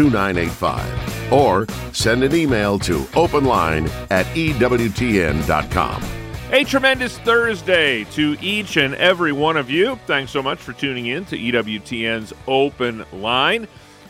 2985 0.00 1.30
or 1.30 1.66
send 1.92 2.24
an 2.24 2.34
email 2.34 2.78
to 2.78 3.00
openline 3.12 3.86
at 4.10 4.24
EWTN.com. 4.34 6.02
A 6.52 6.64
tremendous 6.64 7.18
Thursday 7.18 8.04
to 8.04 8.34
each 8.40 8.78
and 8.78 8.94
every 8.94 9.32
one 9.32 9.58
of 9.58 9.68
you. 9.68 9.96
Thanks 10.06 10.32
so 10.32 10.42
much 10.42 10.58
for 10.58 10.72
tuning 10.72 11.04
in 11.04 11.26
to 11.26 11.36
EWTN's 11.36 12.32
Open 12.48 13.04
Line. 13.12 13.64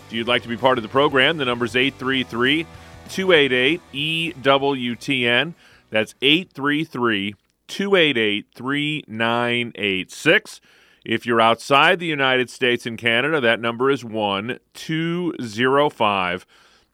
If 0.07 0.13
you'd 0.13 0.29
like 0.29 0.43
to 0.43 0.49
be 0.49 0.57
part 0.57 0.79
of 0.79 0.83
the 0.83 0.89
program, 0.89 1.39
the 1.39 1.45
number 1.45 1.65
is 1.65 1.75
833 1.75 2.67
288 3.09 3.81
EWTN. 3.93 5.55
That's 5.91 6.15
833 6.23 7.35
288 7.67 8.47
3986. 8.55 10.61
If 11.05 11.25
you're 11.25 11.41
outside 11.41 11.99
the 11.99 12.07
United 12.07 12.51
States 12.51 12.85
and 12.87 12.99
Canada, 12.99 13.41
that 13.41 13.61
number 13.61 13.91
is 13.91 14.05
1 14.05 14.59
205 14.75 16.47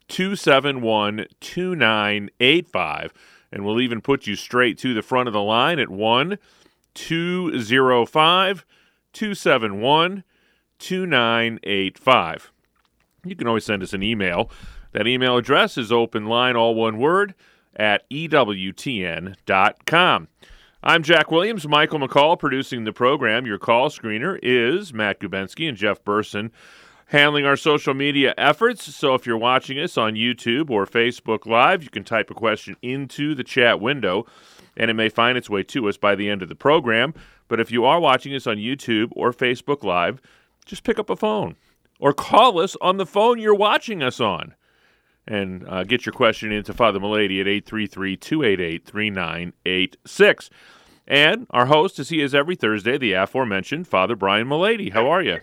271 0.09 1.27
2985. 1.41 3.13
And 3.53 3.65
we'll 3.65 3.81
even 3.81 4.01
put 4.01 4.27
you 4.27 4.37
straight 4.37 4.79
to 4.79 4.95
the 4.95 5.03
front 5.03 5.29
of 5.29 5.33
the 5.33 5.43
line 5.43 5.79
at 5.79 5.89
1 5.89 6.39
205 6.95 8.65
271 9.13 10.25
2985. 10.79 12.53
You 13.25 13.35
can 13.35 13.49
always 13.49 13.65
send 13.65 13.83
us 13.83 13.93
an 13.93 14.03
email. 14.03 14.51
That 14.93 15.07
email 15.07 15.37
address 15.37 15.77
is 15.77 15.91
open 15.91 16.27
line, 16.27 16.55
all 16.57 16.75
one 16.75 16.99
word, 16.99 17.35
at 17.75 18.09
EWTN.com. 18.11 19.39
I'm 20.89 21.03
Jack 21.03 21.33
Williams, 21.33 21.67
Michael 21.67 21.99
McCall 21.99 22.39
producing 22.39 22.85
the 22.85 22.93
program. 22.93 23.45
Your 23.45 23.59
call 23.59 23.89
screener 23.89 24.39
is 24.41 24.95
Matt 24.95 25.19
Gubensky 25.19 25.69
and 25.69 25.77
Jeff 25.77 26.05
Burson 26.05 26.53
handling 27.07 27.45
our 27.45 27.57
social 27.57 27.93
media 27.93 28.33
efforts. 28.39 28.95
So 28.95 29.13
if 29.15 29.27
you're 29.27 29.37
watching 29.37 29.81
us 29.81 29.99
on 29.99 30.15
YouTube 30.15 30.71
or 30.71 30.87
Facebook 30.87 31.45
Live, 31.45 31.83
you 31.83 31.91
can 31.91 32.05
type 32.05 32.31
a 32.31 32.35
question 32.35 32.77
into 32.83 33.35
the 33.35 33.43
chat 33.43 33.81
window 33.81 34.27
and 34.77 34.89
it 34.89 34.95
may 34.95 35.09
find 35.09 35.37
its 35.37 35.51
way 35.51 35.65
to 35.65 35.89
us 35.89 35.97
by 35.97 36.15
the 36.15 36.31
end 36.31 36.41
of 36.41 36.49
the 36.49 36.55
program. 36.55 37.15
But 37.49 37.59
if 37.59 37.73
you 37.73 37.85
are 37.85 37.99
watching 37.99 38.33
us 38.33 38.47
on 38.47 38.59
YouTube 38.59 39.09
or 39.17 39.33
Facebook 39.33 39.83
Live, 39.83 40.23
just 40.67 40.85
pick 40.85 41.01
up 41.01 41.11
a 41.11 41.17
phone 41.17 41.57
or 41.99 42.13
call 42.13 42.61
us 42.61 42.77
on 42.81 42.99
the 42.99 43.07
phone 43.07 43.41
you're 43.41 43.57
watching 43.57 44.05
us 44.05 44.21
on 44.21 44.55
and 45.27 45.69
uh, 45.69 45.83
get 45.83 46.07
your 46.07 46.13
question 46.13 46.53
into 46.53 46.73
Father 46.73 47.01
Mullady 47.01 47.41
at 47.41 47.49
833 47.49 48.17
288 48.17 48.87
3986. 48.87 50.51
And 51.09 51.47
our 51.51 51.67
host, 51.67 51.99
as 51.99 52.09
he 52.09 52.21
is 52.21 52.35
every 52.35 52.57
Thursday, 52.57 52.99
the 52.99 53.13
aforementioned 53.13 53.87
Father 53.87 54.17
Brian 54.17 54.49
Mullady. 54.49 54.93
How 54.93 55.09
are 55.09 55.23
you? 55.23 55.39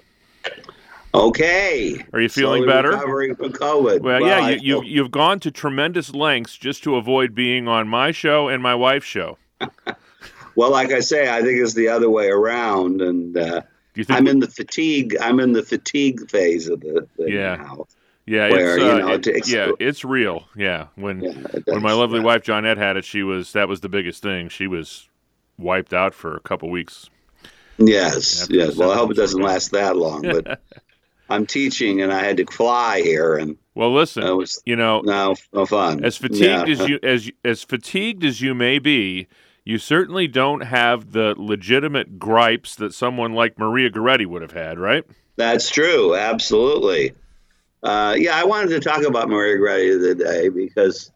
Okay. 1.13 2.03
Are 2.11 2.19
you 2.19 2.27
feeling 2.29 2.63
Slowly 2.63 2.67
better? 2.67 2.89
Recovering 2.89 3.35
from 3.35 3.53
COVID. 3.53 4.01
Well, 4.01 4.21
yeah, 4.21 4.39
I 4.39 4.49
you, 4.51 4.81
you, 4.81 4.83
you've 4.83 5.11
gone 5.11 5.39
to 5.41 5.51
tremendous 5.51 6.13
lengths 6.13 6.57
just 6.57 6.83
to 6.83 6.95
avoid 6.95 7.35
being 7.35 7.67
on 7.67 7.87
my 7.87 8.11
show 8.11 8.47
and 8.49 8.63
my 8.63 8.73
wife's 8.73 9.05
show. 9.05 9.37
well, 10.55 10.71
like 10.71 10.91
I 10.91 11.01
say, 11.01 11.31
I 11.31 11.41
think 11.41 11.59
it's 11.61 11.75
the 11.75 11.87
other 11.87 12.09
way 12.09 12.27
around, 12.29 13.01
and 13.01 13.37
uh, 13.37 13.61
you? 13.93 14.05
I'm 14.09 14.27
in 14.27 14.39
the 14.39 14.47
fatigue. 14.49 15.15
I'm 15.21 15.39
in 15.39 15.53
the 15.53 15.61
fatigue 15.63 16.29
phase 16.31 16.67
of 16.67 16.81
the 16.81 17.07
thing 17.15 17.27
Yeah. 17.27 17.55
now. 17.57 17.87
yeah, 18.25 18.49
where, 18.49 18.75
it's 18.75 18.83
you 18.83 18.89
uh, 18.91 18.97
know, 18.97 19.13
it- 19.13 19.47
yeah, 19.47 19.71
it's 19.79 20.03
real. 20.03 20.45
Yeah, 20.57 20.87
when 20.95 21.21
Yeah, 21.21 21.33
when 21.65 21.83
my 21.83 21.93
lovely 21.93 22.19
yeah. 22.19 22.25
wife 22.25 22.43
Johnette 22.43 22.77
had 22.77 22.97
it, 22.97 23.05
she 23.05 23.21
was 23.21 23.53
that 23.53 23.69
was 23.69 23.81
the 23.81 23.89
biggest 23.89 24.23
thing. 24.23 24.49
She 24.49 24.65
was 24.65 25.07
wiped 25.57 25.93
out 25.93 26.13
for 26.13 26.35
a 26.35 26.39
couple 26.39 26.69
weeks. 26.69 27.09
Yes, 27.77 28.47
yes. 28.49 28.75
Well, 28.75 28.91
I 28.91 28.95
hope 28.95 29.11
it 29.11 29.17
doesn't 29.17 29.41
last 29.41 29.71
that 29.71 29.97
long, 29.97 30.21
but 30.21 30.61
I'm 31.29 31.45
teaching, 31.45 32.01
and 32.01 32.13
I 32.13 32.23
had 32.23 32.37
to 32.37 32.45
fly 32.45 33.01
here, 33.01 33.35
and 33.35 33.57
Well, 33.73 33.91
listen, 33.93 34.23
it 34.23 34.31
was 34.35 34.61
you 34.65 34.75
know, 34.75 35.01
no, 35.01 35.35
no 35.53 35.65
fun. 35.65 36.03
as 36.03 36.17
fatigued 36.17 36.41
Yeah. 36.41 36.63
as 36.65 36.87
you 36.87 36.99
as 37.01 37.31
as 37.43 37.63
fatigued 37.63 38.23
as 38.23 38.41
you 38.41 38.53
may 38.53 38.77
be, 38.77 39.27
you 39.65 39.77
certainly 39.79 40.27
don't 40.27 40.61
have 40.61 41.13
the 41.13 41.33
legitimate 41.37 42.19
gripes 42.19 42.75
that 42.75 42.93
someone 42.93 43.33
like 43.33 43.57
Maria 43.57 43.89
Goretti 43.89 44.25
would 44.27 44.41
have 44.43 44.51
had, 44.51 44.77
right? 44.77 45.03
That's 45.35 45.69
true. 45.69 46.15
Absolutely. 46.15 47.13
Uh, 47.81 48.15
yeah, 48.17 48.35
I 48.35 48.43
wanted 48.43 48.69
to 48.69 48.79
talk 48.79 49.03
about 49.03 49.29
Maria 49.29 49.57
Goretti 49.57 49.99
today 50.15 50.49
because 50.49 51.11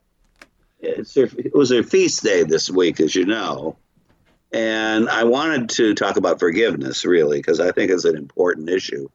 it's 0.79 1.13
her, 1.15 1.29
it 1.37 1.53
was 1.55 1.69
her 1.69 1.83
feast 1.83 2.23
day 2.23 2.43
this 2.43 2.69
week, 2.69 2.99
as 2.99 3.15
you 3.15 3.25
know. 3.25 3.77
And 4.51 5.09
I 5.09 5.25
wanted 5.25 5.69
to 5.71 5.93
talk 5.93 6.15
about 6.17 6.39
forgiveness, 6.39 7.05
really, 7.05 7.37
because 7.37 7.59
I 7.59 7.71
think 7.71 7.91
it's 7.91 8.05
an 8.05 8.15
important 8.15 8.69
issue. 8.69 9.09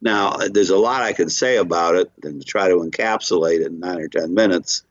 Now, 0.00 0.36
there's 0.36 0.70
a 0.70 0.76
lot 0.76 1.02
I 1.02 1.12
could 1.12 1.32
say 1.32 1.56
about 1.56 1.96
it, 1.96 2.12
and 2.22 2.40
to 2.40 2.46
try 2.46 2.68
to 2.68 2.76
encapsulate 2.76 3.60
it 3.60 3.66
in 3.66 3.80
nine 3.80 3.98
or 3.98 4.08
10 4.08 4.32
minutes 4.32 4.84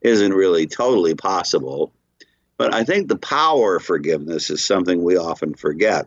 isn't 0.00 0.32
really 0.32 0.68
totally 0.68 1.16
possible. 1.16 1.92
But 2.56 2.72
I 2.72 2.84
think 2.84 3.08
the 3.08 3.18
power 3.18 3.76
of 3.76 3.84
forgiveness 3.84 4.50
is 4.50 4.64
something 4.64 5.02
we 5.02 5.16
often 5.16 5.54
forget. 5.54 6.06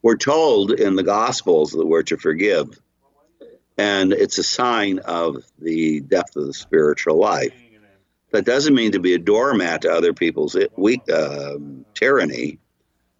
We're 0.00 0.16
told 0.16 0.70
in 0.70 0.94
the 0.94 1.02
Gospels 1.02 1.72
that 1.72 1.84
we're 1.84 2.04
to 2.04 2.16
forgive, 2.16 2.80
and 3.76 4.12
it's 4.12 4.38
a 4.38 4.44
sign 4.44 5.00
of 5.00 5.44
the 5.58 6.00
depth 6.00 6.36
of 6.36 6.46
the 6.46 6.54
spiritual 6.54 7.16
life. 7.16 7.52
That 8.36 8.44
doesn't 8.44 8.74
mean 8.74 8.92
to 8.92 9.00
be 9.00 9.14
a 9.14 9.18
doormat 9.18 9.80
to 9.82 9.90
other 9.90 10.12
people's 10.12 10.54
weak 10.76 11.10
um, 11.10 11.86
tyranny, 11.94 12.58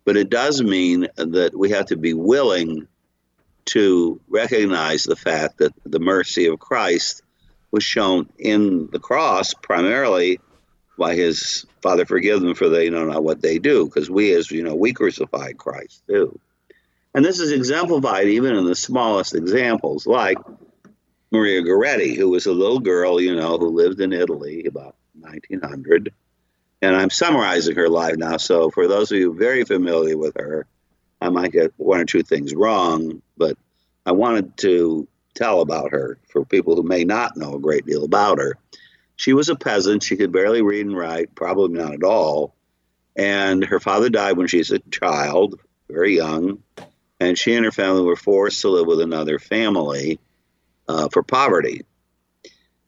but 0.05 0.19
it 0.19 0.29
does 0.29 0.63
mean 0.63 1.09
that 1.17 1.57
we 1.57 1.71
have 1.71 1.87
to 1.87 1.97
be 1.97 2.13
willing 2.13 2.87
to 3.65 4.21
recognize 4.29 5.05
the 5.05 5.17
fact 5.17 5.57
that 5.57 5.73
the 5.87 6.01
mercy 6.01 6.49
of 6.49 6.59
Christ 6.59 7.23
was 7.71 7.83
shown 7.83 8.29
in 8.39 8.91
the 8.93 8.99
cross 8.99 9.55
primarily 9.55 10.39
by 10.99 11.15
his 11.15 11.65
Father, 11.81 12.05
forgive 12.05 12.43
them 12.43 12.55
for 12.55 12.69
they 12.69 12.91
know 12.91 13.07
not 13.07 13.25
what 13.25 13.41
they 13.41 13.59
do, 13.59 13.87
because 13.87 14.11
we, 14.11 14.35
as 14.35 14.51
you 14.51 14.63
know, 14.63 14.75
we 14.75 14.93
crucified 14.93 15.57
Christ 15.57 16.03
too. 16.07 16.39
And 17.15 17.25
this 17.25 17.41
is 17.41 17.53
exemplified 17.53 18.27
even 18.27 18.55
in 18.55 18.67
the 18.67 18.75
smallest 18.75 19.35
examples, 19.35 20.07
like 20.07 20.37
Maria 21.33 21.63
Goretti, 21.63 22.15
who 22.15 22.29
was 22.29 22.45
a 22.45 22.53
little 22.53 22.81
girl, 22.81 23.19
you 23.19 23.35
know, 23.35 23.57
who 23.57 23.71
lived 23.71 24.03
in 24.03 24.13
Italy 24.13 24.67
about 24.67 24.96
1900. 25.21 26.13
And 26.83 26.95
I'm 26.95 27.11
summarizing 27.11 27.77
her 27.77 27.89
life 27.89 28.17
now. 28.17 28.37
So 28.37 28.71
for 28.71 28.87
those 28.87 29.11
of 29.11 29.19
you 29.19 29.35
very 29.35 29.65
familiar 29.65 30.17
with 30.17 30.37
her, 30.37 30.67
I 31.21 31.31
might 31.31 31.53
get 31.53 31.73
one 31.77 32.01
or 32.01 32.05
two 32.05 32.23
things 32.23 32.55
wrong, 32.55 33.23
but 33.37 33.57
I 34.05 34.13
wanted 34.13 34.57
to 34.59 35.09
tell 35.35 35.61
about 35.61 35.93
her 35.93 36.19
for 36.29 36.45
people 36.45 36.77
who 36.77 36.83
may 36.83 37.05
not 37.05 37.37
know 37.37 37.55
a 37.55 37.61
great 37.61 37.87
deal 37.87 38.05
about 38.05 38.39
her. 38.39 38.57
She 39.17 39.33
was 39.33 39.49
a 39.49 39.57
peasant. 39.57 40.03
She 40.03 40.17
could 40.17 40.33
barely 40.33 40.63
read 40.63 40.87
and 40.87 40.97
write, 40.97 41.35
probably 41.35 41.79
not 41.79 41.95
at 41.95 42.05
all. 42.05 42.55
And 43.17 43.65
her 43.65 43.81
father 43.81 44.11
died 44.11 44.37
when 44.37 44.47
she 44.47 44.59
was 44.59 44.71
a 44.71 44.79
child, 44.79 45.59
very 45.89 46.17
young. 46.17 46.63
And 47.19 47.39
she 47.39 47.55
and 47.55 47.65
her 47.65 47.73
family 47.73 48.03
were 48.03 48.17
forced 48.17 48.61
to 48.61 48.69
live 48.69 48.87
with 48.87 49.01
another 49.01 49.39
family 49.39 50.21
uh, 50.87 51.09
for 51.09 51.23
poverty. 51.23 51.83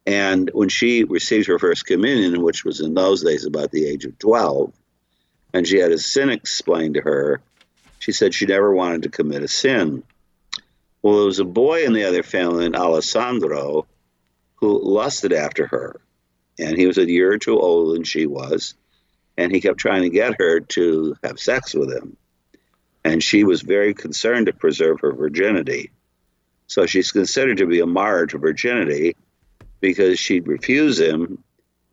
And 0.08 0.48
when 0.54 0.70
she 0.70 1.04
received 1.04 1.48
her 1.48 1.58
first 1.58 1.84
communion, 1.84 2.41
which 2.41 2.64
was 2.64 2.80
in 2.80 2.94
those 2.94 3.22
days 3.22 3.44
about 3.44 3.72
the 3.72 3.87
age 3.87 4.06
of 4.06 4.19
12, 4.19 4.72
and 5.52 5.69
she 5.69 5.76
had 5.76 5.93
a 5.93 5.99
sin 5.99 6.31
explained 6.31 6.94
to 6.94 7.02
her, 7.02 7.43
she 7.99 8.12
said 8.12 8.32
she 8.32 8.46
never 8.46 8.72
wanted 8.75 9.02
to 9.02 9.10
commit 9.10 9.43
a 9.43 9.49
sin. 9.49 10.02
Well, 11.02 11.16
there 11.16 11.26
was 11.26 11.40
a 11.40 11.44
boy 11.44 11.84
in 11.84 11.93
the 11.93 12.05
other 12.05 12.22
family, 12.22 12.75
Alessandro, 12.75 13.87
who 14.55 14.82
lusted 14.82 15.34
after 15.34 15.66
her. 15.66 16.00
And 16.58 16.78
he 16.78 16.87
was 16.87 16.96
a 16.96 17.06
year 17.06 17.34
or 17.34 17.38
two 17.38 17.60
older 17.60 17.93
than 17.93 18.05
she 18.05 18.25
was. 18.25 18.72
And 19.37 19.52
he 19.52 19.60
kept 19.60 19.78
trying 19.78 20.05
to 20.05 20.08
get 20.08 20.40
her 20.40 20.60
to 20.60 21.16
have 21.22 21.38
sex 21.38 21.75
with 21.75 21.93
him. 21.93 22.16
And 23.05 23.22
she 23.22 23.44
was 23.44 23.60
very 23.60 23.93
concerned 23.93 24.46
to 24.46 24.55
preserve 24.55 25.00
her 25.00 25.12
virginity. 25.12 25.90
So 26.66 26.87
she's 26.87 27.12
considered 27.12 27.58
to 27.58 27.66
be 27.66 27.81
a 27.81 27.87
martyr 27.87 28.28
to 28.28 28.38
virginity 28.38 29.14
because 29.80 30.19
she'd 30.19 30.48
refuse 30.48 30.98
him. 30.98 31.42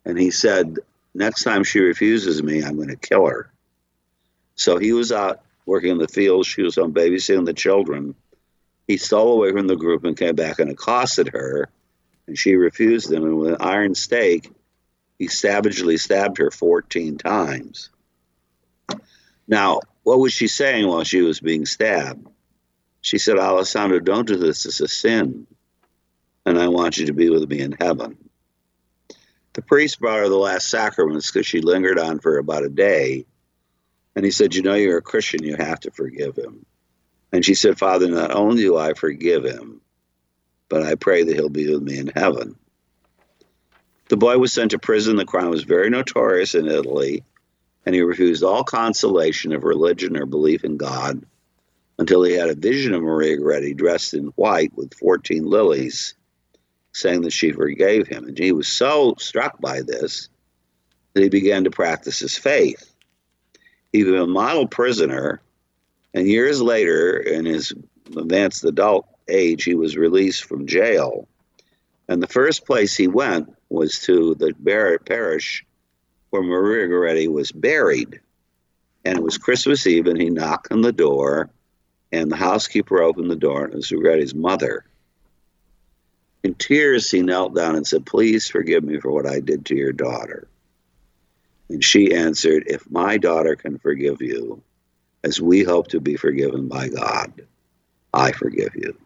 And 0.04 0.18
he 0.18 0.30
said, 0.30 0.78
Next 1.14 1.44
time 1.44 1.64
she 1.64 1.80
refuses 1.80 2.42
me, 2.42 2.62
I'm 2.62 2.76
going 2.76 2.88
to 2.88 2.96
kill 2.96 3.26
her. 3.26 3.50
So 4.54 4.76
he 4.76 4.92
was 4.92 5.12
out 5.12 5.40
working 5.64 5.92
in 5.92 5.98
the 5.98 6.08
fields. 6.08 6.46
She 6.46 6.62
was 6.62 6.76
on 6.76 6.92
babysitting 6.92 7.46
the 7.46 7.54
children. 7.54 8.14
He 8.86 8.98
stole 8.98 9.32
away 9.32 9.50
from 9.52 9.66
the 9.66 9.76
group 9.76 10.04
and 10.04 10.16
came 10.16 10.34
back 10.34 10.58
and 10.58 10.70
accosted 10.70 11.28
her. 11.28 11.70
And 12.26 12.38
she 12.38 12.56
refused 12.56 13.10
him. 13.10 13.24
And 13.24 13.38
with 13.38 13.52
an 13.52 13.60
iron 13.60 13.94
stake, 13.94 14.50
he 15.18 15.28
savagely 15.28 15.96
stabbed 15.96 16.36
her 16.36 16.50
14 16.50 17.16
times. 17.16 17.88
Now, 19.48 19.80
what 20.02 20.18
was 20.18 20.34
she 20.34 20.48
saying 20.48 20.86
while 20.86 21.04
she 21.04 21.22
was 21.22 21.40
being 21.40 21.64
stabbed? 21.64 22.26
She 23.00 23.18
said, 23.18 23.38
Alessandro, 23.38 24.00
don't 24.00 24.26
do 24.26 24.36
this. 24.36 24.66
It's 24.66 24.80
a 24.80 24.88
sin. 24.88 25.46
And 26.46 26.58
I 26.58 26.68
want 26.68 26.96
you 26.96 27.06
to 27.06 27.12
be 27.12 27.28
with 27.28 27.50
me 27.50 27.60
in 27.60 27.72
heaven. 27.72 28.16
The 29.52 29.62
priest 29.62 30.00
brought 30.00 30.20
her 30.20 30.28
the 30.28 30.36
last 30.36 30.68
sacraments 30.68 31.30
because 31.30 31.46
she 31.46 31.60
lingered 31.60 31.98
on 31.98 32.20
for 32.20 32.38
about 32.38 32.64
a 32.64 32.68
day. 32.68 33.26
And 34.14 34.24
he 34.24 34.30
said, 34.30 34.54
You 34.54 34.62
know, 34.62 34.74
you're 34.74 34.98
a 34.98 35.02
Christian. 35.02 35.42
You 35.42 35.56
have 35.56 35.80
to 35.80 35.90
forgive 35.90 36.36
him. 36.36 36.64
And 37.32 37.44
she 37.44 37.54
said, 37.54 37.78
Father, 37.78 38.08
not 38.08 38.30
only 38.30 38.62
do 38.62 38.76
I 38.76 38.94
forgive 38.94 39.44
him, 39.44 39.80
but 40.68 40.82
I 40.82 40.94
pray 40.94 41.24
that 41.24 41.34
he'll 41.34 41.48
be 41.48 41.70
with 41.70 41.82
me 41.82 41.98
in 41.98 42.12
heaven. 42.14 42.56
The 44.08 44.16
boy 44.16 44.38
was 44.38 44.52
sent 44.52 44.70
to 44.70 44.78
prison. 44.78 45.16
The 45.16 45.24
crime 45.24 45.50
was 45.50 45.64
very 45.64 45.90
notorious 45.90 46.54
in 46.54 46.66
Italy, 46.66 47.24
and 47.84 47.94
he 47.94 48.02
refused 48.02 48.44
all 48.44 48.62
consolation 48.62 49.52
of 49.52 49.64
religion 49.64 50.16
or 50.16 50.26
belief 50.26 50.64
in 50.64 50.76
God 50.76 51.24
until 51.98 52.22
he 52.22 52.34
had 52.34 52.50
a 52.50 52.54
vision 52.54 52.94
of 52.94 53.02
Maria 53.02 53.38
Goretti 53.38 53.76
dressed 53.76 54.14
in 54.14 54.26
white 54.36 54.72
with 54.76 54.94
14 54.94 55.44
lilies, 55.44 56.14
saying 56.96 57.20
that 57.20 57.32
she 57.32 57.52
forgave 57.52 58.08
him. 58.08 58.26
And 58.26 58.38
he 58.38 58.52
was 58.52 58.68
so 58.68 59.14
struck 59.18 59.60
by 59.60 59.82
this 59.82 60.30
that 61.12 61.22
he 61.22 61.28
began 61.28 61.64
to 61.64 61.70
practice 61.70 62.18
his 62.18 62.38
faith. 62.38 62.90
He 63.92 64.02
was 64.02 64.20
a 64.20 64.26
model 64.26 64.66
prisoner, 64.66 65.42
and 66.14 66.26
years 66.26 66.62
later, 66.62 67.18
in 67.18 67.44
his 67.44 67.74
advanced 68.16 68.64
adult 68.64 69.06
age, 69.28 69.64
he 69.64 69.74
was 69.74 69.96
released 69.96 70.44
from 70.44 70.66
jail. 70.66 71.28
And 72.08 72.22
the 72.22 72.28
first 72.28 72.64
place 72.64 72.96
he 72.96 73.08
went 73.08 73.54
was 73.68 73.98
to 74.00 74.34
the 74.34 74.54
parish 75.04 75.66
where 76.30 76.42
Maria 76.42 76.86
Goretti 76.86 77.28
was 77.28 77.52
buried. 77.52 78.20
And 79.04 79.18
it 79.18 79.22
was 79.22 79.36
Christmas 79.36 79.86
Eve, 79.86 80.06
and 80.06 80.20
he 80.20 80.30
knocked 80.30 80.72
on 80.72 80.80
the 80.80 80.92
door, 80.92 81.50
and 82.10 82.30
the 82.30 82.36
housekeeper 82.36 83.02
opened 83.02 83.30
the 83.30 83.36
door, 83.36 83.64
and 83.64 83.74
it 83.74 83.76
was 83.76 83.90
Goretti's 83.90 84.34
mother. 84.34 84.85
In 86.46 86.54
tears, 86.54 87.10
he 87.10 87.22
knelt 87.22 87.56
down 87.56 87.74
and 87.74 87.84
said, 87.84 88.06
Please 88.06 88.48
forgive 88.48 88.84
me 88.84 89.00
for 89.00 89.10
what 89.10 89.26
I 89.26 89.40
did 89.40 89.66
to 89.66 89.74
your 89.74 89.92
daughter. 89.92 90.46
And 91.68 91.82
she 91.82 92.14
answered, 92.14 92.68
If 92.68 92.88
my 92.88 93.18
daughter 93.18 93.56
can 93.56 93.80
forgive 93.80 94.22
you, 94.22 94.62
as 95.24 95.40
we 95.40 95.64
hope 95.64 95.88
to 95.88 95.98
be 95.98 96.14
forgiven 96.14 96.68
by 96.68 96.88
God, 96.88 97.32
I 98.14 98.30
forgive 98.30 98.76
you. 98.76 98.96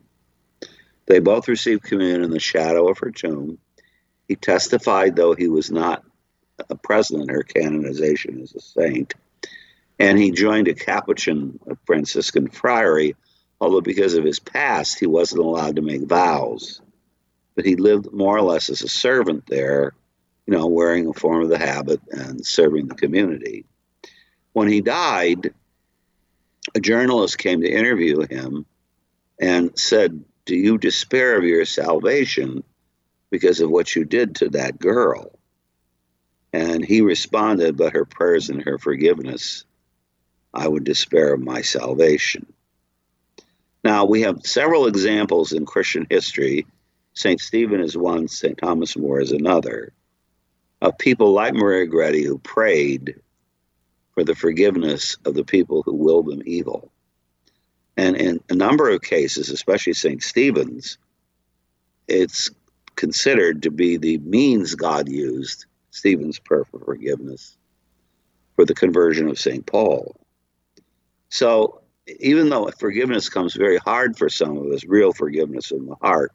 They 1.07 1.19
both 1.19 1.49
received 1.49 1.83
communion 1.83 2.25
in 2.25 2.31
the 2.31 2.39
shadow 2.39 2.91
of 2.91 2.99
her 2.99 3.11
tomb. 3.11 3.57
He 4.29 4.37
testified, 4.37 5.17
though 5.17 5.33
he 5.33 5.49
was 5.49 5.71
not 5.71 6.05
a 6.69 6.77
present 6.77 7.23
in 7.23 7.31
her 7.31 7.43
canonization 7.43 8.43
as 8.43 8.55
a 8.55 8.61
saint, 8.61 9.15
and 9.99 10.19
he 10.19 10.31
joined 10.31 10.69
a 10.69 10.75
Capuchin 10.75 11.59
Franciscan 11.87 12.49
friary, 12.49 13.17
although 13.63 13.81
because 13.81 14.13
of 14.13 14.25
his 14.25 14.41
past, 14.41 15.01
he 15.01 15.07
wasn't 15.07 15.41
allowed 15.41 15.77
to 15.77 15.83
make 15.83 16.03
vows. 16.03 16.83
But 17.61 17.67
he 17.67 17.77
lived 17.77 18.11
more 18.11 18.39
or 18.39 18.41
less 18.41 18.71
as 18.71 18.81
a 18.81 18.89
servant 18.89 19.45
there, 19.47 19.93
you 20.47 20.55
know, 20.55 20.67
wearing 20.67 21.07
a 21.07 21.13
form 21.13 21.43
of 21.43 21.51
the 21.51 21.59
habit 21.59 22.01
and 22.11 22.47
serving 22.47 22.89
the 22.89 22.95
community. 22.95 23.67
When 24.55 24.67
he 24.67 24.81
died, 24.81 25.53
a 26.75 26.81
journalist 26.81 27.37
came 27.37 27.61
to 27.61 27.71
interview 27.71 28.27
him 28.27 28.65
and 29.39 29.79
said, 29.79 30.25
Do 30.47 30.57
you 30.57 30.79
despair 30.79 31.37
of 31.37 31.45
your 31.45 31.67
salvation 31.67 32.65
because 33.29 33.61
of 33.61 33.69
what 33.69 33.95
you 33.95 34.07
did 34.07 34.37
to 34.37 34.49
that 34.49 34.79
girl? 34.79 35.39
And 36.55 36.83
he 36.83 37.03
responded, 37.03 37.77
But 37.77 37.93
her 37.93 38.07
prayers 38.07 38.49
and 38.49 38.63
her 38.63 38.79
forgiveness, 38.79 39.67
I 40.55 40.67
would 40.67 40.85
despair 40.85 41.35
of 41.35 41.43
my 41.43 41.61
salvation. 41.61 42.51
Now, 43.85 44.07
we 44.07 44.23
have 44.23 44.47
several 44.47 44.87
examples 44.87 45.53
in 45.53 45.67
Christian 45.67 46.07
history. 46.09 46.67
St. 47.15 47.41
Stephen 47.41 47.81
is 47.81 47.97
one, 47.97 48.29
St. 48.29 48.57
Thomas 48.57 48.97
More 48.97 49.21
is 49.21 49.33
another, 49.33 49.93
of 50.81 50.97
people 50.99 51.33
like 51.33 51.55
Maria 51.55 51.87
Goretti 51.87 52.25
who 52.25 52.39
prayed 52.39 53.21
for 54.15 54.25
the 54.25 54.35
forgiveness 54.35 55.17
of 55.25 55.35
the 55.35 55.45
people 55.45 55.83
who 55.83 55.95
willed 55.95 56.27
them 56.27 56.43
evil. 56.47 56.91
And 57.97 58.17
in 58.17 58.41
a 58.49 58.55
number 58.55 58.89
of 58.89 59.03
cases, 59.03 59.51
especially 59.51 59.93
St. 59.93 60.23
Stephen's, 60.23 60.99
it's 62.09 62.51
considered 62.97 63.63
to 63.63 63.71
be 63.71 63.97
the 63.97 64.19
means 64.19 64.75
God 64.75 65.09
used, 65.09 65.67
Stephen's 65.91 66.39
prayer 66.39 66.65
for 66.65 66.81
forgiveness, 66.81 67.57
for 68.57 68.65
the 68.65 68.75
conversion 68.75 69.29
of 69.29 69.39
St. 69.39 69.65
Paul. 69.67 70.17
So 71.29 71.83
even 72.19 72.49
though 72.49 72.71
forgiveness 72.79 73.29
comes 73.29 73.55
very 73.55 73.79
hard 73.79 74.19
for 74.19 74.29
some 74.29 74.57
of 74.57 74.67
us, 74.73 74.85
real 74.85 75.13
forgiveness 75.13 75.71
in 75.71 75.87
the 75.87 75.95
heart, 75.97 76.33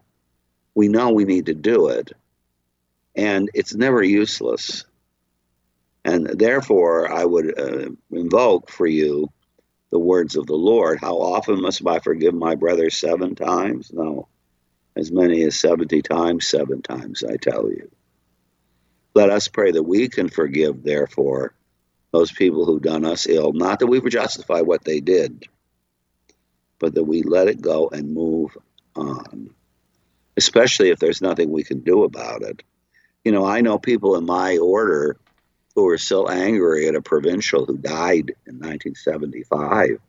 we 0.75 0.89
know 0.89 1.11
we 1.11 1.23
need 1.25 1.47
to 1.47 1.55
do 1.55 1.87
it. 1.87 2.11
And 3.15 3.49
it's 3.53 3.73
never 3.73 4.03
useless. 4.03 4.83
And 6.03 6.27
therefore, 6.27 7.11
I 7.11 7.25
would 7.25 7.59
uh, 7.59 7.89
invoke 8.11 8.69
for 8.69 8.85
you 8.85 9.29
the 9.89 9.99
words 9.99 10.35
of 10.35 10.45
the 10.45 10.53
Lord. 10.53 10.99
How 10.99 11.15
often 11.15 11.61
must 11.61 11.85
I 11.87 11.99
forgive 11.99 12.33
my 12.33 12.55
brother 12.55 12.89
seven 12.89 13.33
times? 13.33 13.91
No, 13.93 14.27
as 14.95 15.11
many 15.11 15.43
as 15.43 15.59
70 15.59 16.01
times, 16.01 16.47
seven 16.47 16.81
times, 16.81 17.23
I 17.23 17.37
tell 17.37 17.69
you. 17.69 17.89
Let 19.15 19.29
us 19.29 19.47
pray 19.47 19.71
that 19.71 19.83
we 19.83 20.09
can 20.09 20.27
forgive, 20.27 20.83
therefore, 20.83 21.53
those 22.11 22.31
people 22.31 22.65
who've 22.65 22.81
done 22.81 23.05
us 23.05 23.27
ill. 23.27 23.53
Not 23.53 23.79
that 23.79 23.87
we 23.87 23.99
would 23.99 24.11
justify 24.11 24.61
what 24.61 24.83
they 24.83 24.99
did, 24.99 25.45
but 26.79 26.95
that 26.95 27.03
we 27.05 27.23
let 27.23 27.47
it 27.47 27.61
go 27.61 27.89
and 27.89 28.13
move 28.13 28.57
on, 28.95 29.54
especially 30.37 30.89
if 30.89 30.99
there's 30.99 31.21
nothing 31.21 31.51
we 31.51 31.63
can 31.63 31.79
do 31.79 32.03
about 32.03 32.41
it. 32.41 32.63
You 33.23 33.31
know, 33.31 33.45
I 33.45 33.61
know 33.61 33.79
people 33.79 34.15
in 34.15 34.25
my 34.25 34.57
order 34.57 35.17
who 35.75 35.87
are 35.89 35.97
still 35.97 36.29
angry 36.29 36.87
at 36.87 36.95
a 36.95 37.01
provincial 37.01 37.65
who 37.65 37.77
died 37.77 38.33
in 38.47 38.59
1975. 38.59 39.99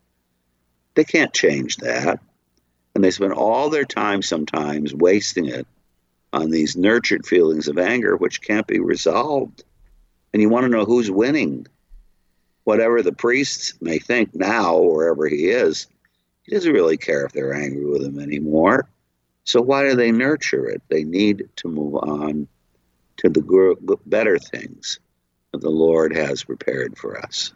They 0.94 1.04
can't 1.04 1.32
change 1.32 1.78
that. 1.78 2.20
And 2.94 3.04
they 3.04 3.10
spend 3.10 3.34
all 3.34 3.68
their 3.68 3.84
time 3.84 4.22
sometimes 4.22 4.94
wasting 4.94 5.46
it 5.46 5.66
on 6.32 6.50
these 6.50 6.76
nurtured 6.76 7.26
feelings 7.26 7.68
of 7.68 7.78
anger, 7.78 8.16
which 8.16 8.42
can't 8.42 8.66
be 8.66 8.78
resolved. 8.78 9.64
And 10.32 10.40
you 10.40 10.48
want 10.48 10.64
to 10.64 10.70
know 10.70 10.84
who's 10.84 11.10
winning. 11.10 11.66
Whatever 12.64 13.02
the 13.02 13.12
priest 13.12 13.80
may 13.80 13.98
think 13.98 14.34
now, 14.34 14.78
wherever 14.78 15.26
he 15.28 15.48
is, 15.48 15.86
he 16.42 16.52
doesn't 16.52 16.72
really 16.72 16.96
care 16.96 17.24
if 17.24 17.32
they're 17.32 17.54
angry 17.54 17.84
with 17.84 18.02
him 18.02 18.18
anymore. 18.18 18.88
So 19.46 19.62
why 19.62 19.84
do 19.84 19.94
they 19.94 20.10
nurture 20.10 20.68
it? 20.68 20.82
They 20.88 21.04
need 21.04 21.48
to 21.56 21.68
move 21.68 21.94
on 21.94 22.48
to 23.18 23.30
the 23.30 23.96
better 24.04 24.38
things 24.38 24.98
that 25.52 25.60
the 25.60 25.70
Lord 25.70 26.14
has 26.14 26.42
prepared 26.42 26.98
for 26.98 27.16
us. 27.18 27.52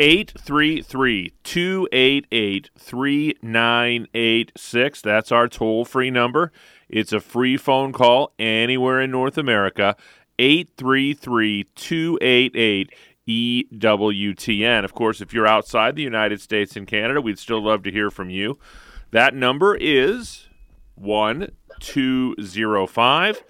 833 0.00 1.34
288 1.44 2.70
3986. 2.76 5.02
That's 5.02 5.30
our 5.30 5.48
toll 5.48 5.84
free 5.84 6.10
number. 6.10 6.50
It's 6.88 7.12
a 7.12 7.20
free 7.20 7.58
phone 7.58 7.92
call 7.92 8.32
anywhere 8.38 9.02
in 9.02 9.10
North 9.10 9.36
America. 9.36 9.96
833 10.38 11.64
288 11.74 12.90
EWTN. 13.28 14.84
Of 14.84 14.94
course, 14.94 15.20
if 15.20 15.34
you're 15.34 15.46
outside 15.46 15.94
the 15.94 16.02
United 16.02 16.40
States 16.40 16.74
and 16.74 16.86
Canada, 16.86 17.20
we'd 17.20 17.38
still 17.38 17.62
love 17.62 17.82
to 17.84 17.92
hear 17.92 18.10
from 18.10 18.30
you. 18.30 18.58
That 19.14 19.32
number 19.32 19.76
is 19.76 20.48
1205 20.96 23.44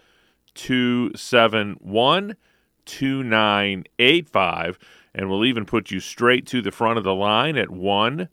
271 0.55 2.37
2985. 2.85 4.79
And 5.15 5.31
we'll 5.31 5.47
even 5.47 5.65
put 5.65 5.91
you 5.91 6.01
straight 6.01 6.47
to 6.49 6.61
the 6.61 6.71
front 6.71 6.99
of 6.99 7.05
the 7.05 7.15
line 7.15 7.57
at 7.57 7.71
1 7.71 8.29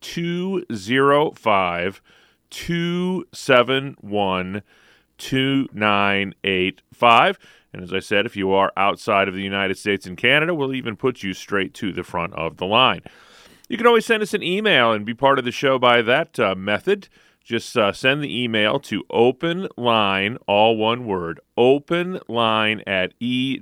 205 0.00 2.02
271 2.50 4.62
2985. 5.18 7.38
And 7.72 7.82
as 7.82 7.92
I 7.92 7.98
said, 7.98 8.24
if 8.24 8.36
you 8.36 8.52
are 8.52 8.72
outside 8.76 9.26
of 9.26 9.34
the 9.34 9.42
United 9.42 9.78
States 9.78 10.06
and 10.06 10.16
Canada, 10.16 10.54
we'll 10.54 10.76
even 10.76 10.94
put 10.94 11.24
you 11.24 11.34
straight 11.34 11.74
to 11.74 11.92
the 11.92 12.04
front 12.04 12.34
of 12.34 12.58
the 12.58 12.66
line. 12.66 13.02
You 13.68 13.76
can 13.76 13.86
always 13.86 14.06
send 14.06 14.22
us 14.22 14.32
an 14.32 14.42
email 14.42 14.92
and 14.92 15.04
be 15.04 15.12
part 15.12 15.38
of 15.38 15.44
the 15.44 15.52
show 15.52 15.78
by 15.78 16.00
that 16.02 16.40
uh, 16.40 16.54
method. 16.54 17.08
Just 17.44 17.76
uh, 17.76 17.92
send 17.92 18.22
the 18.22 18.42
email 18.42 18.80
to 18.80 19.04
open 19.10 19.68
line, 19.76 20.38
all 20.46 20.76
one 20.76 21.06
word, 21.06 21.40
open 21.56 22.20
line 22.28 22.82
at 22.86 23.18
EWTN.com, 23.20 23.60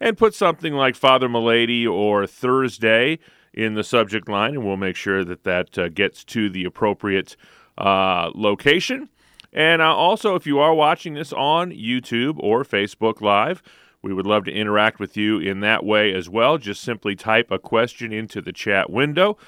and 0.00 0.18
put 0.18 0.34
something 0.34 0.74
like 0.74 0.94
Father 0.96 1.28
Mullady 1.28 1.86
or 1.86 2.26
Thursday 2.26 3.18
in 3.54 3.74
the 3.74 3.84
subject 3.84 4.28
line, 4.28 4.54
and 4.54 4.64
we'll 4.64 4.76
make 4.76 4.96
sure 4.96 5.24
that 5.24 5.44
that 5.44 5.78
uh, 5.78 5.88
gets 5.88 6.24
to 6.24 6.48
the 6.48 6.64
appropriate 6.64 7.36
uh, 7.76 8.30
location. 8.34 9.08
And 9.52 9.82
uh, 9.82 9.94
also, 9.94 10.34
if 10.34 10.46
you 10.46 10.58
are 10.58 10.74
watching 10.74 11.14
this 11.14 11.32
on 11.32 11.70
YouTube 11.72 12.36
or 12.38 12.64
Facebook 12.64 13.20
Live, 13.20 13.62
we 14.02 14.12
would 14.12 14.26
love 14.26 14.44
to 14.44 14.52
interact 14.52 14.98
with 14.98 15.16
you 15.16 15.38
in 15.38 15.60
that 15.60 15.84
way 15.84 16.12
as 16.12 16.28
well. 16.28 16.58
Just 16.58 16.82
simply 16.82 17.14
type 17.14 17.50
a 17.50 17.58
question 17.58 18.12
into 18.12 18.40
the 18.40 18.52
chat 18.52 18.90
window. 18.90 19.38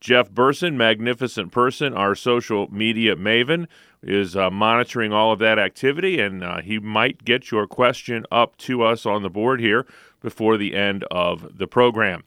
Jeff 0.00 0.30
Burson, 0.30 0.76
magnificent 0.76 1.50
person, 1.50 1.94
our 1.94 2.14
social 2.14 2.68
media 2.70 3.16
maven, 3.16 3.66
is 4.02 4.36
uh, 4.36 4.50
monitoring 4.50 5.12
all 5.12 5.32
of 5.32 5.38
that 5.40 5.58
activity, 5.58 6.20
and 6.20 6.44
uh, 6.44 6.60
he 6.60 6.78
might 6.78 7.24
get 7.24 7.50
your 7.50 7.66
question 7.66 8.24
up 8.30 8.56
to 8.58 8.82
us 8.82 9.06
on 9.06 9.22
the 9.22 9.30
board 9.30 9.58
here 9.58 9.86
before 10.20 10.56
the 10.56 10.74
end 10.74 11.04
of 11.10 11.58
the 11.58 11.66
program. 11.66 12.22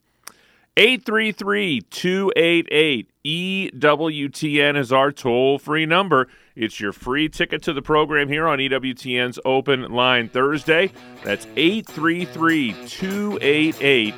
833 0.77 1.81
288 1.89 3.09
EWTN 3.25 4.77
is 4.77 4.91
our 4.91 5.11
toll 5.11 5.59
free 5.59 5.85
number. 5.85 6.27
It's 6.59 6.79
your 6.81 6.91
free 6.91 7.29
ticket 7.29 7.63
to 7.63 7.71
the 7.71 7.81
program 7.81 8.27
here 8.27 8.45
on 8.45 8.59
EWTN's 8.59 9.39
Open 9.45 9.93
Line 9.93 10.27
Thursday. 10.27 10.91
That's 11.23 11.47
833 11.55 12.75
288 12.85 14.13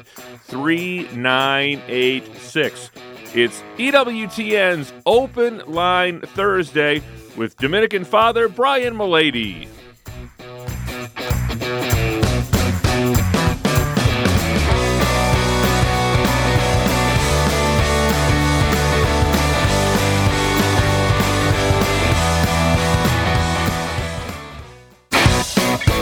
3986. 0.47 2.91
It's 3.35 3.61
EWTN's 3.77 4.91
Open 5.05 5.61
Line 5.67 6.21
Thursday 6.21 7.03
with 7.37 7.55
Dominican 7.57 8.03
Father 8.03 8.49
Brian 8.49 8.95
Mullady. 8.95 9.67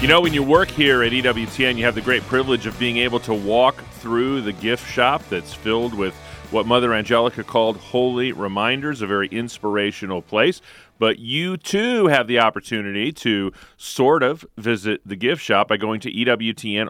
You 0.00 0.06
know, 0.06 0.20
when 0.20 0.32
you 0.32 0.44
work 0.44 0.70
here 0.70 1.02
at 1.02 1.10
EWTN, 1.10 1.76
you 1.76 1.84
have 1.84 1.96
the 1.96 2.00
great 2.00 2.22
privilege 2.22 2.66
of 2.66 2.78
being 2.78 2.98
able 2.98 3.18
to 3.18 3.34
walk 3.34 3.82
through 3.94 4.42
the 4.42 4.52
gift 4.52 4.88
shop 4.88 5.24
that's 5.28 5.52
filled 5.52 5.92
with 5.92 6.14
what 6.52 6.66
Mother 6.66 6.94
Angelica 6.94 7.42
called 7.42 7.78
holy 7.78 8.30
reminders, 8.30 9.02
a 9.02 9.08
very 9.08 9.26
inspirational 9.26 10.22
place. 10.22 10.60
But 11.00 11.18
you 11.18 11.56
too 11.56 12.06
have 12.06 12.28
the 12.28 12.38
opportunity 12.38 13.10
to 13.10 13.52
sort 13.76 14.22
of 14.22 14.46
visit 14.56 15.00
the 15.04 15.16
gift 15.16 15.42
shop 15.42 15.66
by 15.66 15.76
going 15.76 15.98
to 16.00 16.12
EWTNRC.com. 16.12 16.88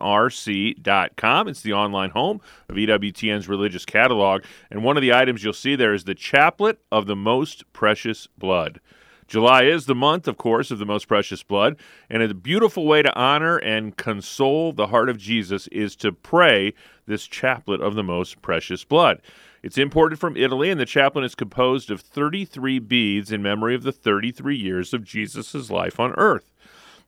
It's 1.48 1.62
the 1.62 1.72
online 1.72 2.10
home 2.10 2.42
of 2.68 2.76
EWTN's 2.76 3.48
religious 3.48 3.86
catalog. 3.86 4.44
And 4.70 4.84
one 4.84 4.98
of 4.98 5.00
the 5.00 5.14
items 5.14 5.42
you'll 5.42 5.54
see 5.54 5.76
there 5.76 5.94
is 5.94 6.04
the 6.04 6.14
Chaplet 6.14 6.76
of 6.92 7.06
the 7.06 7.16
Most 7.16 7.72
Precious 7.72 8.28
Blood. 8.36 8.80
July 9.28 9.64
is 9.64 9.84
the 9.84 9.94
month, 9.94 10.26
of 10.26 10.38
course, 10.38 10.70
of 10.70 10.78
the 10.78 10.86
most 10.86 11.06
precious 11.06 11.42
blood, 11.42 11.76
and 12.08 12.22
a 12.22 12.32
beautiful 12.32 12.86
way 12.86 13.02
to 13.02 13.14
honor 13.14 13.58
and 13.58 13.94
console 13.94 14.72
the 14.72 14.86
heart 14.86 15.10
of 15.10 15.18
Jesus 15.18 15.66
is 15.68 15.94
to 15.96 16.12
pray 16.12 16.72
this 17.06 17.26
chaplet 17.26 17.82
of 17.82 17.94
the 17.94 18.02
most 18.02 18.40
precious 18.40 18.84
blood. 18.84 19.20
It's 19.62 19.76
imported 19.76 20.18
from 20.18 20.36
Italy, 20.36 20.70
and 20.70 20.80
the 20.80 20.86
chaplet 20.86 21.26
is 21.26 21.34
composed 21.34 21.90
of 21.90 22.00
33 22.00 22.78
beads 22.78 23.30
in 23.30 23.42
memory 23.42 23.74
of 23.74 23.82
the 23.82 23.92
33 23.92 24.56
years 24.56 24.94
of 24.94 25.04
Jesus' 25.04 25.70
life 25.70 26.00
on 26.00 26.14
earth. 26.16 26.54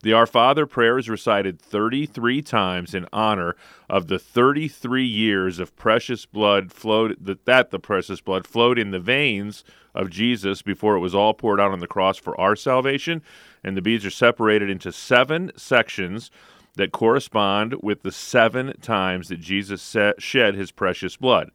The 0.02 0.14
Our 0.14 0.26
Father 0.26 0.64
prayer 0.64 0.98
is 0.98 1.10
recited 1.10 1.60
33 1.60 2.40
times 2.40 2.94
in 2.94 3.06
honor 3.12 3.54
of 3.88 4.06
the 4.06 4.18
33 4.18 5.04
years 5.04 5.58
of 5.58 5.76
precious 5.76 6.24
blood 6.24 6.72
flowed 6.72 7.18
that, 7.20 7.44
that 7.44 7.70
the 7.70 7.78
precious 7.78 8.22
blood 8.22 8.46
flowed 8.46 8.78
in 8.78 8.92
the 8.92 8.98
veins 8.98 9.62
of 9.94 10.08
Jesus 10.08 10.62
before 10.62 10.96
it 10.96 11.00
was 11.00 11.14
all 11.14 11.34
poured 11.34 11.60
out 11.60 11.72
on 11.72 11.80
the 11.80 11.86
cross 11.86 12.16
for 12.16 12.38
our 12.40 12.56
salvation. 12.56 13.20
And 13.62 13.76
the 13.76 13.82
beads 13.82 14.06
are 14.06 14.10
separated 14.10 14.70
into 14.70 14.90
seven 14.90 15.52
sections 15.54 16.30
that 16.76 16.92
correspond 16.92 17.74
with 17.82 18.02
the 18.02 18.12
seven 18.12 18.72
times 18.80 19.28
that 19.28 19.40
Jesus 19.40 19.96
shed 20.18 20.54
his 20.54 20.70
precious 20.70 21.16
blood 21.16 21.50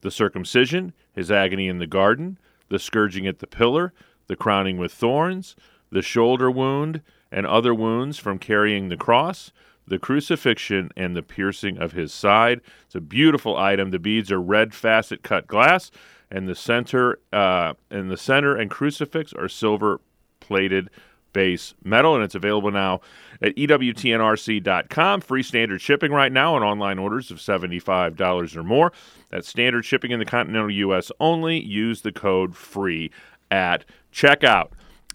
the 0.00 0.10
circumcision, 0.10 0.92
his 1.14 1.30
agony 1.30 1.66
in 1.66 1.78
the 1.78 1.86
garden, 1.86 2.38
the 2.68 2.78
scourging 2.78 3.26
at 3.26 3.38
the 3.38 3.46
pillar, 3.46 3.94
the 4.26 4.36
crowning 4.36 4.76
with 4.76 4.92
thorns, 4.92 5.56
the 5.90 6.02
shoulder 6.02 6.50
wound, 6.50 7.00
and 7.34 7.46
other 7.46 7.74
wounds 7.74 8.18
from 8.18 8.38
carrying 8.38 8.88
the 8.88 8.96
cross, 8.96 9.52
the 9.86 9.98
crucifixion, 9.98 10.90
and 10.96 11.14
the 11.14 11.22
piercing 11.22 11.76
of 11.76 11.92
his 11.92 12.14
side. 12.14 12.62
It's 12.86 12.94
a 12.94 13.00
beautiful 13.02 13.58
item. 13.58 13.90
The 13.90 13.98
beads 13.98 14.32
are 14.32 14.40
red 14.40 14.74
facet 14.74 15.22
cut 15.22 15.46
glass 15.46 15.90
and 16.30 16.48
the 16.48 16.54
center 16.54 17.18
uh, 17.32 17.74
and 17.90 18.10
the 18.10 18.16
center 18.16 18.56
and 18.56 18.70
crucifix 18.70 19.32
are 19.32 19.48
silver 19.48 20.00
plated 20.40 20.90
base 21.32 21.74
metal, 21.82 22.14
and 22.14 22.24
it's 22.24 22.34
available 22.34 22.70
now 22.70 23.00
at 23.42 23.54
EWTNRC.com. 23.56 25.20
Free 25.20 25.42
standard 25.42 25.80
shipping 25.80 26.12
right 26.12 26.32
now 26.32 26.54
on 26.54 26.62
online 26.62 26.98
orders 26.98 27.30
of 27.30 27.38
$75 27.38 28.56
or 28.56 28.62
more. 28.62 28.92
That's 29.30 29.48
standard 29.48 29.84
shipping 29.84 30.10
in 30.10 30.18
the 30.18 30.24
continental 30.24 30.70
U.S. 30.70 31.10
only. 31.20 31.60
Use 31.60 32.02
the 32.02 32.12
code 32.12 32.56
FREE 32.56 33.10
at 33.50 33.84
checkout. 34.12 34.70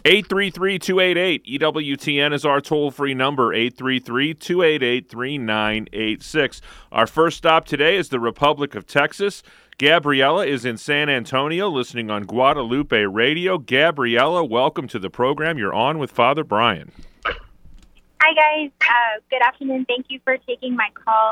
833 0.06 0.79
288 0.79 1.46
EWTN 1.60 2.34
is 2.34 2.46
our 2.46 2.62
toll 2.62 2.89
free 2.89 3.13
number, 3.13 3.53
833 3.53 4.34
288 4.34 5.10
3986. 5.10 6.62
Our 6.94 7.06
first 7.06 7.38
stop 7.38 7.65
today 7.65 7.98
is 7.98 8.08
the 8.08 8.20
Republic 8.22 8.75
of 8.75 8.88
Texas. 8.88 9.44
Gabriella 9.77 10.46
is 10.46 10.63
in 10.63 10.77
San 10.77 11.10
Antonio 11.10 11.68
listening 11.68 12.10
on 12.10 12.24
Guadalupe 12.24 12.98
Radio. 12.98 13.58
Gabriella, 13.58 14.41
welcome 14.46 14.88
to 14.88 15.00
the 15.00 15.10
program. 15.10 15.58
You're 15.58 15.74
on 15.74 16.00
with 16.00 16.12
Father 16.12 16.46
Brian. 16.46 16.94
Hi, 17.25 18.34
guys. 18.34 18.72
Uh, 18.79 19.20
good 19.29 19.41
afternoon. 19.41 19.84
Thank 19.84 20.06
you 20.08 20.22
for 20.24 20.38
taking 20.48 20.77
my 20.77 20.89
call. 20.94 21.32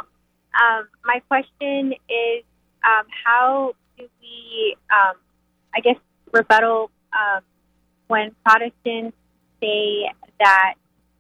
Um, 0.61 0.89
my 1.05 1.21
question 1.29 1.93
is 2.09 2.43
um, 2.83 3.05
how 3.23 3.75
do 3.97 4.09
we, 4.21 4.75
um, 4.91 5.15
I 5.73 5.79
guess, 5.79 5.95
rebuttal 6.33 6.91
um, 7.13 7.43
when 8.07 8.35
Protestants 8.45 9.15
say 9.61 10.09
that 10.39 10.75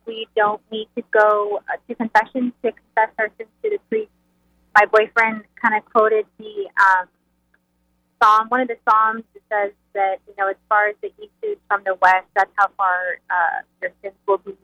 we 0.05 0.27
don't 0.35 0.61
need 0.71 0.87
to 0.95 1.03
go 1.11 1.59
uh, 1.67 1.77
to 1.87 1.95
confession 1.95 2.53
to 2.63 2.71
confess 2.71 3.13
our 3.19 3.29
sins 3.37 3.49
to 3.63 3.69
the 3.69 3.79
priest? 3.89 4.11
My 4.75 4.85
boyfriend 4.85 5.43
kind 5.61 5.75
of 5.75 5.85
quoted 5.91 6.25
the 6.37 6.69
um, 6.79 7.07
psalm, 8.21 8.47
one 8.49 8.61
of 8.61 8.67
the 8.67 8.77
psalms 8.87 9.23
that 9.33 9.41
says 9.49 9.73
that 9.93 10.17
you 10.27 10.33
know, 10.37 10.49
as 10.49 10.55
far 10.69 10.87
as 10.87 10.95
the 11.01 11.07
east 11.21 11.33
is 11.43 11.57
from 11.67 11.81
the 11.83 11.95
west, 12.01 12.27
that's 12.35 12.51
how 12.55 12.67
far 12.77 13.19
uh, 13.29 13.61
your 13.81 13.91
sins 14.01 14.15
will 14.27 14.37
be. 14.37 14.55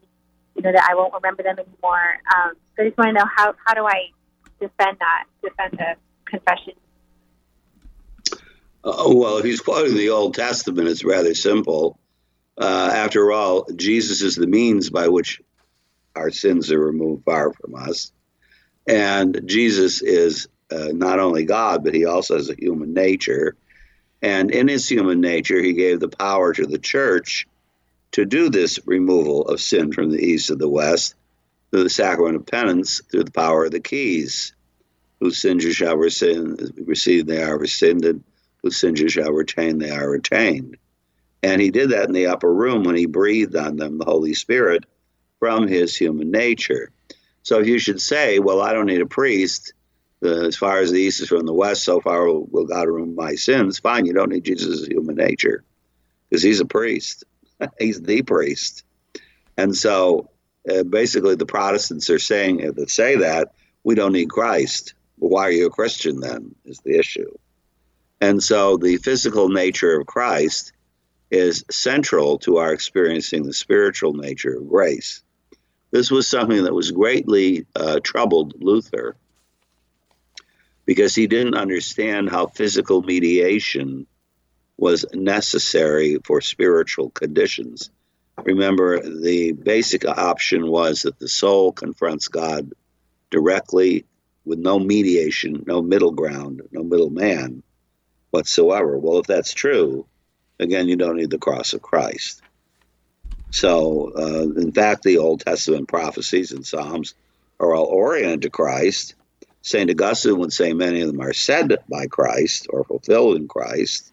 You 0.55 0.61
know 0.61 0.71
that 0.71 0.87
I 0.89 0.95
won't 0.95 1.13
remember 1.13 1.41
them 1.41 1.57
anymore. 1.57 2.17
Um, 2.35 2.53
so 2.75 2.83
I 2.83 2.87
just 2.87 2.97
want 2.97 3.09
to 3.09 3.13
know 3.13 3.29
how 3.35 3.55
how 3.65 3.73
do 3.73 3.85
I 3.85 4.11
defend 4.59 4.97
that, 4.99 5.25
defend 5.41 5.73
the 5.73 5.95
confession. 6.25 6.73
Uh, 8.83 9.05
well, 9.07 9.37
if 9.37 9.45
he's 9.45 9.61
quoting 9.61 9.95
the 9.95 10.09
Old 10.09 10.35
Testament, 10.35 10.87
it's 10.87 11.03
rather 11.03 11.33
simple. 11.33 11.97
Uh, 12.57 12.91
after 12.93 13.31
all, 13.31 13.65
Jesus 13.75 14.21
is 14.21 14.35
the 14.35 14.47
means 14.47 14.89
by 14.89 15.07
which 15.07 15.41
our 16.15 16.31
sins 16.31 16.71
are 16.71 16.79
removed 16.79 17.25
far 17.25 17.51
from 17.53 17.75
us. 17.75 18.11
And 18.87 19.41
Jesus 19.45 20.01
is 20.01 20.47
uh, 20.71 20.89
not 20.93 21.19
only 21.19 21.45
God, 21.45 21.83
but 21.83 21.95
he 21.95 22.05
also 22.05 22.35
has 22.35 22.49
a 22.49 22.55
human 22.55 22.93
nature. 22.93 23.55
And 24.21 24.51
in 24.51 24.67
his 24.67 24.87
human 24.87 25.21
nature, 25.21 25.61
he 25.61 25.73
gave 25.73 25.99
the 25.99 26.09
power 26.09 26.53
to 26.53 26.65
the 26.65 26.77
church 26.77 27.47
to 28.11 28.25
do 28.25 28.49
this 28.49 28.79
removal 28.85 29.47
of 29.47 29.59
sin 29.59 29.91
from 29.91 30.11
the 30.11 30.23
east 30.23 30.47
to 30.47 30.55
the 30.55 30.69
west 30.69 31.15
through 31.71 31.83
the 31.83 31.89
sacrament 31.89 32.35
of 32.35 32.45
penance, 32.45 33.01
through 33.11 33.23
the 33.23 33.31
power 33.31 33.65
of 33.65 33.71
the 33.71 33.79
keys. 33.79 34.53
Whose 35.19 35.39
sins 35.39 35.63
you 35.63 35.71
shall 35.71 35.95
receive, 35.95 37.25
they 37.25 37.41
are 37.41 37.57
rescinded. 37.57 38.23
Whose 38.61 38.77
sins 38.77 38.99
you 38.99 39.09
shall 39.09 39.31
retain, 39.31 39.79
they 39.79 39.89
are 39.89 40.09
retained. 40.09 40.77
And 41.43 41.61
he 41.61 41.69
did 41.69 41.89
that 41.89 42.07
in 42.07 42.13
the 42.13 42.27
upper 42.27 42.51
room 42.51 42.83
when 42.83 42.95
he 42.95 43.05
breathed 43.05 43.55
on 43.55 43.75
them 43.75 43.97
the 43.97 44.05
Holy 44.05 44.33
Spirit 44.33 44.85
from 45.39 45.67
his 45.67 45.95
human 45.95 46.31
nature. 46.31 46.89
So 47.43 47.59
if 47.59 47.67
you 47.67 47.77
should 47.77 48.01
say, 48.01 48.39
well, 48.39 48.61
I 48.61 48.71
don't 48.71 48.85
need 48.85 49.01
a 49.01 49.05
priest, 49.05 49.73
as 50.23 50.55
far 50.55 50.79
as 50.79 50.89
the 50.89 51.01
east 51.01 51.19
is 51.19 51.27
from 51.27 51.45
the 51.45 51.53
west, 51.53 51.83
so 51.83 51.99
far 51.99 52.25
will, 52.25 52.65
God 52.65 52.87
remove 52.87 53.15
my 53.15 53.35
sins. 53.35 53.77
Fine, 53.77 54.05
you 54.05 54.13
don't 54.13 54.31
need 54.31 54.45
Jesus' 54.45 54.87
human 54.87 55.17
nature 55.17 55.65
because 56.29 56.41
he's 56.41 56.61
a 56.61 56.65
priest. 56.65 57.25
he's 57.77 58.01
the 58.01 58.21
priest. 58.21 58.85
And 59.57 59.75
so 59.75 60.29
uh, 60.69 60.83
basically 60.83 61.35
the 61.35 61.45
Protestants 61.45 62.09
are 62.09 62.19
saying 62.19 62.65
uh, 62.65 62.71
that 62.71 62.89
say 62.89 63.17
that 63.17 63.53
we 63.83 63.95
don't 63.95 64.13
need 64.13 64.29
Christ. 64.29 64.93
Why 65.17 65.43
are 65.43 65.51
you 65.51 65.67
a 65.67 65.69
Christian 65.69 66.21
then? 66.21 66.55
Is 66.63 66.79
the 66.79 66.97
issue. 66.97 67.31
And 68.21 68.41
so 68.41 68.77
the 68.77 68.95
physical 68.95 69.49
nature 69.49 69.99
of 69.99 70.07
Christ 70.07 70.71
is 71.33 71.65
central 71.71 72.37
to 72.37 72.57
our 72.57 72.71
experiencing 72.71 73.43
the 73.43 73.53
spiritual 73.53 74.13
nature 74.13 74.55
of 74.55 74.69
grace. 74.69 75.23
This 75.89 76.11
was 76.11 76.27
something 76.27 76.63
that 76.63 76.75
was 76.75 76.91
greatly 76.91 77.65
uh, 77.75 77.99
troubled 78.03 78.53
Luther 78.61 79.15
because 80.85 81.15
he 81.15 81.25
didn't 81.25 81.55
understand 81.55 82.29
how 82.29 82.45
physical 82.45 83.01
mediation 83.01 84.05
was 84.77 85.05
necessary 85.11 86.19
for 86.23 86.39
spiritual 86.39 87.09
conditions. 87.09 87.89
Remember, 88.43 88.99
the 89.01 89.53
basic 89.53 90.05
option 90.05 90.67
was 90.67 91.01
that 91.01 91.17
the 91.17 91.27
soul 91.27 91.71
confronts 91.71 92.27
God 92.27 92.73
directly 93.31 94.05
with 94.45 94.59
no 94.59 94.77
mediation, 94.77 95.63
no 95.65 95.81
middle 95.81 96.11
ground, 96.11 96.61
no 96.71 96.83
middle 96.83 97.09
man 97.09 97.63
whatsoever. 98.29 98.99
Well, 98.99 99.19
if 99.19 99.25
that's 99.25 99.53
true, 99.53 100.05
again, 100.63 100.87
you 100.87 100.95
don't 100.95 101.17
need 101.17 101.29
the 101.29 101.37
cross 101.37 101.73
of 101.73 101.81
Christ. 101.81 102.41
So, 103.51 104.11
uh, 104.17 104.59
in 104.59 104.71
fact, 104.71 105.03
the 105.03 105.19
Old 105.19 105.41
Testament 105.41 105.87
prophecies 105.87 106.51
and 106.51 106.65
Psalms 106.65 107.13
are 107.59 107.75
all 107.75 107.85
oriented 107.85 108.41
to 108.43 108.49
Christ. 108.49 109.15
St. 109.61 109.89
Augustine 109.89 110.39
would 110.39 110.51
say 110.51 110.73
many 110.73 111.01
of 111.01 111.07
them 111.07 111.21
are 111.21 111.33
said 111.33 111.77
by 111.87 112.07
Christ 112.07 112.67
or 112.69 112.83
fulfilled 112.83 113.37
in 113.37 113.47
Christ. 113.47 114.11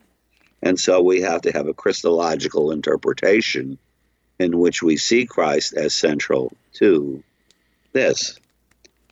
And 0.63 0.79
so 0.79 1.01
we 1.01 1.23
have 1.23 1.43
to 1.43 1.53
have 1.53 1.67
a 1.67 1.75
Christological 1.75 2.71
interpretation 2.71 3.79
in 4.39 4.59
which 4.59 4.83
we 4.83 4.97
see 4.97 5.27
Christ 5.27 5.75
as 5.75 5.95
central 5.95 6.53
to 6.75 7.23
this. 7.93 8.39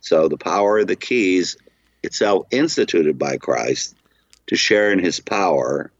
So 0.01 0.27
the 0.27 0.37
power 0.37 0.79
of 0.79 0.87
the 0.87 0.95
keys 0.95 1.57
itself 2.03 2.47
instituted 2.51 3.17
by 3.17 3.37
Christ 3.37 3.95
to 4.47 4.55
share 4.55 4.91
in 4.91 4.99
his 4.99 5.19
power 5.19 5.91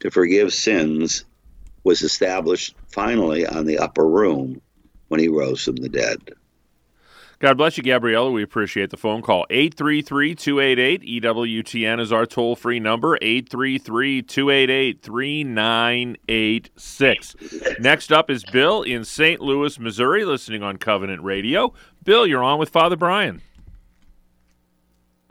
to 0.00 0.10
forgive 0.10 0.52
sins 0.52 1.24
was 1.84 2.02
established 2.02 2.74
finally 2.88 3.46
on 3.46 3.64
the 3.64 3.78
upper 3.78 4.06
room 4.06 4.60
when 5.08 5.20
he 5.20 5.28
rose 5.28 5.64
from 5.64 5.76
the 5.76 5.88
dead. 5.88 6.18
God 7.40 7.56
bless 7.56 7.76
you, 7.78 7.82
Gabriella. 7.82 8.30
We 8.30 8.42
appreciate 8.42 8.90
the 8.90 8.98
phone 8.98 9.22
call. 9.22 9.46
833 9.48 10.34
288 10.34 11.22
EWTN 11.22 11.98
is 11.98 12.12
our 12.12 12.26
toll 12.26 12.54
free 12.54 12.78
number 12.78 13.16
833 13.22 14.20
288 14.20 15.02
3986. 15.02 17.36
Next 17.80 18.12
up 18.12 18.28
is 18.28 18.44
Bill 18.44 18.82
in 18.82 19.06
St. 19.06 19.40
Louis, 19.40 19.78
Missouri, 19.78 20.26
listening 20.26 20.62
on 20.62 20.76
Covenant 20.76 21.22
Radio. 21.22 21.72
Bill, 22.04 22.26
you're 22.26 22.44
on 22.44 22.58
with 22.58 22.68
Father 22.68 22.96
Brian. 22.96 23.40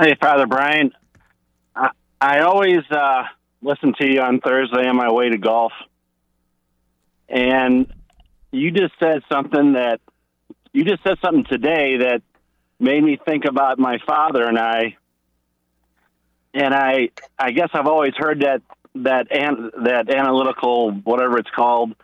Hey, 0.01 0.15
Father 0.19 0.47
Brian. 0.47 0.91
I, 1.75 1.91
I 2.19 2.39
always 2.39 2.79
uh, 2.89 3.25
listen 3.61 3.93
to 3.99 4.07
you 4.07 4.21
on 4.21 4.39
Thursday 4.39 4.87
on 4.87 4.95
my 4.95 5.11
way 5.11 5.29
to 5.29 5.37
golf. 5.37 5.73
And 7.27 7.91
you 8.51 8.71
just 8.71 8.93
said 8.99 9.21
something 9.31 9.73
that 9.73 10.01
you 10.73 10.83
just 10.83 11.03
said 11.03 11.17
something 11.23 11.45
today 11.45 11.97
that 11.97 12.21
made 12.79 13.03
me 13.03 13.19
think 13.23 13.45
about 13.45 13.79
my 13.79 13.97
father 14.05 14.47
and 14.47 14.57
I. 14.57 14.97
And 16.53 16.73
I, 16.73 17.09
I 17.37 17.51
guess 17.51 17.69
I've 17.73 17.87
always 17.87 18.13
heard 18.15 18.41
that 18.41 18.61
that 18.95 19.31
an, 19.31 19.71
that 19.83 20.09
analytical 20.09 20.91
whatever 20.91 21.37
it's 21.37 21.49
called. 21.51 21.95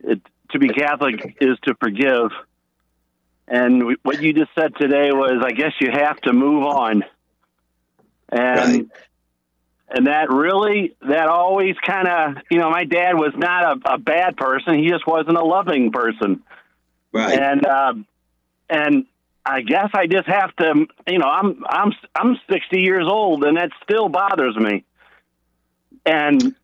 It, 0.00 0.20
to 0.50 0.58
be 0.58 0.68
Catholic 0.68 1.36
is 1.40 1.58
to 1.64 1.74
forgive. 1.74 2.30
And 3.48 3.96
what 4.02 4.22
you 4.22 4.32
just 4.32 4.50
said 4.54 4.74
today 4.76 5.10
was, 5.10 5.42
I 5.44 5.52
guess 5.52 5.72
you 5.80 5.90
have 5.90 6.20
to 6.22 6.32
move 6.32 6.64
on. 6.64 7.04
And 8.28 8.58
right. 8.58 8.86
And 9.90 10.06
that 10.06 10.30
really, 10.30 10.94
that 11.00 11.28
always 11.28 11.76
kind 11.84 12.08
of, 12.08 12.42
you 12.50 12.58
know, 12.58 12.70
my 12.70 12.84
dad 12.84 13.14
was 13.14 13.32
not 13.36 13.64
a, 13.64 13.94
a 13.94 13.98
bad 13.98 14.36
person. 14.36 14.78
He 14.78 14.88
just 14.88 15.06
wasn't 15.06 15.36
a 15.36 15.44
loving 15.44 15.92
person. 15.92 16.42
Right. 17.12 17.38
And 17.38 17.64
um, 17.66 18.06
and 18.68 19.06
I 19.46 19.62
guess 19.62 19.88
I 19.94 20.06
just 20.06 20.28
have 20.28 20.54
to, 20.56 20.86
you 21.06 21.18
know, 21.18 21.26
I'm 21.26 21.64
I'm 21.66 21.92
I'm 22.14 22.38
60 22.50 22.80
years 22.80 23.06
old, 23.08 23.44
and 23.44 23.56
that 23.56 23.70
still 23.82 24.10
bothers 24.10 24.56
me. 24.56 24.84
And 26.04 26.54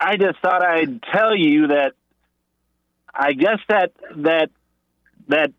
I 0.00 0.16
just 0.16 0.38
thought 0.40 0.62
I'd 0.62 1.02
tell 1.02 1.36
you 1.36 1.68
that 1.68 1.92
I 3.14 3.34
guess 3.34 3.58
that 3.68 3.92
that 4.16 4.50
that 5.28 5.52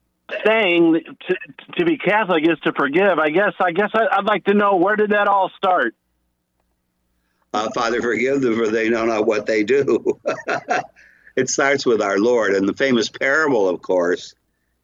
saying 0.45 0.99
to, 1.27 1.35
to 1.77 1.85
be 1.85 1.97
Catholic 1.97 2.43
is 2.43 2.59
to 2.61 2.73
forgive. 2.73 3.19
I 3.19 3.29
guess 3.29 3.53
I 3.59 3.71
guess 3.71 3.91
I, 3.93 4.17
would 4.17 4.25
like 4.25 4.45
to 4.45 4.55
know 4.55 4.77
where 4.77 4.95
did 4.95 5.11
that 5.11 5.27
all 5.27 5.51
start. 5.57 5.95
Uh, 7.53 7.69
Father, 7.71 8.01
forgive 8.01 8.41
them 8.41 8.55
for 8.55 8.67
they 8.67 8.89
know 8.89 9.05
not 9.05 9.27
what 9.27 9.45
they 9.45 9.63
do. 9.63 10.19
it 11.35 11.49
starts 11.49 11.85
with 11.85 12.01
our 12.01 12.17
Lord. 12.17 12.55
And 12.55 12.67
the 12.67 12.73
famous 12.73 13.09
parable, 13.09 13.69
of 13.69 13.81
course, 13.81 14.33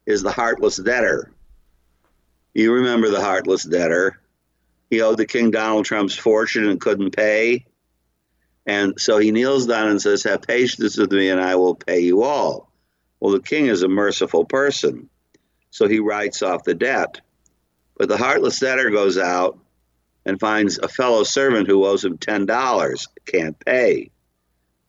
is 0.06 0.22
the 0.22 0.30
heartless 0.30 0.76
debtor. 0.76 1.32
You 2.54 2.72
remember 2.74 3.10
the 3.10 3.20
heartless 3.20 3.64
debtor. 3.64 4.20
He 4.88 5.02
owed 5.02 5.18
the 5.18 5.26
King 5.26 5.50
Donald 5.50 5.84
Trump's 5.84 6.16
fortune 6.16 6.68
and 6.68 6.80
couldn't 6.80 7.16
pay. 7.16 7.66
And 8.66 9.00
so 9.00 9.18
he 9.18 9.32
kneels 9.32 9.66
down 9.66 9.88
and 9.88 10.00
says, 10.00 10.22
Have 10.24 10.42
patience 10.42 10.96
with 10.96 11.10
me 11.10 11.28
and 11.28 11.40
I 11.40 11.56
will 11.56 11.74
pay 11.74 12.00
you 12.00 12.22
all. 12.22 12.70
Well, 13.18 13.32
the 13.32 13.40
king 13.40 13.66
is 13.66 13.82
a 13.82 13.88
merciful 13.88 14.44
person. 14.44 15.08
So 15.70 15.88
he 15.88 15.98
writes 15.98 16.42
off 16.42 16.64
the 16.64 16.74
debt. 16.74 17.20
But 17.96 18.08
the 18.08 18.16
heartless 18.16 18.60
debtor 18.60 18.90
goes 18.90 19.18
out 19.18 19.58
and 20.26 20.38
finds 20.38 20.78
a 20.78 20.88
fellow 20.88 21.24
servant 21.24 21.66
who 21.66 21.86
owes 21.86 22.04
him 22.04 22.18
$10, 22.18 23.06
can't 23.26 23.58
pay 23.64 24.10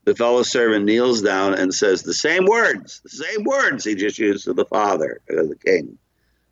the 0.04 0.14
fellow 0.14 0.42
servant 0.42 0.84
kneels 0.84 1.22
down 1.22 1.54
and 1.54 1.72
says 1.72 2.02
the 2.02 2.14
same 2.14 2.44
words, 2.44 3.00
the 3.04 3.10
same 3.10 3.44
words 3.44 3.84
he 3.84 3.94
just 3.94 4.18
used 4.18 4.44
to 4.44 4.52
the 4.52 4.64
father, 4.64 5.20
uh, 5.30 5.42
the 5.42 5.56
king. 5.64 5.98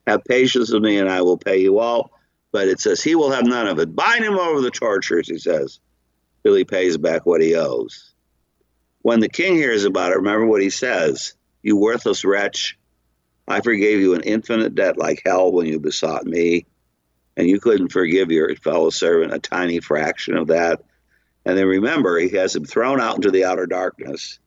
Have 0.07 0.25
patience 0.25 0.73
with 0.73 0.83
me 0.83 0.99
and 0.99 1.09
I 1.09 1.23
will 1.23 1.37
pay 1.37 1.59
you 1.59 1.79
all. 1.79 2.13
But 2.53 2.69
it 2.69 2.81
says 2.81 3.03
he 3.03 3.15
will 3.15 3.31
have 3.31 3.47
none 3.47 3.69
of 3.69 3.79
it. 3.79 3.95
Bind 3.95 4.25
him 4.25 4.37
over 4.37 4.61
the 4.61 4.73
tortures, 4.73 5.29
he 5.29 5.39
says, 5.39 5.79
till 6.43 6.55
he 6.55 6.65
pays 6.65 6.97
back 6.97 7.25
what 7.25 7.41
he 7.41 7.55
owes. 7.55 8.13
When 9.03 9.21
the 9.21 9.29
king 9.29 9.55
hears 9.55 9.85
about 9.85 10.11
it, 10.11 10.17
remember 10.17 10.47
what 10.47 10.63
he 10.63 10.71
says 10.71 11.35
You 11.63 11.77
worthless 11.77 12.25
wretch, 12.25 12.77
I 13.47 13.61
forgave 13.61 14.01
you 14.01 14.15
an 14.15 14.23
infinite 14.23 14.75
debt 14.75 14.99
like 14.99 15.23
hell 15.25 15.53
when 15.53 15.67
you 15.67 15.79
besought 15.79 16.25
me, 16.25 16.67
and 17.37 17.49
you 17.49 17.61
couldn't 17.61 17.93
forgive 17.93 18.31
your 18.31 18.55
fellow 18.57 18.91
servant 18.91 19.33
a 19.33 19.39
tiny 19.39 19.81
fraction 19.81 20.37
of 20.37 20.49
that. 20.49 20.83
And 21.45 21.57
then 21.57 21.67
remember, 21.67 22.19
he 22.19 22.31
has 22.37 22.55
him 22.55 22.65
thrown 22.65 23.01
out 23.01 23.17
into 23.17 23.31
the 23.31 23.45
outer 23.45 23.67
darkness. 23.67 24.39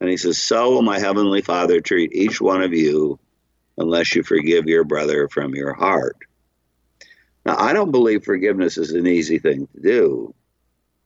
And 0.00 0.08
he 0.08 0.16
says, 0.16 0.40
So 0.40 0.70
will 0.70 0.82
my 0.82 0.98
heavenly 0.98 1.42
Father 1.42 1.80
treat 1.80 2.12
each 2.12 2.40
one 2.40 2.62
of 2.62 2.72
you 2.72 3.18
unless 3.76 4.14
you 4.14 4.22
forgive 4.22 4.66
your 4.66 4.84
brother 4.84 5.28
from 5.28 5.54
your 5.54 5.72
heart. 5.72 6.16
Now, 7.44 7.56
I 7.58 7.72
don't 7.72 7.92
believe 7.92 8.24
forgiveness 8.24 8.76
is 8.76 8.92
an 8.92 9.06
easy 9.06 9.38
thing 9.38 9.68
to 9.74 9.80
do, 9.80 10.34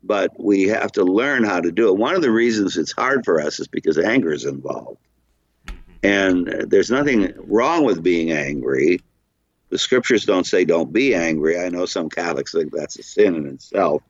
but 0.03 0.33
we 0.39 0.65
have 0.65 0.93
to 0.93 1.05
learn 1.05 1.45
how 1.45 1.61
to 1.61 1.71
do 1.71 1.89
it. 1.89 1.97
One 1.97 2.15
of 2.15 2.23
the 2.23 2.31
reasons 2.31 2.77
it's 2.77 2.93
hard 2.93 3.25
for 3.25 3.41
us 3.41 3.61
is 3.61 3.69
because 3.69 3.99
anger 3.99 4.33
is 4.33 4.45
involved. 4.45 4.99
And 6.03 6.49
there's 6.69 6.91
nothing 6.91 7.33
wrong 7.37 7.85
with 7.85 8.03
being 8.03 8.33
angry. 8.33 9.01
The 9.73 9.79
scriptures 9.79 10.27
don't 10.27 10.45
say 10.45 10.67
don't 10.67 10.93
be 10.93 11.15
angry. 11.15 11.59
I 11.59 11.71
know 11.71 11.87
some 11.87 12.11
Catholics 12.11 12.53
think 12.53 12.73
that's 12.73 12.99
a 12.99 13.03
sin 13.03 13.35
in 13.35 13.47
itself. 13.47 14.03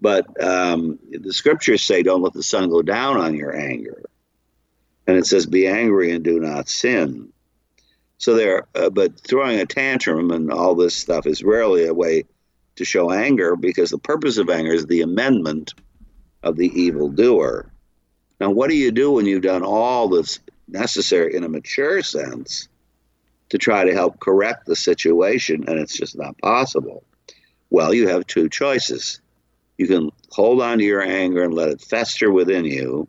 But 0.00 0.24
um, 0.42 0.98
the 1.10 1.34
scriptures 1.34 1.82
say, 1.82 2.02
don't 2.02 2.22
let 2.22 2.32
the 2.32 2.42
sun 2.42 2.70
go 2.70 2.80
down 2.80 3.18
on 3.18 3.34
your 3.34 3.54
anger. 3.54 4.02
And 5.06 5.18
it 5.18 5.26
says, 5.26 5.44
be 5.44 5.66
angry 5.66 6.12
and 6.12 6.24
do 6.24 6.40
not 6.40 6.70
sin. 6.70 7.30
So 8.16 8.36
there, 8.36 8.68
uh, 8.74 8.88
but 8.88 9.20
throwing 9.20 9.60
a 9.60 9.66
tantrum 9.66 10.30
and 10.30 10.50
all 10.50 10.74
this 10.74 10.96
stuff 10.96 11.26
is 11.26 11.44
rarely 11.44 11.86
a 11.86 11.92
way 11.92 12.24
to 12.76 12.86
show 12.86 13.12
anger 13.12 13.54
because 13.54 13.90
the 13.90 13.98
purpose 13.98 14.38
of 14.38 14.48
anger 14.48 14.72
is 14.72 14.86
the 14.86 15.02
amendment 15.02 15.74
of 16.42 16.56
the 16.56 16.68
evil 16.68 17.10
doer. 17.10 17.70
Now, 18.40 18.48
what 18.48 18.70
do 18.70 18.76
you 18.76 18.92
do 18.92 19.12
when 19.12 19.26
you've 19.26 19.42
done 19.42 19.62
all 19.62 20.08
that's 20.08 20.40
necessary 20.66 21.36
in 21.36 21.44
a 21.44 21.50
mature 21.50 22.02
sense 22.02 22.68
to 23.50 23.58
try 23.58 23.84
to 23.84 23.92
help 23.92 24.20
correct 24.20 24.66
the 24.66 24.76
situation 24.76 25.64
and 25.68 25.78
it's 25.78 25.96
just 25.96 26.16
not 26.16 26.38
possible? 26.38 27.04
Well, 27.70 27.92
you 27.92 28.08
have 28.08 28.26
two 28.26 28.48
choices 28.48 29.20
you 29.76 29.86
can 29.86 30.10
hold 30.30 30.62
on 30.62 30.78
to 30.78 30.84
your 30.84 31.02
anger 31.02 31.42
and 31.42 31.54
let 31.54 31.68
it 31.68 31.80
fester 31.80 32.30
within 32.30 32.64
you. 32.64 33.08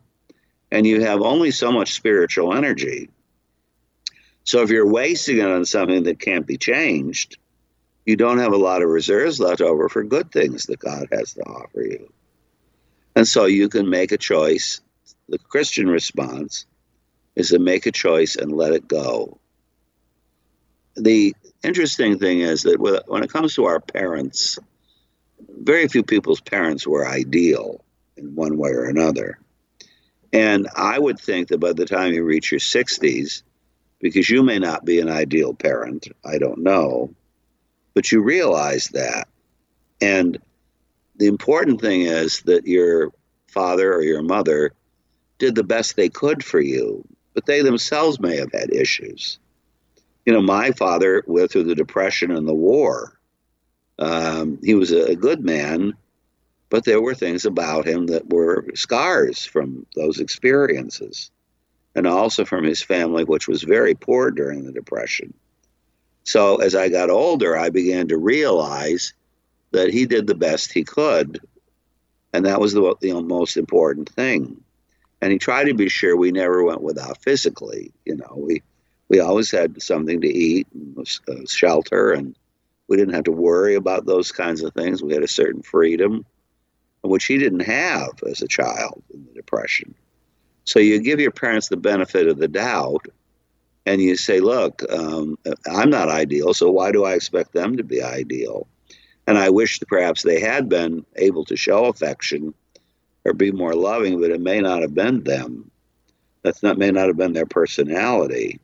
And 0.70 0.86
you 0.86 1.02
have 1.02 1.22
only 1.22 1.50
so 1.50 1.72
much 1.72 1.94
spiritual 1.94 2.54
energy. 2.54 3.08
So 4.44 4.62
if 4.62 4.70
you're 4.70 4.90
wasting 4.90 5.38
it 5.38 5.46
on 5.46 5.64
something 5.64 6.04
that 6.04 6.20
can't 6.20 6.46
be 6.46 6.58
changed, 6.58 7.38
you 8.04 8.16
don't 8.16 8.38
have 8.38 8.52
a 8.52 8.58
lot 8.58 8.82
of 8.82 8.88
reserves 8.88 9.40
left 9.40 9.60
over 9.60 9.88
for 9.88 10.02
good 10.02 10.30
things 10.30 10.66
that 10.66 10.78
God 10.78 11.08
has 11.12 11.34
to 11.34 11.42
offer 11.42 11.82
you. 11.82 12.12
And 13.14 13.26
so 13.26 13.46
you 13.46 13.68
can 13.68 13.88
make 13.88 14.12
a 14.12 14.18
choice. 14.18 14.80
The 15.28 15.38
Christian 15.38 15.88
response 15.88 16.66
is 17.34 17.50
to 17.50 17.58
make 17.58 17.86
a 17.86 17.92
choice 17.92 18.36
and 18.36 18.52
let 18.52 18.72
it 18.72 18.88
go. 18.88 19.38
The 20.98 21.34
interesting 21.62 22.18
thing 22.18 22.40
is 22.40 22.62
that 22.62 22.78
when 23.06 23.22
it 23.22 23.32
comes 23.32 23.54
to 23.54 23.64
our 23.66 23.80
parents, 23.80 24.58
very 25.60 25.88
few 25.88 26.02
people's 26.02 26.40
parents 26.40 26.86
were 26.86 27.06
ideal 27.06 27.84
in 28.16 28.34
one 28.34 28.56
way 28.56 28.70
or 28.70 28.84
another. 28.84 29.38
And 30.32 30.68
I 30.76 30.98
would 30.98 31.18
think 31.18 31.48
that 31.48 31.58
by 31.58 31.72
the 31.72 31.86
time 31.86 32.12
you 32.12 32.24
reach 32.24 32.52
your 32.52 32.60
60s, 32.60 33.42
because 34.00 34.28
you 34.28 34.42
may 34.42 34.58
not 34.58 34.84
be 34.84 35.00
an 35.00 35.08
ideal 35.08 35.54
parent, 35.54 36.08
I 36.24 36.38
don't 36.38 36.58
know, 36.58 37.14
but 37.94 38.12
you 38.12 38.22
realize 38.22 38.88
that. 38.88 39.28
And 40.00 40.38
the 41.16 41.26
important 41.26 41.80
thing 41.80 42.02
is 42.02 42.42
that 42.42 42.66
your 42.66 43.12
father 43.48 43.92
or 43.92 44.02
your 44.02 44.22
mother 44.22 44.72
did 45.38 45.54
the 45.54 45.64
best 45.64 45.96
they 45.96 46.08
could 46.08 46.44
for 46.44 46.60
you, 46.60 47.04
but 47.34 47.46
they 47.46 47.62
themselves 47.62 48.20
may 48.20 48.36
have 48.36 48.52
had 48.52 48.72
issues. 48.72 49.38
You 50.28 50.34
know, 50.34 50.42
my 50.42 50.72
father 50.72 51.24
went 51.26 51.50
through 51.50 51.64
the 51.64 51.74
Depression 51.74 52.32
and 52.32 52.46
the 52.46 52.52
war. 52.52 53.18
Um, 53.98 54.58
he 54.62 54.74
was 54.74 54.92
a 54.92 55.16
good 55.16 55.42
man, 55.42 55.94
but 56.68 56.84
there 56.84 57.00
were 57.00 57.14
things 57.14 57.46
about 57.46 57.88
him 57.88 58.08
that 58.08 58.28
were 58.28 58.66
scars 58.74 59.46
from 59.46 59.86
those 59.96 60.20
experiences 60.20 61.30
and 61.94 62.06
also 62.06 62.44
from 62.44 62.64
his 62.64 62.82
family, 62.82 63.24
which 63.24 63.48
was 63.48 63.62
very 63.62 63.94
poor 63.94 64.30
during 64.30 64.66
the 64.66 64.72
Depression. 64.72 65.32
So 66.24 66.56
as 66.56 66.74
I 66.74 66.90
got 66.90 67.08
older, 67.08 67.56
I 67.56 67.70
began 67.70 68.08
to 68.08 68.18
realize 68.18 69.14
that 69.70 69.94
he 69.94 70.04
did 70.04 70.26
the 70.26 70.34
best 70.34 70.72
he 70.74 70.84
could, 70.84 71.40
and 72.34 72.44
that 72.44 72.60
was 72.60 72.74
the, 72.74 72.94
the 73.00 73.14
most 73.22 73.56
important 73.56 74.10
thing. 74.10 74.62
And 75.22 75.32
he 75.32 75.38
tried 75.38 75.68
to 75.68 75.74
be 75.74 75.88
sure 75.88 76.18
we 76.18 76.32
never 76.32 76.62
went 76.62 76.82
without 76.82 77.22
physically. 77.22 77.92
You 78.04 78.16
know, 78.16 78.34
we 78.36 78.62
we 79.08 79.20
always 79.20 79.50
had 79.50 79.80
something 79.82 80.20
to 80.20 80.28
eat, 80.28 80.66
and 80.72 81.48
shelter, 81.48 82.12
and 82.12 82.36
we 82.88 82.96
didn't 82.96 83.14
have 83.14 83.24
to 83.24 83.32
worry 83.32 83.74
about 83.74 84.06
those 84.06 84.32
kinds 84.32 84.62
of 84.62 84.72
things. 84.74 85.02
We 85.02 85.14
had 85.14 85.22
a 85.22 85.28
certain 85.28 85.62
freedom, 85.62 86.24
which 87.02 87.24
he 87.24 87.38
didn't 87.38 87.60
have 87.60 88.22
as 88.28 88.42
a 88.42 88.48
child 88.48 89.02
in 89.12 89.24
the 89.26 89.32
Depression. 89.32 89.94
So 90.64 90.80
you 90.80 91.00
give 91.00 91.20
your 91.20 91.30
parents 91.30 91.68
the 91.68 91.76
benefit 91.76 92.28
of 92.28 92.38
the 92.38 92.48
doubt, 92.48 93.06
and 93.86 94.02
you 94.02 94.16
say, 94.16 94.40
"Look, 94.40 94.82
um, 94.92 95.38
I'm 95.66 95.88
not 95.88 96.10
ideal, 96.10 96.52
so 96.52 96.70
why 96.70 96.92
do 96.92 97.04
I 97.04 97.14
expect 97.14 97.54
them 97.54 97.76
to 97.78 97.84
be 97.84 98.02
ideal?" 98.02 98.66
And 99.26 99.38
I 99.38 99.48
wish 99.50 99.78
that 99.78 99.88
perhaps 99.88 100.22
they 100.22 100.40
had 100.40 100.68
been 100.68 101.04
able 101.16 101.44
to 101.46 101.56
show 101.56 101.86
affection 101.86 102.52
or 103.24 103.32
be 103.32 103.50
more 103.52 103.74
loving, 103.74 104.20
but 104.20 104.30
it 104.30 104.40
may 104.40 104.60
not 104.60 104.82
have 104.82 104.94
been 104.94 105.22
them. 105.24 105.70
That's 106.42 106.62
not 106.62 106.78
may 106.78 106.90
not 106.90 107.08
have 107.08 107.16
been 107.16 107.32
their 107.32 107.46
personality. 107.46 108.60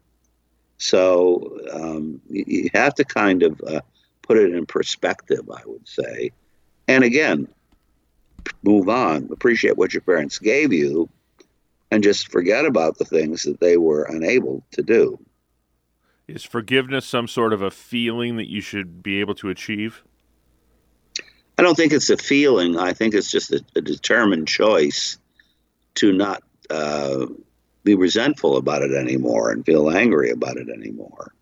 So 0.79 1.59
um, 1.73 2.21
you, 2.29 2.69
have 2.75 2.95
to 2.97 3.05
kind 3.05 3.43
of 3.43 3.61
uh, 3.67 3.81
put 4.23 4.37
it 4.37 4.55
in 4.55 4.67
perspective, 4.67 5.49
I 5.51 5.63
would 5.65 5.87
say. 5.87 6.33
And 6.89 7.05
again, 7.05 7.49
move 8.63 8.89
on, 8.89 9.29
appreciate 9.33 9.77
what 9.77 9.95
your 9.95 10.03
parents 10.03 10.39
gave 10.39 10.73
you, 10.73 11.09
and 11.91 12.03
just 12.03 12.31
forget 12.31 12.65
about 12.65 12.99
the 12.99 13.05
things 13.05 13.45
that 13.45 13.61
they 13.61 13.77
were 13.77 14.05
unable 14.05 14.65
to 14.73 14.83
do. 14.83 15.19
Is 16.27 16.43
forgiveness 16.43 17.07
some 17.07 17.29
sort 17.29 17.53
of 17.53 17.63
a 17.63 17.71
feeling 17.71 18.37
that 18.37 18.51
you 18.51 18.61
should 18.61 19.03
be 19.03 19.21
able 19.21 19.35
to 19.37 19.51
achieve? 19.51 20.03
I 21.57 21.63
don't 21.63 21.77
think 21.77 21.93
it's 21.93 22.11
a 22.11 22.17
feeling. 22.17 22.79
I 22.79 22.93
think 22.95 23.15
it's 23.15 23.31
just 23.31 23.53
a, 23.53 23.65
a 23.77 23.81
determined 23.81 24.49
choice 24.49 25.19
to 25.97 26.13
not 26.13 26.43
uh, 26.71 27.27
be 27.85 27.94
resentful 27.94 28.57
about 28.57 28.83
it 28.83 28.92
anymore 28.92 29.51
and 29.51 29.64
feel 29.64 29.90
angry 29.90 30.31
about 30.31 30.57
it 30.57 30.68
anymore. 30.68 31.33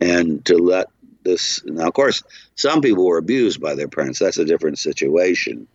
And 0.00 0.44
to 0.46 0.56
let 0.56 0.88
this, 1.24 1.64
now, 1.64 1.88
of 1.88 1.94
course, 1.94 2.22
some 2.54 2.80
people 2.80 3.06
were 3.06 3.18
abused 3.18 3.60
by 3.60 3.74
their 3.74 3.88
parents. 3.88 4.18
That's 4.18 4.38
a 4.38 4.44
different 4.44 4.78
situation. 4.78 5.66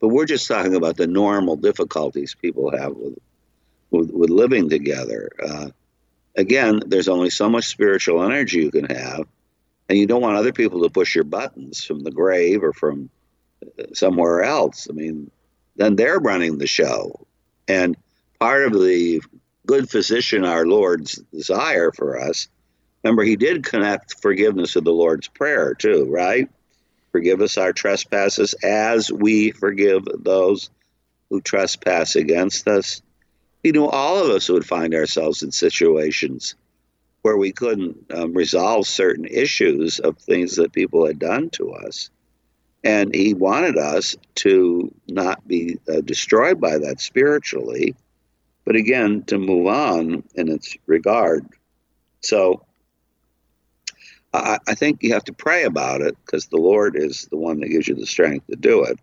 But 0.00 0.08
we're 0.08 0.26
just 0.26 0.48
talking 0.48 0.74
about 0.74 0.96
the 0.96 1.06
normal 1.06 1.56
difficulties 1.56 2.34
people 2.34 2.70
have 2.76 2.94
with, 2.94 3.18
with, 3.90 4.10
with 4.10 4.30
living 4.30 4.68
together. 4.68 5.30
Uh, 5.42 5.70
again, 6.36 6.80
there's 6.86 7.08
only 7.08 7.30
so 7.30 7.48
much 7.48 7.66
spiritual 7.66 8.22
energy 8.22 8.58
you 8.58 8.70
can 8.70 8.86
have 8.86 9.26
and 9.90 9.98
you 9.98 10.06
don't 10.06 10.22
want 10.22 10.36
other 10.36 10.52
people 10.52 10.82
to 10.82 10.88
push 10.88 11.16
your 11.16 11.24
buttons 11.24 11.84
from 11.84 12.04
the 12.04 12.12
grave 12.12 12.62
or 12.62 12.72
from 12.72 13.10
uh, 13.60 13.86
somewhere 13.92 14.44
else. 14.44 14.86
I 14.88 14.92
mean, 14.92 15.32
then 15.74 15.96
they're 15.96 16.20
running 16.20 16.58
the 16.58 16.68
show. 16.68 17.26
And 17.66 17.96
part 18.38 18.62
of 18.62 18.72
the 18.72 19.20
good 19.70 19.88
physician, 19.88 20.44
our 20.44 20.66
Lord's 20.66 21.14
desire 21.32 21.92
for 21.92 22.20
us, 22.20 22.48
remember, 23.04 23.22
he 23.22 23.36
did 23.36 23.62
connect 23.64 24.20
forgiveness 24.20 24.74
of 24.74 24.82
the 24.82 24.92
Lord's 24.92 25.28
Prayer, 25.28 25.74
too, 25.74 26.06
right? 26.10 26.50
Forgive 27.12 27.40
us 27.40 27.56
our 27.56 27.72
trespasses 27.72 28.54
as 28.64 29.12
we 29.12 29.52
forgive 29.52 30.02
those 30.24 30.70
who 31.28 31.40
trespass 31.40 32.16
against 32.16 32.66
us. 32.66 33.00
He 33.62 33.70
knew 33.70 33.86
all 33.86 34.18
of 34.18 34.30
us 34.30 34.48
would 34.48 34.66
find 34.66 34.92
ourselves 34.92 35.44
in 35.44 35.52
situations 35.52 36.56
where 37.22 37.36
we 37.36 37.52
couldn't 37.52 38.06
um, 38.12 38.32
resolve 38.32 38.88
certain 38.88 39.26
issues 39.26 40.00
of 40.00 40.18
things 40.18 40.56
that 40.56 40.72
people 40.72 41.06
had 41.06 41.20
done 41.20 41.48
to 41.50 41.74
us. 41.74 42.10
And 42.82 43.14
he 43.14 43.34
wanted 43.34 43.76
us 43.76 44.16
to 44.36 44.92
not 45.06 45.46
be 45.46 45.78
uh, 45.88 46.00
destroyed 46.00 46.60
by 46.60 46.78
that 46.78 47.00
spiritually, 47.00 47.94
but 48.70 48.76
again, 48.76 49.24
to 49.24 49.36
move 49.36 49.66
on 49.66 50.22
in 50.36 50.48
its 50.48 50.76
regard. 50.86 51.44
So 52.20 52.64
I, 54.32 54.58
I 54.68 54.76
think 54.76 55.02
you 55.02 55.12
have 55.14 55.24
to 55.24 55.32
pray 55.32 55.64
about 55.64 56.02
it 56.02 56.16
because 56.24 56.46
the 56.46 56.56
Lord 56.56 56.94
is 56.94 57.26
the 57.32 57.36
one 57.36 57.58
that 57.58 57.68
gives 57.70 57.88
you 57.88 57.96
the 57.96 58.06
strength 58.06 58.46
to 58.46 58.54
do 58.54 58.84
it. 58.84 58.96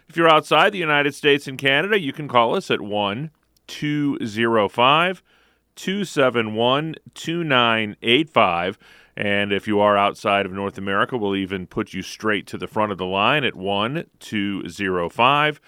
If 0.08 0.16
you're 0.16 0.28
outside 0.28 0.72
the 0.72 0.78
United 0.78 1.14
States 1.14 1.46
and 1.46 1.58
Canada, 1.58 1.98
you 1.98 2.12
can 2.12 2.28
call 2.28 2.54
us 2.54 2.70
at 2.70 2.80
1 2.80 3.30
205 3.66 5.22
271 5.76 6.94
2985. 7.14 8.78
And 9.16 9.52
if 9.52 9.68
you 9.68 9.80
are 9.80 9.96
outside 9.96 10.46
of 10.46 10.52
North 10.52 10.76
America, 10.76 11.16
we'll 11.16 11.36
even 11.36 11.66
put 11.66 11.92
you 11.92 12.02
straight 12.02 12.46
to 12.48 12.58
the 12.58 12.66
front 12.66 12.92
of 12.92 12.98
the 12.98 13.06
line 13.06 13.44
at 13.44 13.54
1 13.54 14.06
205 14.18 15.60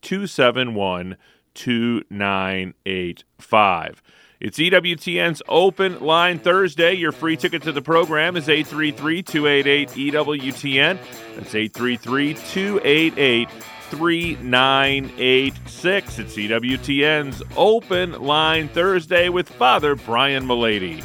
271 0.00 1.16
2985. 1.54 4.02
It's 4.40 4.58
EWTN's 4.58 5.42
Open 5.48 6.00
Line 6.00 6.38
Thursday. 6.38 6.92
Your 6.92 7.12
free 7.12 7.36
ticket 7.36 7.62
to 7.62 7.72
the 7.72 7.80
program 7.80 8.36
is 8.36 8.46
833 8.48 9.22
288 9.22 9.88
EWTN. 9.90 10.98
That's 11.36 11.54
833 11.54 12.34
288 12.34 13.48
3986. 13.90 16.18
It's 16.18 16.36
EWTN's 16.36 17.42
Open 17.56 18.12
Line 18.12 18.68
Thursday 18.68 19.28
with 19.28 19.48
Father 19.48 19.94
Brian 19.94 20.46
Mullady. 20.46 21.04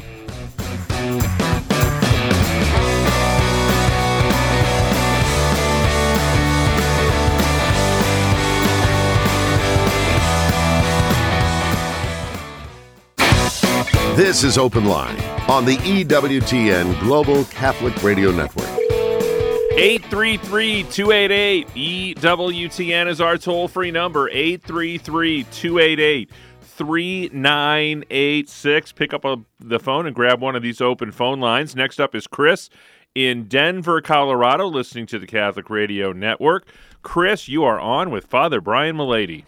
This 14.20 14.44
is 14.44 14.58
Open 14.58 14.84
Line 14.84 15.18
on 15.50 15.64
the 15.64 15.78
EWTN 15.78 17.00
Global 17.00 17.46
Catholic 17.46 18.04
Radio 18.04 18.34
Network. 18.34 18.68
833 18.68 20.84
288 20.92 21.68
EWTN 21.70 23.08
is 23.08 23.22
our 23.22 23.38
toll 23.38 23.70
free 23.70 23.92
number. 23.92 24.28
833 24.28 25.46
288 25.46 26.30
3986. 26.60 28.92
Pick 28.92 29.14
up 29.14 29.24
a, 29.24 29.38
the 29.58 29.80
phone 29.80 30.06
and 30.06 30.14
grab 30.14 30.42
one 30.42 30.58
of 30.58 30.64
these 30.64 30.82
open 30.82 31.14
phone 31.14 31.40
lines. 31.40 31.74
Next 31.74 32.02
up 32.02 32.14
is 32.14 32.28
Chris 32.28 32.70
in 33.16 33.46
Denver, 33.46 34.02
Colorado, 34.02 34.68
listening 34.68 35.06
to 35.06 35.18
the 35.18 35.28
Catholic 35.28 35.70
Radio 35.70 36.12
Network. 36.12 36.68
Chris, 37.04 37.48
you 37.48 37.64
are 37.64 37.80
on 37.80 38.12
with 38.12 38.26
Father 38.26 38.60
Brian 38.60 38.98
Mullady. 38.98 39.46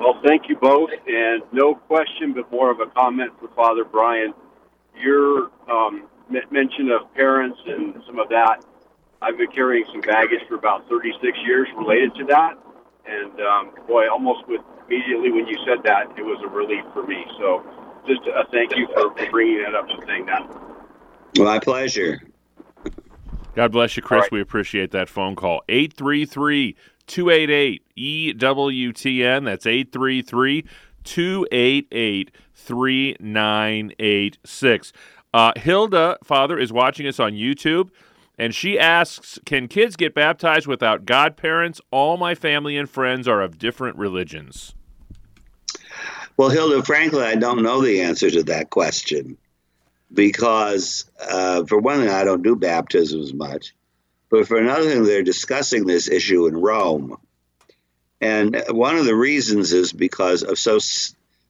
Well, 0.00 0.18
thank 0.24 0.48
you 0.48 0.56
both, 0.56 0.88
and 1.06 1.42
no 1.52 1.74
question, 1.74 2.32
but 2.32 2.50
more 2.50 2.70
of 2.70 2.80
a 2.80 2.86
comment 2.86 3.32
for 3.38 3.48
Father 3.54 3.84
Brian. 3.84 4.32
Your 4.98 5.50
um, 5.70 6.08
mention 6.50 6.90
of 6.90 7.12
parents 7.14 7.58
and 7.66 8.02
some 8.06 8.18
of 8.18 8.30
that, 8.30 8.64
I've 9.20 9.36
been 9.36 9.50
carrying 9.52 9.84
some 9.92 10.00
baggage 10.00 10.40
for 10.48 10.54
about 10.54 10.88
36 10.88 11.36
years 11.46 11.68
related 11.76 12.14
to 12.14 12.24
that, 12.24 12.54
and 13.04 13.40
um, 13.42 13.72
boy, 13.86 14.08
almost 14.08 14.48
with 14.48 14.62
immediately 14.86 15.30
when 15.30 15.46
you 15.46 15.58
said 15.66 15.84
that, 15.84 16.06
it 16.16 16.22
was 16.22 16.40
a 16.42 16.48
relief 16.48 16.84
for 16.94 17.06
me. 17.06 17.22
So, 17.38 17.62
just 18.06 18.22
a 18.26 18.44
thank 18.50 18.74
you 18.74 18.88
for 18.94 19.10
bringing 19.30 19.62
that 19.64 19.74
up 19.74 19.84
and 19.90 20.02
saying 20.06 20.26
that. 20.26 20.48
My 21.38 21.58
pleasure. 21.58 22.22
God 23.54 23.72
bless 23.72 23.96
you, 23.98 24.02
Chris. 24.02 24.22
Right. 24.22 24.32
We 24.32 24.40
appreciate 24.40 24.92
that 24.92 25.10
phone 25.10 25.36
call. 25.36 25.62
833 25.68 26.74
288 27.06 27.82
EWTN. 28.00 29.44
That's 29.44 29.66
833 29.66 30.64
288 31.04 32.30
3986. 32.54 34.92
Uh, 35.32 35.52
Hilda, 35.56 36.18
Father, 36.24 36.58
is 36.58 36.72
watching 36.72 37.06
us 37.06 37.20
on 37.20 37.32
YouTube, 37.32 37.90
and 38.38 38.54
she 38.54 38.78
asks 38.78 39.38
Can 39.44 39.68
kids 39.68 39.96
get 39.96 40.14
baptized 40.14 40.66
without 40.66 41.04
godparents? 41.04 41.80
All 41.90 42.16
my 42.16 42.34
family 42.34 42.76
and 42.76 42.90
friends 42.90 43.28
are 43.28 43.42
of 43.42 43.58
different 43.58 43.96
religions. 43.96 44.74
Well, 46.36 46.48
Hilda, 46.48 46.82
frankly, 46.84 47.22
I 47.22 47.34
don't 47.34 47.62
know 47.62 47.82
the 47.82 48.00
answer 48.00 48.30
to 48.30 48.42
that 48.44 48.70
question 48.70 49.36
because, 50.12 51.04
uh, 51.20 51.64
for 51.66 51.78
one 51.78 52.00
thing, 52.00 52.08
I 52.08 52.24
don't 52.24 52.42
do 52.42 52.56
baptisms 52.56 53.34
much. 53.34 53.74
But 54.30 54.48
for 54.48 54.56
another 54.56 54.88
thing, 54.88 55.04
they're 55.04 55.22
discussing 55.22 55.86
this 55.86 56.08
issue 56.08 56.46
in 56.46 56.56
Rome. 56.56 57.18
And 58.20 58.64
one 58.68 58.96
of 58.96 59.06
the 59.06 59.14
reasons 59.14 59.72
is 59.72 59.92
because 59.92 60.42
of 60.42 60.58
so 60.58 60.78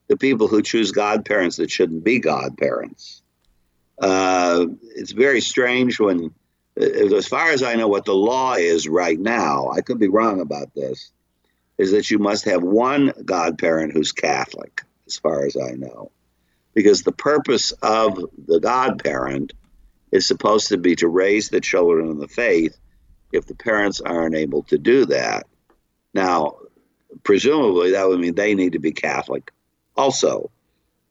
the 0.08 0.16
people 0.16 0.48
who 0.48 0.62
choose 0.62 0.92
godparents 0.92 1.56
that 1.56 1.70
shouldn't 1.70 2.04
be 2.04 2.18
godparents. 2.18 3.22
Uh, 4.00 4.66
it's 4.96 5.12
very 5.12 5.40
strange 5.40 6.00
when, 6.00 6.34
uh, 6.80 6.84
as 6.84 7.28
far 7.28 7.50
as 7.50 7.62
I 7.62 7.74
know, 7.74 7.88
what 7.88 8.04
the 8.04 8.14
law 8.14 8.54
is 8.54 8.88
right 8.88 9.18
now, 9.18 9.68
I 9.70 9.82
could 9.82 9.98
be 9.98 10.08
wrong 10.08 10.40
about 10.40 10.74
this, 10.74 11.10
is 11.78 11.92
that 11.92 12.10
you 12.10 12.18
must 12.18 12.44
have 12.46 12.62
one 12.62 13.12
godparent 13.24 13.92
who's 13.92 14.12
Catholic, 14.12 14.82
as 15.06 15.16
far 15.16 15.44
as 15.44 15.56
I 15.56 15.72
know. 15.72 16.10
Because 16.72 17.02
the 17.02 17.12
purpose 17.12 17.72
of 17.82 18.18
the 18.46 18.60
godparent 18.60 19.52
is 20.12 20.26
supposed 20.26 20.68
to 20.68 20.78
be 20.78 20.96
to 20.96 21.08
raise 21.08 21.48
the 21.48 21.60
children 21.60 22.08
in 22.10 22.18
the 22.18 22.28
faith 22.28 22.76
if 23.32 23.46
the 23.46 23.54
parents 23.54 24.00
aren't 24.00 24.34
able 24.34 24.62
to 24.64 24.78
do 24.78 25.06
that. 25.06 25.46
Now, 26.14 26.56
presumably, 27.22 27.92
that 27.92 28.08
would 28.08 28.20
mean 28.20 28.34
they 28.34 28.54
need 28.54 28.72
to 28.72 28.78
be 28.78 28.92
Catholic 28.92 29.52
also. 29.96 30.50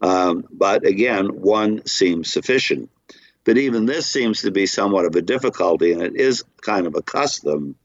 Um, 0.02 0.46
but 0.52 0.86
again, 0.86 1.42
one 1.42 1.86
seems 1.86 2.32
sufficient. 2.32 2.90
But 3.44 3.58
even 3.58 3.86
this 3.86 4.06
seems 4.08 4.42
to 4.42 4.52
be 4.52 4.66
somewhat 4.66 5.06
of 5.06 5.16
a 5.16 5.22
difficulty, 5.22 5.94
and 5.94 6.02
it 6.02 6.16
is 6.16 6.44
kind 6.62 6.88
of 6.88 6.96
a 6.96 7.02
custom 7.02 7.76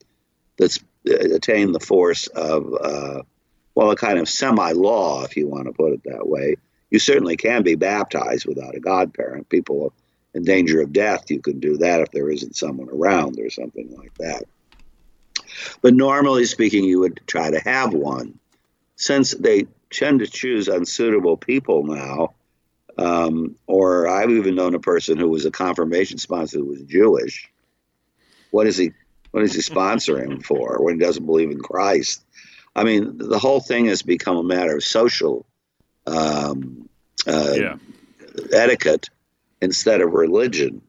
that's 0.59 0.79
attained 1.07 1.75
the 1.75 1.81
force 1.81 2.27
of, 2.29 2.75
uh, 2.75 3.23
well, 3.75 3.91
a 3.91 3.97
kind 3.97 4.19
of 4.19 4.29
semi 4.29 4.73
law, 4.73 5.25
if 5.25 5.37
you 5.37 5.49
want 5.49 5.67
to 5.67 5.73
put 5.73 5.93
it 5.93 6.03
that 6.05 6.27
way. 6.27 6.57
You 6.91 6.99
certainly 6.99 7.37
can 7.37 7.63
be 7.63 7.75
baptized 7.75 8.47
without 8.47 8.77
a 8.77 8.81
godparent. 8.81 9.49
People 9.49 9.93
in 10.35 10.45
danger 10.45 10.81
of 10.81 10.93
death, 10.93 11.31
you 11.31 11.41
can 11.41 11.61
do 11.61 11.79
that 11.79 12.01
if 12.01 12.11
there 12.11 12.31
isn't 12.31 12.57
someone 12.57 12.89
around 12.89 13.39
or 13.41 13.51
something 13.51 13.97
like 13.97 14.15
that. 14.19 14.45
But 15.83 15.95
normally 15.95 16.45
speaking, 16.45 16.85
you 16.85 17.01
would 17.01 17.21
try 17.27 17.51
to 17.51 17.61
have 17.61 17.93
one. 17.93 18.39
Since 18.97 19.33
they 19.33 19.67
tend 19.91 20.21
to 20.21 20.27
choose 20.27 20.69
unsuitable 20.69 21.37
people 21.37 21.85
now, 21.85 22.35
um, 22.97 23.57
or 23.67 24.09
I've 24.09 24.31
even 24.31 24.55
known 24.55 24.75
a 24.75 24.81
person 24.81 25.19
who 25.19 25.29
was 25.29 25.45
a 25.47 25.51
confirmation 25.51 26.19
sponsor 26.19 26.59
who 26.59 26.67
was 26.67 26.83
Jewish. 26.83 27.51
What 28.51 28.67
is 28.67 28.77
he? 28.77 28.93
What 29.33 29.43
is 29.43 29.53
he 29.53 29.61
sponsoring 29.61 30.45
for 30.45 30.81
when 30.81 30.95
he 30.95 31.01
doesn't 31.01 31.27
believe 31.27 31.51
in 31.51 31.59
Christ? 31.59 32.23
I 32.77 32.85
mean, 32.85 33.19
the 33.19 33.39
whole 33.39 33.61
thing 33.61 33.87
has 33.87 34.03
become 34.03 34.37
a 34.37 34.45
matter 34.45 34.77
of 34.77 34.85
social 34.85 35.45
um, 36.07 36.89
uh, 37.27 37.55
yeah. 37.57 37.77
etiquette 38.53 39.11
instead 39.61 40.01
of 40.01 40.13
religion. 40.13 40.83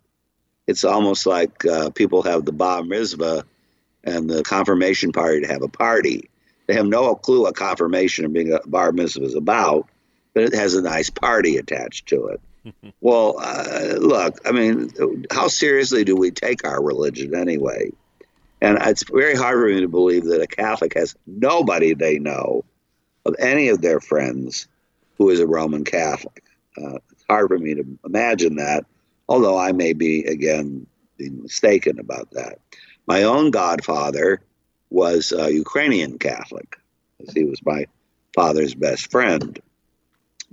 It's 0.67 0.83
almost 0.83 1.25
like 1.25 1.65
uh, 1.65 1.89
people 1.91 2.23
have 2.23 2.45
the 2.45 2.51
bar 2.51 2.83
mitzvah 2.83 3.45
and 4.05 4.29
the 4.29 4.43
confirmation 4.43 5.11
party 5.11 5.41
to 5.41 5.47
have 5.47 5.63
a 5.63 5.67
party. 5.67 6.29
They 6.67 6.75
have 6.75 6.87
no 6.87 7.15
clue 7.15 7.43
what 7.43 7.55
confirmation 7.55 8.25
or 8.25 8.29
being 8.29 8.53
a 8.53 8.59
bar 8.65 8.91
mitzvah 8.91 9.25
is 9.25 9.35
about, 9.35 9.87
but 10.33 10.43
it 10.43 10.55
has 10.55 10.75
a 10.75 10.81
nice 10.81 11.09
party 11.09 11.57
attached 11.57 12.07
to 12.07 12.27
it. 12.27 12.41
well, 13.01 13.35
uh, 13.39 13.95
look, 13.97 14.39
I 14.45 14.51
mean, 14.51 14.91
how 15.31 15.47
seriously 15.47 16.03
do 16.03 16.15
we 16.15 16.31
take 16.31 16.65
our 16.65 16.81
religion 16.81 17.35
anyway? 17.35 17.91
And 18.61 18.77
it's 18.81 19.03
very 19.03 19.35
hard 19.35 19.59
for 19.59 19.67
me 19.67 19.81
to 19.81 19.87
believe 19.87 20.25
that 20.25 20.41
a 20.41 20.47
Catholic 20.47 20.93
has 20.95 21.15
nobody 21.27 21.93
they 21.93 22.19
know 22.19 22.63
of 23.25 23.35
any 23.37 23.69
of 23.69 23.81
their 23.81 23.99
friends 23.99 24.67
who 25.17 25.29
is 25.29 25.39
a 25.39 25.47
Roman 25.47 25.83
Catholic. 25.83 26.43
Uh, 26.77 26.97
it's 27.11 27.25
hard 27.29 27.49
for 27.49 27.57
me 27.57 27.75
to 27.75 27.85
imagine 28.05 28.55
that, 28.55 28.85
although 29.27 29.57
I 29.57 29.71
may 29.71 29.93
be, 29.93 30.25
again, 30.25 30.87
be 31.17 31.29
mistaken 31.29 31.99
about 31.99 32.31
that. 32.31 32.59
My 33.07 33.23
own 33.23 33.51
godfather 33.51 34.41
was 34.89 35.31
a 35.31 35.53
Ukrainian 35.53 36.17
Catholic, 36.17 36.77
as 37.21 37.33
he 37.33 37.43
was 37.43 37.59
my 37.65 37.85
father's 38.33 38.73
best 38.75 39.11
friend. 39.11 39.59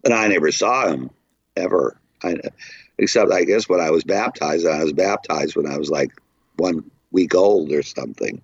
But 0.03 0.13
I 0.13 0.29
never 0.29 0.51
saw 0.53 0.89
him 0.89 1.11
ever, 1.57 1.99
I, 2.23 2.37
except 2.99 3.33
I 3.33 3.45
guess 3.45 3.69
when 3.69 3.81
I 3.81 3.91
was 3.91 4.05
baptized. 4.05 4.67
I 4.67 4.83
was 4.83 4.93
baptized 4.93 5.57
when 5.57 5.67
I 5.67 5.79
was 5.79 5.91
like 5.91 6.13
one 6.57 6.91
week 7.11 7.35
old 7.35 7.73
or 7.73 7.83
something. 7.83 8.43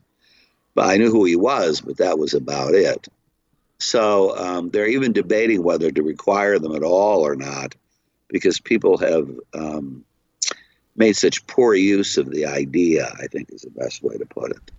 But 0.75 0.87
I 0.89 0.97
knew 0.97 1.11
who 1.11 1.25
he 1.25 1.37
was, 1.37 1.81
but 1.81 1.97
that 1.97 2.19
was 2.19 2.35
about 2.35 2.75
it. 2.75 3.09
So 3.79 4.37
um, 4.37 4.71
they're 4.71 4.89
even 4.89 5.13
debating 5.13 5.63
whether 5.63 5.91
to 5.91 6.03
require 6.03 6.59
them 6.59 6.75
at 6.75 6.83
all 6.83 7.21
or 7.21 7.37
not 7.37 7.75
because 8.29 8.61
people 8.61 8.99
have 8.99 9.31
um, 9.55 10.05
made 10.99 11.17
such 11.17 11.47
poor 11.47 11.75
use 11.75 12.19
of 12.19 12.31
the 12.31 12.45
idea, 12.45 13.07
I 13.19 13.29
think 13.29 13.51
is 13.53 13.63
the 13.63 13.71
best 13.71 14.03
way 14.03 14.17
to 14.17 14.27
put 14.27 14.51
it. 14.51 14.73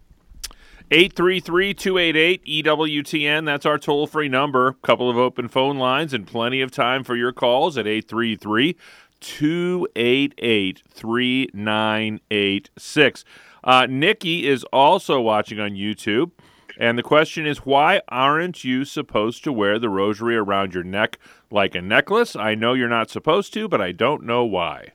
833 0.92 1.74
288 1.76 2.66
EWTN. 2.66 3.46
That's 3.46 3.66
our 3.66 3.78
toll 3.78 4.08
free 4.08 4.28
number. 4.28 4.70
A 4.70 4.74
Couple 4.74 5.08
of 5.10 5.18
open 5.18 5.48
phone 5.48 5.78
lines 5.78 6.14
and 6.14 6.26
plenty 6.26 6.62
of 6.62 6.72
time 6.72 7.04
for 7.04 7.16
your 7.16 7.32
calls 7.32 7.78
at 7.78 7.86
833 7.86 8.76
288 9.20 10.82
3986. 10.90 13.26
Uh, 13.64 13.88
Nikki 13.90 14.48
is 14.48 14.64
also 14.66 15.22
watching 15.22 15.60
on 15.60 15.72
YouTube. 15.72 16.32
And 16.80 16.98
the 16.98 17.04
question 17.04 17.46
is, 17.46 17.60
why 17.60 18.02
aren't 18.08 18.64
you 18.64 18.86
supposed 18.86 19.44
to 19.44 19.52
wear 19.52 19.80
the 19.80 19.90
rosary 19.90 20.38
around 20.38 20.74
your 20.74 20.86
neck 20.86 21.20
like 21.52 21.76
a 21.76 21.82
necklace? 21.82 22.38
I 22.38 22.56
know 22.56 22.74
you're 22.74 22.88
not 22.88 23.10
supposed 23.10 23.54
to, 23.54 23.68
but 23.68 23.82
I 23.82 23.92
don't 23.92 24.24
know 24.24 24.46
why. 24.46 24.94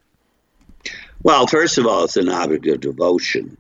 Well, 1.23 1.47
first 1.47 1.79
of 1.79 1.87
all, 1.87 2.05
it's 2.05 2.16
an 2.16 2.29
object 2.29 2.66
of 2.66 2.81
devotion. 2.81 3.57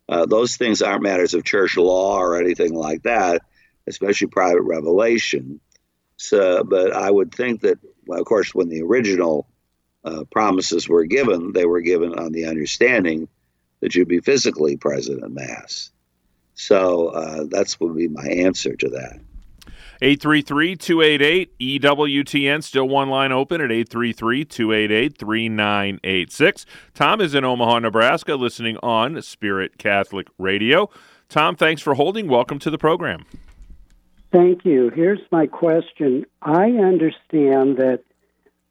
Uh, 0.07 0.25
those 0.25 0.57
things 0.57 0.81
aren't 0.81 1.01
matters 1.01 1.33
of 1.33 1.43
church 1.43 1.77
law 1.77 2.19
or 2.19 2.37
anything 2.37 2.73
like 2.73 3.03
that, 3.03 3.41
especially 3.87 4.27
private 4.27 4.61
revelation. 4.61 5.59
So, 6.17 6.63
but 6.63 6.93
I 6.93 7.09
would 7.09 7.33
think 7.33 7.61
that, 7.61 7.79
well, 8.05 8.19
of 8.19 8.25
course, 8.25 8.53
when 8.53 8.69
the 8.69 8.81
original 8.81 9.47
uh, 10.03 10.25
promises 10.29 10.87
were 10.87 11.05
given, 11.05 11.53
they 11.53 11.65
were 11.65 11.81
given 11.81 12.19
on 12.19 12.33
the 12.33 12.45
understanding 12.45 13.27
that 13.79 13.95
you'd 13.95 14.07
be 14.07 14.19
physically 14.19 14.77
present 14.77 15.23
at 15.23 15.31
Mass. 15.31 15.91
So 16.55 17.07
uh, 17.07 17.45
that's 17.49 17.79
would 17.79 17.95
be 17.95 18.09
my 18.09 18.25
answer 18.25 18.75
to 18.75 18.89
that. 18.89 19.19
833 20.01 20.75
288 20.75 21.59
EWTN, 21.59 22.63
still 22.63 22.87
one 22.87 23.09
line 23.09 23.31
open 23.31 23.61
at 23.61 23.71
833 23.71 24.45
288 24.45 25.17
3986. 25.17 26.65
Tom 26.93 27.21
is 27.21 27.35
in 27.35 27.43
Omaha, 27.45 27.79
Nebraska, 27.79 28.35
listening 28.35 28.77
on 28.83 29.21
Spirit 29.21 29.77
Catholic 29.77 30.27
Radio. 30.37 30.89
Tom, 31.29 31.55
thanks 31.55 31.81
for 31.81 31.95
holding. 31.95 32.27
Welcome 32.27 32.59
to 32.59 32.69
the 32.69 32.77
program. 32.77 33.25
Thank 34.31 34.65
you. 34.65 34.89
Here's 34.89 35.21
my 35.31 35.45
question. 35.45 36.25
I 36.41 36.71
understand 36.71 37.77
that 37.77 38.01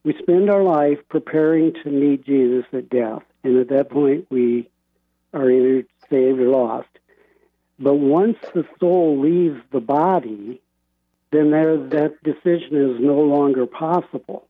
we 0.04 0.14
spend 0.18 0.50
our 0.50 0.62
life 0.62 0.98
preparing 1.08 1.72
to 1.84 1.90
meet 1.90 2.26
Jesus 2.26 2.64
at 2.72 2.88
death, 2.88 3.22
and 3.44 3.56
at 3.58 3.68
that 3.68 3.90
point 3.90 4.26
we 4.30 4.68
are 5.32 5.48
either 5.50 5.86
saved 6.10 6.40
or 6.40 6.48
lost. 6.48 6.88
But 7.78 7.94
once 7.94 8.38
the 8.54 8.66
soul 8.78 9.20
leaves 9.20 9.60
the 9.70 9.80
body, 9.80 10.60
then 11.32 11.50
there, 11.50 11.76
that 11.76 12.22
decision 12.22 12.76
is 12.76 13.00
no 13.00 13.20
longer 13.20 13.66
possible. 13.66 14.46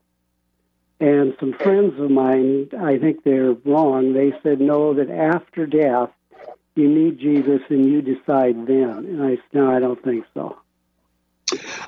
And 0.99 1.35
some 1.39 1.53
friends 1.53 1.99
of 1.99 2.11
mine, 2.11 2.69
I 2.79 2.97
think 2.97 3.23
they're 3.23 3.53
wrong. 3.53 4.13
They 4.13 4.33
said, 4.43 4.61
no, 4.61 4.93
that 4.93 5.09
after 5.09 5.65
death, 5.65 6.11
you 6.75 6.87
need 6.87 7.19
Jesus 7.19 7.61
and 7.69 7.85
you 7.85 8.01
decide 8.01 8.67
then. 8.67 8.89
And 8.89 9.23
I 9.23 9.35
said, 9.35 9.53
no, 9.53 9.71
I 9.71 9.79
don't 9.79 10.01
think 10.03 10.25
so. 10.33 10.57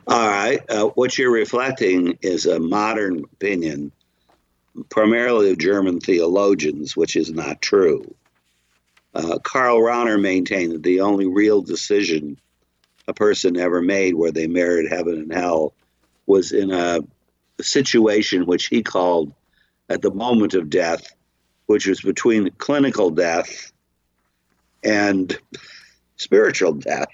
All 0.08 0.28
right. 0.28 0.60
Uh, 0.70 0.88
what 0.88 1.18
you're 1.18 1.32
reflecting 1.32 2.18
is 2.22 2.46
a 2.46 2.60
modern 2.60 3.20
opinion, 3.20 3.92
primarily 4.90 5.52
of 5.52 5.58
German 5.58 6.00
theologians, 6.00 6.96
which 6.96 7.16
is 7.16 7.32
not 7.32 7.62
true. 7.62 8.14
Uh, 9.14 9.40
Karl 9.40 9.80
Rahner 9.80 10.22
maintained 10.22 10.74
that 10.74 10.84
the 10.84 11.02
only 11.02 11.26
real 11.26 11.62
decision 11.62 12.38
a 13.08 13.14
person 13.14 13.58
ever 13.58 13.82
made 13.82 14.16
where 14.16 14.32
they 14.32 14.48
merited 14.48 14.92
heaven 14.92 15.16
and 15.16 15.34
hell 15.34 15.74
was 16.26 16.52
in 16.52 16.72
a, 16.72 17.00
situation 17.62 18.46
which 18.46 18.66
he 18.66 18.84
called 18.84 19.34
at 19.88 20.02
the 20.02 20.12
moment 20.12 20.54
of 20.56 20.70
death, 20.70 21.16
which 21.68 21.88
was 21.88 22.02
between 22.02 22.50
clinical 22.58 23.10
death 23.10 23.72
and 24.84 25.38
spiritual 26.18 26.74
death. 26.74 27.08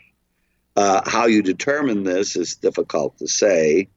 Uh, 0.76 1.08
how 1.08 1.28
you 1.28 1.44
determine 1.44 2.04
this 2.04 2.36
is 2.36 2.56
difficult 2.56 3.16
to 3.20 3.28
say, 3.28 3.88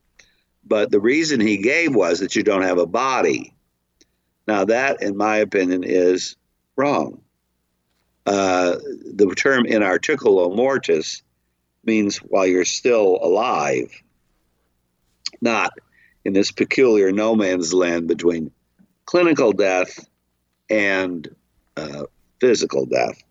but 0.66 0.90
the 0.90 1.00
reason 1.00 1.40
he 1.40 1.56
gave 1.56 1.94
was 1.94 2.20
that 2.20 2.36
you 2.36 2.42
don't 2.42 2.60
have 2.60 2.76
a 2.76 2.84
body. 2.84 3.54
Now, 4.46 4.66
that, 4.66 5.02
in 5.02 5.16
my 5.16 5.38
opinion, 5.38 5.82
is 5.82 6.36
wrong. 6.76 7.22
Uh, 8.26 8.76
the 9.14 9.34
term 9.34 9.64
in 9.64 9.80
articulo 9.80 10.54
mortis 10.54 11.22
means 11.86 12.18
while 12.18 12.46
you're 12.46 12.64
still 12.64 13.18
alive, 13.22 13.90
not 15.40 15.72
in 16.24 16.32
this 16.32 16.50
peculiar 16.50 17.12
no 17.12 17.34
man's 17.34 17.74
land 17.74 18.08
between 18.08 18.50
clinical 19.04 19.52
death 19.52 20.08
and 20.70 21.34
uh, 21.76 22.04
physical 22.40 22.86
death. 22.86 23.22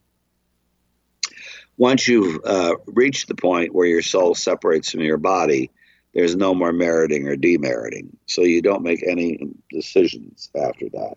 Once 1.78 2.08
you've 2.08 2.40
uh, 2.46 2.76
reached 2.86 3.28
the 3.28 3.36
point 3.36 3.74
where 3.74 3.88
your 3.88 4.02
soul 4.02 4.36
separates 4.36 4.92
from 4.92 5.02
your 5.02 5.18
body, 5.18 5.72
there's 6.14 6.36
no 6.36 6.54
more 6.54 6.72
meriting 6.72 7.28
or 7.28 7.36
demeriting. 7.36 8.10
So 8.28 8.44
you 8.44 8.62
don't 8.62 8.84
make 8.84 9.04
any 9.08 9.50
decisions 9.72 10.50
after 10.56 10.90
that. 10.90 11.16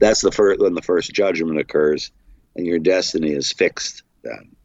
That's 0.00 0.20
the 0.20 0.32
first 0.32 0.60
when 0.60 0.74
the 0.74 0.82
first 0.82 1.12
judgment 1.12 1.60
occurs, 1.60 2.10
and 2.56 2.66
your 2.66 2.80
destiny 2.80 3.30
is 3.30 3.52
fixed. 3.52 4.02
Then, 4.24 4.56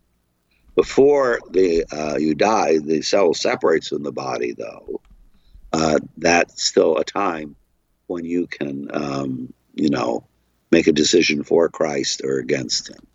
before 0.75 1.39
the 1.51 1.85
uh, 1.91 2.17
you 2.17 2.35
die, 2.35 2.77
the 2.79 3.01
cell 3.01 3.33
separates 3.33 3.89
from 3.89 4.03
the 4.03 4.11
body. 4.11 4.53
Though 4.53 5.01
uh, 5.73 5.99
that's 6.17 6.63
still 6.63 6.97
a 6.97 7.03
time 7.03 7.55
when 8.07 8.23
you 8.23 8.47
can, 8.47 8.89
um, 8.93 9.53
you 9.73 9.89
know, 9.89 10.25
make 10.71 10.87
a 10.87 10.91
decision 10.91 11.43
for 11.43 11.69
Christ 11.69 12.21
or 12.23 12.37
against 12.37 12.89
Him. 12.89 13.07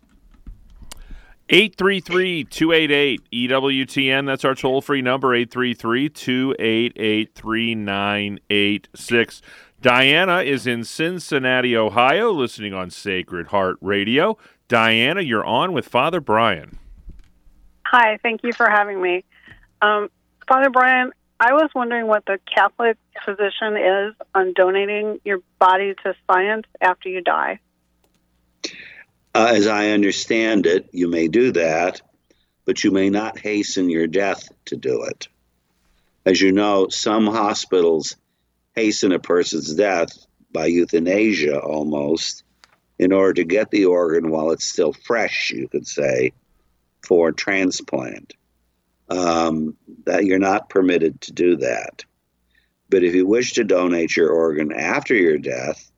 833 1.49 2.45
288 2.45 3.29
EWTN. 3.31 4.25
That's 4.25 4.45
our 4.45 4.55
toll 4.55 4.81
free 4.81 5.01
number, 5.01 5.35
833 5.35 6.09
288 6.09 7.35
3986. 7.35 9.41
Diana 9.81 10.43
is 10.43 10.67
in 10.67 10.83
Cincinnati, 10.83 11.75
Ohio, 11.75 12.31
listening 12.31 12.73
on 12.73 12.89
Sacred 12.89 13.47
Heart 13.47 13.77
Radio. 13.81 14.37
Diana, 14.67 15.21
you're 15.21 15.43
on 15.43 15.73
with 15.73 15.87
Father 15.87 16.21
Brian. 16.21 16.77
Hi, 17.91 18.17
thank 18.23 18.43
you 18.43 18.53
for 18.53 18.69
having 18.69 19.01
me. 19.01 19.25
Um, 19.81 20.09
Father 20.47 20.69
Brian, 20.69 21.11
I 21.41 21.51
was 21.51 21.69
wondering 21.75 22.07
what 22.07 22.25
the 22.25 22.39
Catholic 22.45 22.95
position 23.25 23.75
is 23.75 24.13
on 24.33 24.53
donating 24.53 25.19
your 25.25 25.39
body 25.59 25.93
to 26.05 26.15
science 26.25 26.67
after 26.79 27.09
you 27.09 27.19
die. 27.19 27.59
Uh, 29.35 29.51
as 29.55 29.67
I 29.67 29.89
understand 29.89 30.67
it, 30.67 30.87
you 30.93 31.09
may 31.09 31.27
do 31.27 31.51
that, 31.51 32.01
but 32.63 32.81
you 32.81 32.91
may 32.91 33.09
not 33.09 33.37
hasten 33.37 33.89
your 33.89 34.07
death 34.07 34.47
to 34.67 34.77
do 34.77 35.03
it. 35.03 35.27
As 36.25 36.39
you 36.39 36.53
know, 36.53 36.87
some 36.87 37.27
hospitals 37.27 38.15
hasten 38.73 39.11
a 39.11 39.19
person's 39.19 39.73
death 39.73 40.17
by 40.53 40.67
euthanasia 40.67 41.59
almost 41.59 42.45
in 42.97 43.11
order 43.11 43.33
to 43.33 43.43
get 43.43 43.69
the 43.69 43.83
organ 43.83 44.31
while 44.31 44.51
it's 44.51 44.63
still 44.63 44.93
fresh, 44.93 45.51
you 45.51 45.67
could 45.67 45.85
say, 45.85 46.31
for 47.03 47.31
transplant. 47.31 48.33
Um, 49.09 49.75
that 50.05 50.23
you're 50.23 50.39
not 50.39 50.69
permitted 50.69 51.19
to 51.21 51.33
do 51.33 51.57
that. 51.57 52.05
But 52.89 53.03
if 53.03 53.13
you 53.13 53.27
wish 53.27 53.53
to 53.53 53.63
donate 53.65 54.15
your 54.15 54.29
organ 54.29 54.71
after 54.71 55.13
your 55.13 55.37
death, 55.37 55.91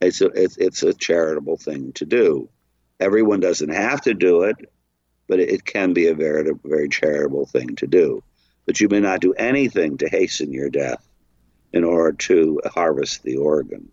it's 0.00 0.20
a, 0.20 0.26
it's, 0.26 0.56
it's 0.58 0.82
a 0.82 0.94
charitable 0.94 1.56
thing 1.56 1.92
to 1.94 2.04
do. 2.04 2.48
Everyone 3.00 3.40
doesn't 3.40 3.70
have 3.70 4.00
to 4.02 4.14
do 4.14 4.42
it, 4.42 4.56
but 5.26 5.40
it 5.40 5.64
can 5.64 5.92
be 5.92 6.06
a 6.06 6.14
very, 6.14 6.52
very 6.64 6.88
charitable 6.88 7.46
thing 7.46 7.74
to 7.76 7.86
do. 7.86 8.22
But 8.66 8.80
you 8.80 8.88
may 8.88 9.00
not 9.00 9.20
do 9.20 9.32
anything 9.32 9.98
to 9.98 10.08
hasten 10.08 10.52
your 10.52 10.70
death 10.70 11.04
in 11.72 11.84
order 11.84 12.16
to 12.16 12.60
harvest 12.66 13.22
the 13.22 13.36
organ. 13.36 13.90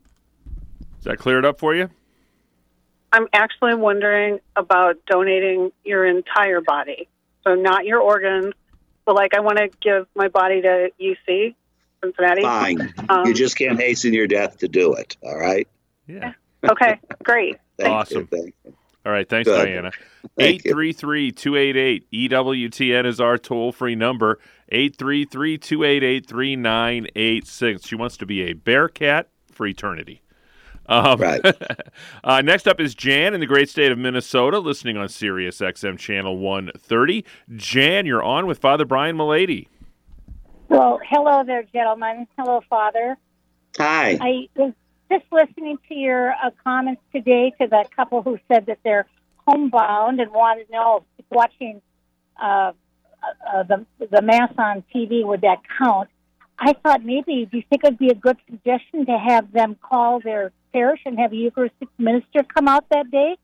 Is 1.00 1.06
that 1.06 1.18
cleared 1.18 1.46
up 1.46 1.60
for 1.60 1.74
you? 1.74 1.90
I'm 3.12 3.28
actually 3.34 3.76
wondering 3.76 4.40
about 4.56 4.98
donating 5.08 5.72
your 5.84 6.06
entire 6.06 6.62
body. 6.62 7.08
So, 7.44 7.56
not 7.56 7.86
your 7.86 8.00
organs, 8.00 8.54
but 9.06 9.16
like 9.16 9.34
I 9.34 9.40
want 9.40 9.58
to 9.58 9.70
give 9.82 10.08
my 10.16 10.28
body 10.28 10.62
to 10.62 10.90
UC, 11.02 11.56
Cincinnati. 12.04 12.42
Fine. 12.42 12.94
Um, 13.10 13.26
you 13.26 13.34
just 13.34 13.58
can't 13.58 13.80
hasten 13.80 14.14
your 14.14 14.28
death 14.28 14.60
to 14.60 14.68
do 14.68 14.94
it. 14.94 15.18
All 15.24 15.38
right? 15.38 15.68
Yeah. 16.08 16.34
Okay, 16.70 17.00
great. 17.24 17.58
awesome. 17.84 18.28
You, 18.32 18.52
All 19.06 19.12
right. 19.12 19.28
Thanks, 19.28 19.48
Good. 19.48 19.66
Diana. 19.66 19.92
833 20.38 21.32
288 21.32 22.12
EWTN 22.12 23.06
is 23.06 23.20
our 23.20 23.38
toll 23.38 23.72
free 23.72 23.96
number. 23.96 24.40
833 24.70 25.58
288 25.58 26.26
3986. 26.28 27.88
She 27.88 27.96
wants 27.96 28.18
to 28.18 28.26
be 28.26 28.42
a 28.42 28.54
bear 28.54 28.88
cat 28.90 29.30
for 29.52 29.66
eternity. 29.66 30.22
Um, 30.90 31.22
Right. 31.22 31.42
uh, 32.24 32.42
next 32.42 32.68
up 32.68 32.80
is 32.82 32.96
Jan 32.96 33.34
in 33.34 33.40
the 33.40 33.46
great 33.46 33.70
state 33.70 33.92
of 33.92 33.98
Minnesota, 33.98 34.60
listening 34.60 34.98
on 34.98 35.08
Sirius 35.08 35.60
XM 35.60 35.98
channel 35.98 36.38
130. 36.38 37.24
Jan, 37.56 38.06
you're 38.06 38.24
on 38.24 38.48
with 38.48 38.58
Father 38.58 38.86
Brian 38.86 39.16
Mullady. 39.16 39.68
Well, 40.68 41.00
hello 41.08 41.44
there, 41.46 41.64
gentlemen. 41.64 42.28
Hello, 42.38 42.62
Father. 42.70 43.18
Hi. 43.78 44.18
I 44.20 44.50
was 44.56 44.74
just 45.12 45.26
listening 45.32 45.78
to 45.88 45.96
your 45.96 46.32
uh, 46.32 46.50
comments 46.64 47.02
today 47.14 47.54
to 47.62 47.68
that 47.68 47.96
couple 47.96 48.22
who 48.24 48.40
said 48.48 48.66
that 48.66 48.80
they're 48.84 49.06
homebound 49.48 50.20
and 50.20 50.32
wanted 50.32 50.66
to 50.66 50.72
know 50.72 51.04
if 51.18 51.26
watching 51.32 51.82
uh, 52.42 52.72
uh, 53.52 53.64
the 53.64 53.86
the 54.12 54.22
mass 54.22 54.52
on 54.58 54.84
TV 54.94 55.26
would 55.26 55.42
that 55.42 55.62
count? 55.78 56.10
I 56.58 56.74
thought 56.74 57.04
maybe 57.04 57.48
do 57.50 57.58
you 57.58 57.64
think 57.70 57.84
it'd 57.84 57.98
be 57.98 58.10
a 58.10 58.16
good 58.16 58.38
suggestion 58.50 59.06
to 59.06 59.18
have 59.18 59.52
them 59.52 59.76
call 59.82 60.20
their 60.20 60.52
parish 60.72 61.02
and 61.06 61.20
have 61.20 61.32
a 61.32 61.36
Eucharistic 61.36 61.90
minister 61.98 62.44
come 62.44 62.68
out 62.68 62.88
that 62.90 63.10
day? 63.12 63.38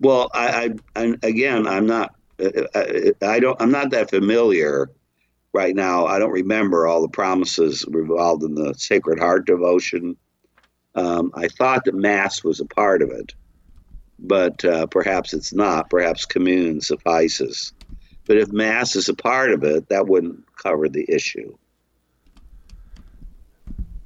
Well, 0.00 0.30
I, 0.34 0.74
I, 0.96 1.16
again, 1.22 1.66
I'm 1.66 1.86
not. 1.86 2.14
I, 2.40 3.12
I 3.22 3.40
don't. 3.40 3.60
I'm 3.60 3.70
not 3.70 3.90
that 3.90 4.10
familiar 4.10 4.90
right 5.52 5.74
now. 5.74 6.06
I 6.06 6.18
don't 6.18 6.32
remember 6.32 6.86
all 6.86 7.02
the 7.02 7.08
promises 7.08 7.84
involved 7.84 8.42
in 8.42 8.54
the 8.54 8.74
Sacred 8.74 9.18
Heart 9.18 9.46
devotion. 9.46 10.16
Um, 10.94 11.30
I 11.34 11.48
thought 11.48 11.84
that 11.84 11.94
Mass 11.94 12.42
was 12.42 12.60
a 12.60 12.66
part 12.66 13.00
of 13.02 13.10
it, 13.10 13.34
but 14.18 14.64
uh, 14.64 14.86
perhaps 14.86 15.32
it's 15.32 15.52
not. 15.52 15.88
Perhaps 15.88 16.26
commune 16.26 16.80
suffices. 16.80 17.72
But 18.26 18.38
if 18.38 18.52
Mass 18.52 18.96
is 18.96 19.08
a 19.08 19.14
part 19.14 19.52
of 19.52 19.64
it, 19.64 19.88
that 19.88 20.06
wouldn't 20.06 20.44
cover 20.56 20.88
the 20.88 21.06
issue. 21.08 21.56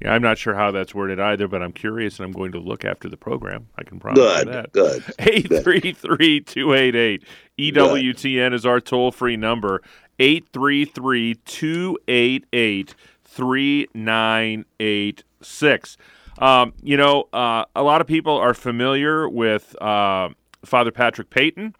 I'm 0.07 0.21
not 0.21 0.37
sure 0.37 0.55
how 0.55 0.71
that's 0.71 0.95
worded 0.95 1.19
either, 1.19 1.47
but 1.47 1.61
I'm 1.61 1.73
curious 1.73 2.19
and 2.19 2.25
I'm 2.25 2.31
going 2.31 2.53
to 2.53 2.59
look 2.59 2.85
after 2.85 3.09
the 3.09 3.17
program. 3.17 3.67
I 3.77 3.83
can 3.83 3.99
promise 3.99 4.19
you 4.39 4.45
that. 4.45 4.71
good. 4.71 5.03
833 5.19 6.41
288 6.41 7.23
EWTN 7.59 8.53
is 8.53 8.65
our 8.65 8.79
toll 8.79 9.11
free 9.11 9.37
number. 9.37 9.81
833 10.19 11.35
288 11.45 12.95
3986. 13.23 15.97
Um, 16.39 16.73
you 16.81 16.97
know, 16.97 17.27
uh, 17.33 17.65
a 17.75 17.83
lot 17.83 18.01
of 18.01 18.07
people 18.07 18.35
are 18.37 18.53
familiar 18.53 19.29
with 19.29 19.79
uh, 19.81 20.29
Father 20.65 20.91
Patrick 20.91 21.29
Peyton 21.29 21.75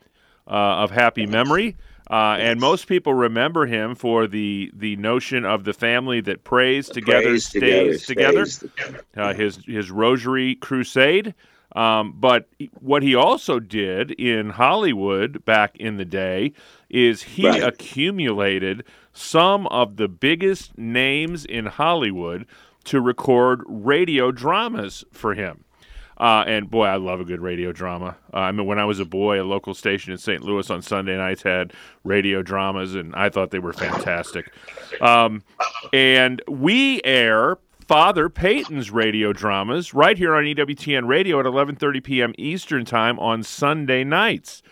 uh, 0.48 0.52
of 0.52 0.92
happy 0.92 1.26
memory. 1.26 1.76
Uh, 2.10 2.38
and 2.40 2.60
most 2.60 2.88
people 2.88 3.14
remember 3.14 3.66
him 3.66 3.94
for 3.96 4.28
the 4.28 4.72
the 4.74 4.96
notion 4.96 5.46
of 5.46 5.66
the 5.66 5.74
family 5.74 6.22
that 6.22 6.44
prays 6.44 6.88
together, 6.88 7.30
Prays 7.30 7.46
stays 7.48 8.06
together, 8.06 8.46
stays 8.46 8.60
together. 8.60 9.06
uh, 9.18 9.34
his 9.34 9.60
his 9.66 9.92
Rosary 9.92 10.56
Crusade. 10.56 11.34
Um, 11.76 12.14
but 12.18 12.48
what 12.80 13.04
he 13.04 13.14
also 13.14 13.60
did 13.60 14.12
in 14.12 14.52
Hollywood 14.52 15.44
back 15.44 15.76
in 15.78 15.98
the 15.98 16.06
day 16.06 16.54
is 16.90 17.24
he 17.24 17.46
Right. 17.46 17.62
accumulated 17.62 18.84
some 19.12 19.68
of 19.68 19.98
the 19.98 20.08
biggest 20.08 20.78
names 20.78 21.44
in 21.46 21.66
Hollywood 21.66 22.46
to 22.86 23.02
record 23.02 23.64
radio 23.68 24.32
dramas 24.32 25.04
for 25.12 25.34
him. 25.34 25.66
Uh, 26.20 26.44
and 26.48 26.70
boy, 26.70 26.86
I 26.86 26.96
love 26.96 27.20
a 27.20 27.26
good 27.26 27.42
radio 27.42 27.72
drama. 27.72 28.18
Uh, 28.34 28.38
I 28.38 28.52
mean, 28.52 28.66
when 28.66 28.80
I 28.80 28.86
was 28.86 29.00
a 29.00 29.06
boy, 29.06 29.42
a 29.42 29.46
local 29.46 29.74
station 29.76 30.12
in 30.12 30.18
St. 30.18 30.42
Louis 30.42 30.70
on 30.70 30.82
Sunday 30.82 31.16
nights 31.16 31.44
had 31.44 31.74
radio 32.04 32.42
dramas, 32.42 32.96
and 32.96 33.16
I 33.16 33.30
thought 33.30 33.52
they 33.52 33.60
were 33.60 33.74
fantastic. 33.74 34.52
Um, 35.00 35.44
and 35.94 36.42
we 36.48 37.02
air 37.04 37.58
Father 37.88 38.30
Peyton's 38.30 38.92
radio 38.92 39.32
dramas 39.32 39.94
right 39.94 40.18
here 40.18 40.36
on 40.36 40.44
EWTN 40.44 41.08
Radio 41.08 41.40
at 41.40 41.46
11:30 41.46 42.04
p.m. 42.04 42.34
Eastern 42.38 42.84
Time 42.84 43.20
on 43.20 43.44
Sunday 43.44 44.04
nights. 44.04 44.64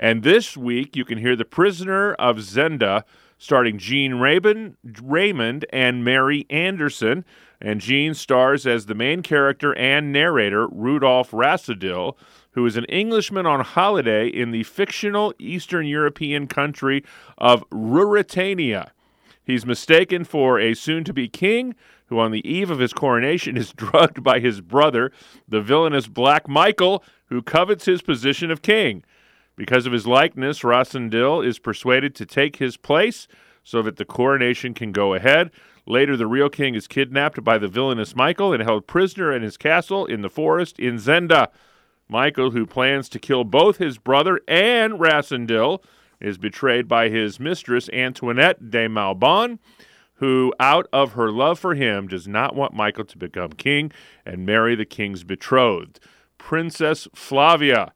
And 0.00 0.22
this 0.22 0.56
week, 0.56 0.94
you 0.94 1.04
can 1.04 1.18
hear 1.18 1.34
The 1.34 1.44
Prisoner 1.44 2.14
of 2.14 2.36
Zenda, 2.38 3.04
starring 3.38 3.78
Gene 3.78 4.14
Raymond, 4.16 4.76
Raymond 5.02 5.64
and 5.72 6.04
Mary 6.04 6.46
Anderson. 6.50 7.24
And 7.60 7.80
Gene 7.80 8.14
stars 8.14 8.66
as 8.66 8.86
the 8.86 8.94
main 8.94 9.22
character 9.22 9.76
and 9.76 10.12
narrator, 10.12 10.68
Rudolph 10.68 11.32
Rassendyll, 11.32 12.16
who 12.52 12.64
is 12.66 12.76
an 12.76 12.84
Englishman 12.86 13.46
on 13.46 13.60
holiday 13.60 14.28
in 14.28 14.50
the 14.50 14.62
fictional 14.62 15.34
Eastern 15.38 15.86
European 15.86 16.46
country 16.46 17.04
of 17.36 17.68
Ruritania. 17.70 18.90
He's 19.44 19.66
mistaken 19.66 20.24
for 20.24 20.60
a 20.60 20.74
soon 20.74 21.04
to 21.04 21.12
be 21.12 21.28
king 21.28 21.74
who, 22.06 22.18
on 22.18 22.30
the 22.30 22.46
eve 22.48 22.70
of 22.70 22.78
his 22.78 22.92
coronation, 22.92 23.56
is 23.56 23.72
drugged 23.76 24.22
by 24.22 24.40
his 24.40 24.60
brother, 24.60 25.10
the 25.48 25.60
villainous 25.60 26.06
Black 26.06 26.48
Michael, 26.48 27.02
who 27.26 27.42
covets 27.42 27.86
his 27.86 28.02
position 28.02 28.50
of 28.50 28.62
king. 28.62 29.04
Because 29.56 29.86
of 29.86 29.92
his 29.92 30.06
likeness, 30.06 30.60
Rassendyll 30.60 31.44
is 31.44 31.58
persuaded 31.58 32.14
to 32.14 32.26
take 32.26 32.56
his 32.56 32.76
place 32.76 33.26
so 33.64 33.82
that 33.82 33.96
the 33.96 34.04
coronation 34.04 34.72
can 34.72 34.92
go 34.92 35.14
ahead. 35.14 35.50
Later, 35.88 36.18
the 36.18 36.26
real 36.26 36.50
king 36.50 36.74
is 36.74 36.86
kidnapped 36.86 37.42
by 37.42 37.56
the 37.56 37.66
villainous 37.66 38.14
Michael 38.14 38.52
and 38.52 38.62
held 38.62 38.86
prisoner 38.86 39.32
in 39.32 39.42
his 39.42 39.56
castle 39.56 40.04
in 40.04 40.20
the 40.20 40.28
forest 40.28 40.78
in 40.78 40.96
Zenda. 40.96 41.48
Michael, 42.10 42.50
who 42.50 42.66
plans 42.66 43.08
to 43.08 43.18
kill 43.18 43.42
both 43.42 43.78
his 43.78 43.96
brother 43.96 44.38
and 44.46 45.00
Rassendyll, 45.00 45.82
is 46.20 46.36
betrayed 46.36 46.88
by 46.88 47.08
his 47.08 47.40
mistress 47.40 47.88
Antoinette 47.90 48.70
de 48.70 48.86
Mauban, 48.86 49.60
who, 50.16 50.52
out 50.60 50.86
of 50.92 51.12
her 51.12 51.32
love 51.32 51.58
for 51.58 51.74
him, 51.74 52.06
does 52.06 52.28
not 52.28 52.54
want 52.54 52.74
Michael 52.74 53.06
to 53.06 53.16
become 53.16 53.52
king 53.52 53.90
and 54.26 54.44
marry 54.44 54.74
the 54.74 54.84
king's 54.84 55.24
betrothed, 55.24 56.00
Princess 56.36 57.08
Flavia, 57.14 57.94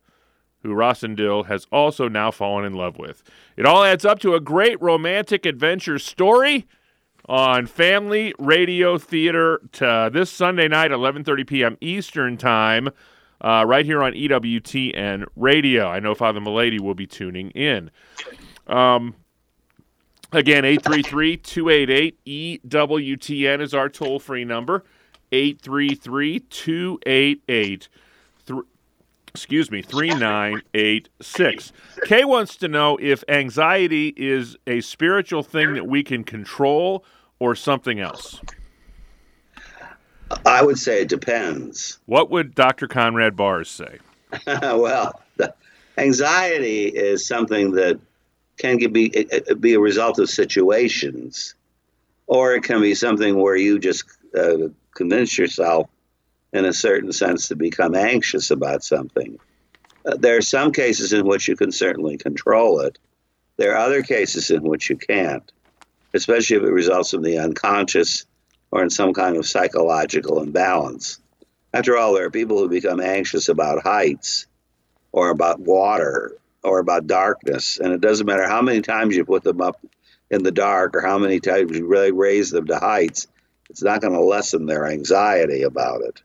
who 0.62 0.70
Rassendyll 0.74 1.44
has 1.46 1.66
also 1.70 2.08
now 2.08 2.30
fallen 2.30 2.64
in 2.64 2.72
love 2.72 2.96
with. 2.96 3.22
It 3.54 3.66
all 3.66 3.84
adds 3.84 4.06
up 4.06 4.18
to 4.20 4.34
a 4.34 4.40
great 4.40 4.80
romantic 4.80 5.44
adventure 5.44 5.98
story 5.98 6.66
on 7.28 7.66
Family 7.66 8.34
Radio 8.38 8.96
Theater 8.98 9.60
this 9.72 10.30
Sunday 10.30 10.68
night, 10.68 10.90
11:30 10.90 11.46
p.m. 11.46 11.78
Eastern 11.80 12.36
Time, 12.36 12.90
uh, 13.40 13.64
right 13.66 13.84
here 13.84 14.02
on 14.02 14.12
EWTN 14.12 15.24
Radio. 15.36 15.88
I 15.88 16.00
know 16.00 16.14
Father 16.14 16.40
Mullady 16.40 16.80
will 16.80 16.94
be 16.94 17.06
tuning 17.06 17.50
in. 17.50 17.90
Um, 18.66 19.14
again, 20.32 20.64
833-288-EWTN 20.64 23.60
is 23.60 23.74
our 23.74 23.88
toll-free 23.88 24.44
number. 24.44 24.84
833-288 25.32 27.88
excuse 29.34 29.70
me, 29.70 29.82
3986. 29.82 31.72
Kay 32.04 32.24
wants 32.24 32.56
to 32.56 32.68
know 32.68 32.98
if 33.00 33.24
anxiety 33.28 34.12
is 34.16 34.56
a 34.66 34.80
spiritual 34.80 35.42
thing 35.42 35.74
that 35.74 35.86
we 35.86 36.02
can 36.02 36.22
control 36.22 37.04
or 37.38 37.54
something 37.54 37.98
else. 37.98 38.40
I 40.46 40.62
would 40.62 40.78
say 40.78 41.02
it 41.02 41.08
depends. 41.08 41.98
What 42.06 42.30
would 42.30 42.54
Dr. 42.54 42.88
Conrad 42.88 43.36
Baars 43.36 43.70
say? 43.70 43.98
well, 44.46 45.20
anxiety 45.98 46.86
is 46.86 47.26
something 47.26 47.72
that 47.72 48.00
can 48.58 48.78
be 48.92 49.26
be 49.60 49.74
a 49.74 49.80
result 49.80 50.18
of 50.18 50.30
situations, 50.30 51.54
or 52.26 52.54
it 52.54 52.62
can 52.62 52.80
be 52.80 52.94
something 52.94 53.36
where 53.36 53.56
you 53.56 53.78
just 53.78 54.04
uh, 54.38 54.68
convince 54.94 55.36
yourself, 55.36 55.88
in 56.52 56.64
a 56.64 56.72
certain 56.72 57.12
sense, 57.12 57.48
to 57.48 57.56
become 57.56 57.94
anxious 57.94 58.50
about 58.50 58.84
something. 58.84 59.38
Uh, 60.04 60.16
there 60.16 60.36
are 60.36 60.42
some 60.42 60.72
cases 60.72 61.12
in 61.12 61.26
which 61.26 61.48
you 61.48 61.56
can 61.56 61.72
certainly 61.72 62.18
control 62.18 62.80
it. 62.80 62.98
There 63.56 63.72
are 63.72 63.86
other 63.86 64.02
cases 64.02 64.50
in 64.50 64.62
which 64.62 64.90
you 64.90 64.96
can't, 64.96 65.50
especially 66.14 66.56
if 66.56 66.62
it 66.62 66.72
results 66.72 67.10
from 67.10 67.22
the 67.22 67.38
unconscious 67.38 68.26
or 68.70 68.82
in 68.82 68.90
some 68.90 69.12
kind 69.12 69.36
of 69.36 69.46
psychological 69.46 70.42
imbalance. 70.42 71.18
After 71.74 71.96
all, 71.96 72.14
there 72.14 72.26
are 72.26 72.30
people 72.30 72.58
who 72.58 72.68
become 72.68 73.00
anxious 73.00 73.48
about 73.48 73.82
heights 73.82 74.46
or 75.12 75.30
about 75.30 75.60
water 75.60 76.36
or 76.62 76.78
about 76.78 77.06
darkness. 77.06 77.78
And 77.78 77.92
it 77.92 78.00
doesn't 78.00 78.26
matter 78.26 78.48
how 78.48 78.62
many 78.62 78.80
times 78.80 79.16
you 79.16 79.24
put 79.24 79.42
them 79.42 79.60
up 79.60 79.80
in 80.30 80.42
the 80.42 80.50
dark 80.50 80.96
or 80.96 81.02
how 81.02 81.18
many 81.18 81.40
times 81.40 81.76
you 81.76 81.86
really 81.86 82.10
raise 82.10 82.50
them 82.50 82.66
to 82.66 82.78
heights, 82.78 83.28
it's 83.68 83.82
not 83.82 84.00
going 84.00 84.14
to 84.14 84.20
lessen 84.20 84.66
their 84.66 84.86
anxiety 84.86 85.62
about 85.62 86.02
it. 86.02 86.22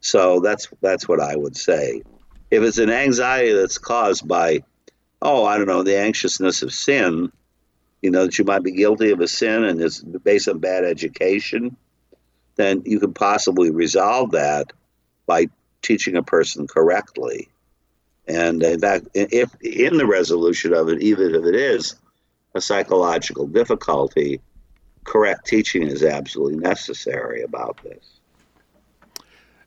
So 0.00 0.40
that's 0.40 0.68
that's 0.80 1.08
what 1.08 1.20
I 1.20 1.36
would 1.36 1.56
say. 1.56 2.02
If 2.50 2.62
it's 2.62 2.78
an 2.78 2.90
anxiety 2.90 3.52
that's 3.52 3.78
caused 3.78 4.26
by, 4.26 4.62
oh, 5.20 5.44
I 5.44 5.58
don't 5.58 5.66
know, 5.66 5.82
the 5.82 5.98
anxiousness 5.98 6.62
of 6.62 6.72
sin, 6.72 7.30
you 8.00 8.10
know, 8.10 8.26
that 8.26 8.38
you 8.38 8.44
might 8.44 8.62
be 8.62 8.72
guilty 8.72 9.10
of 9.10 9.20
a 9.20 9.28
sin 9.28 9.64
and 9.64 9.80
it's 9.80 10.00
based 10.00 10.48
on 10.48 10.58
bad 10.58 10.84
education, 10.84 11.76
then 12.56 12.82
you 12.86 13.00
can 13.00 13.12
possibly 13.12 13.70
resolve 13.70 14.30
that 14.32 14.72
by 15.26 15.48
teaching 15.82 16.16
a 16.16 16.22
person 16.22 16.66
correctly. 16.66 17.48
And 18.26 18.62
in 18.62 18.80
fact, 18.80 19.08
if 19.14 19.54
in 19.62 19.96
the 19.96 20.06
resolution 20.06 20.74
of 20.74 20.88
it, 20.88 21.02
even 21.02 21.34
if 21.34 21.44
it 21.44 21.54
is 21.54 21.96
a 22.54 22.60
psychological 22.60 23.46
difficulty, 23.46 24.40
correct 25.04 25.46
teaching 25.46 25.82
is 25.82 26.02
absolutely 26.02 26.58
necessary 26.58 27.42
about 27.42 27.82
this. 27.82 28.17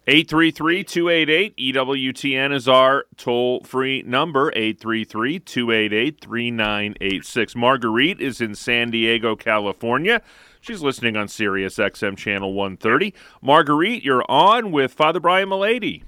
833 0.07 0.83
288 0.83 1.57
EWTN 1.57 2.51
is 2.55 2.67
our 2.67 3.05
toll 3.17 3.61
free 3.61 4.01
number, 4.01 4.51
833 4.55 5.37
288 5.37 6.19
3986. 6.19 7.55
Marguerite 7.55 8.19
is 8.19 8.41
in 8.41 8.55
San 8.55 8.89
Diego, 8.89 9.35
California. 9.35 10.23
She's 10.59 10.81
listening 10.81 11.15
on 11.17 11.27
Sirius 11.27 11.75
XM 11.77 12.17
Channel 12.17 12.51
130. 12.51 13.13
Marguerite, 13.43 14.03
you're 14.03 14.25
on 14.27 14.71
with 14.71 14.91
Father 14.91 15.19
Brian 15.19 15.49
Mullady. 15.49 16.01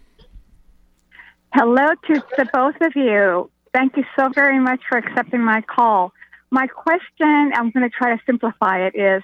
Hello 1.54 1.90
to 2.08 2.24
the 2.36 2.50
both 2.52 2.82
of 2.82 2.96
you. 2.96 3.52
Thank 3.76 3.96
you 3.96 4.06
so 4.18 4.30
very 4.30 4.58
much 4.58 4.82
for 4.90 4.98
accepting 4.98 5.42
my 5.42 5.62
call. 5.62 6.14
My 6.50 6.66
question, 6.66 7.52
I'm 7.56 7.70
going 7.70 7.88
to 7.88 7.96
try 7.96 8.16
to 8.16 8.22
simplify 8.26 8.88
it, 8.88 8.96
is 8.96 9.22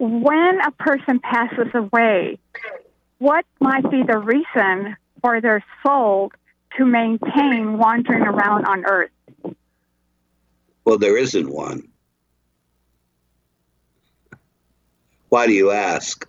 when 0.00 0.60
a 0.66 0.72
person 0.72 1.20
passes 1.20 1.68
away, 1.74 2.40
what 3.24 3.46
might 3.58 3.90
be 3.90 4.02
the 4.02 4.18
reason 4.18 4.96
for 5.22 5.40
their 5.40 5.64
soul 5.82 6.30
to 6.76 6.84
maintain 6.84 7.78
wandering 7.78 8.22
around 8.22 8.66
on 8.66 8.84
earth? 8.84 9.10
Well, 10.84 10.98
there 10.98 11.16
isn't 11.16 11.48
one. 11.48 11.88
Why 15.30 15.46
do 15.46 15.54
you 15.54 15.70
ask? 15.70 16.28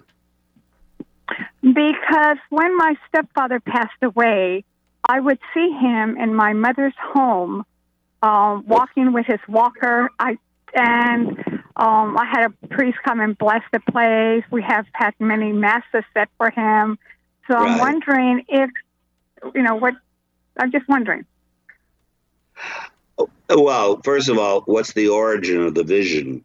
Because 1.62 2.38
when 2.50 2.78
my 2.78 2.96
stepfather 3.10 3.60
passed 3.60 4.02
away, 4.02 4.64
I 5.04 5.20
would 5.20 5.40
see 5.54 5.72
him 5.72 6.16
in 6.18 6.34
my 6.34 6.54
mother's 6.54 6.94
home, 6.98 7.66
um, 8.24 8.64
walking 8.66 9.12
with 9.12 9.26
his 9.26 9.42
walker. 9.50 10.10
I 10.18 10.38
and 10.74 11.55
um, 11.78 12.18
I 12.18 12.26
had 12.26 12.46
a 12.46 12.68
priest 12.68 12.98
come 13.04 13.20
and 13.20 13.38
bless 13.38 13.62
the 13.72 13.80
place. 13.80 14.44
We 14.50 14.62
have 14.64 14.86
had 14.94 15.14
many 15.20 15.52
masses 15.52 16.04
set 16.14 16.30
for 16.38 16.50
him. 16.50 16.98
So 17.48 17.56
I'm 17.56 17.80
wondering 17.80 18.44
if, 18.48 18.70
you 19.54 19.62
know, 19.62 19.76
what, 19.76 19.94
I'm 20.58 20.72
just 20.72 20.88
wondering. 20.88 21.26
Well, 23.50 24.02
first 24.04 24.30
of 24.30 24.38
all, 24.38 24.62
what's 24.62 24.94
the 24.94 25.10
origin 25.10 25.62
of 25.62 25.76
the 25.76 25.84
vision? 25.84 26.44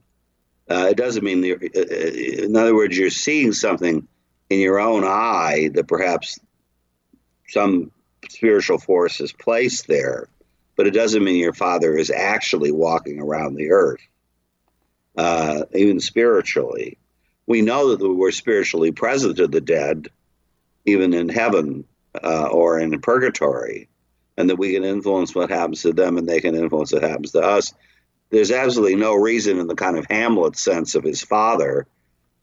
Uh, 0.69 0.89
it 0.91 0.97
doesn't 0.97 1.25
mean, 1.25 1.41
the, 1.41 1.55
uh, 1.55 2.45
in 2.45 2.57
other 2.57 2.75
words, 2.75 2.97
you're 2.97 3.11
seeing 3.11 3.53
something 3.53 4.07
in 4.51 4.59
your 4.59 4.79
own 4.79 5.05
eye 5.05 5.71
that 5.75 5.89
perhaps 5.89 6.39
some 7.49 7.91
spiritual 8.29 8.79
force 8.79 9.21
is 9.21 9.33
placed 9.33 9.87
there, 9.87 10.29
but 10.77 10.87
it 10.87 10.93
doesn't 10.93 11.25
mean 11.25 11.37
your 11.37 11.53
father 11.53 11.97
is 11.97 12.11
actually 12.11 12.71
walking 12.71 13.21
around 13.21 13.55
the 13.55 13.71
earth, 13.71 14.01
uh, 15.21 15.65
even 15.75 16.01
spiritually. 16.01 16.97
We 17.47 17.61
know 17.61 17.95
that 17.95 18.09
we're 18.09 18.31
spiritually 18.31 18.91
present 18.91 19.37
to 19.37 19.49
the 19.49 19.61
dead, 19.61 20.09
even 20.87 21.13
in 21.13 21.29
heaven 21.29 21.85
uh, 22.25 22.47
or 22.47 22.81
in 22.81 22.99
purgatory 23.01 23.89
and 24.39 24.49
that 24.49 24.57
we 24.57 24.73
can 24.73 24.85
influence 24.85 25.35
what 25.35 25.51
happens 25.51 25.83
to 25.83 25.93
them 25.93 26.17
and 26.17 26.27
they 26.27 26.41
can 26.41 26.55
influence 26.55 26.93
what 26.93 27.03
happens 27.03 27.33
to 27.33 27.43
us. 27.43 27.75
There's 28.31 28.51
absolutely 28.51 28.97
no 28.97 29.15
reason 29.15 29.59
in 29.59 29.67
the 29.67 29.75
kind 29.75 29.99
of 29.99 30.07
Hamlet 30.09 30.57
sense 30.57 30.95
of 30.95 31.05
his 31.05 31.23
father 31.23 31.87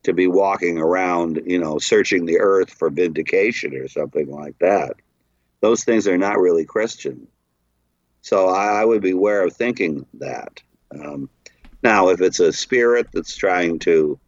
to 0.03 0.13
be 0.13 0.27
walking 0.27 0.77
around, 0.77 1.41
you 1.47 1.57
know, 1.57 1.79
searching 1.79 2.27
the 2.27 2.39
earth 2.39 2.69
for 2.69 2.91
vindication 2.91 3.73
or 3.73 3.87
something 3.87 4.29
like 4.29 4.59
that. 4.59 4.93
Those 5.61 5.83
things 5.83 6.07
are 6.07 6.17
not 6.19 6.37
really 6.37 6.65
Christian. 6.65 7.27
So 8.21 8.49
I, 8.49 8.81
I 8.81 8.85
would 8.85 9.01
beware 9.01 9.45
of 9.45 9.55
thinking 9.55 10.05
that. 10.15 10.61
Um, 10.91 11.29
now, 11.83 12.09
if 12.09 12.21
it's 12.21 12.39
a 12.39 12.53
spirit 12.53 13.07
that's 13.13 13.35
trying 13.35 13.79
to 13.79 14.19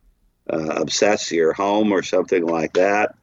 uh, 0.52 0.76
obsess 0.78 1.32
your 1.32 1.54
home 1.54 1.92
or 1.92 2.04
something 2.04 2.46
like 2.46 2.74
that, 2.74 3.16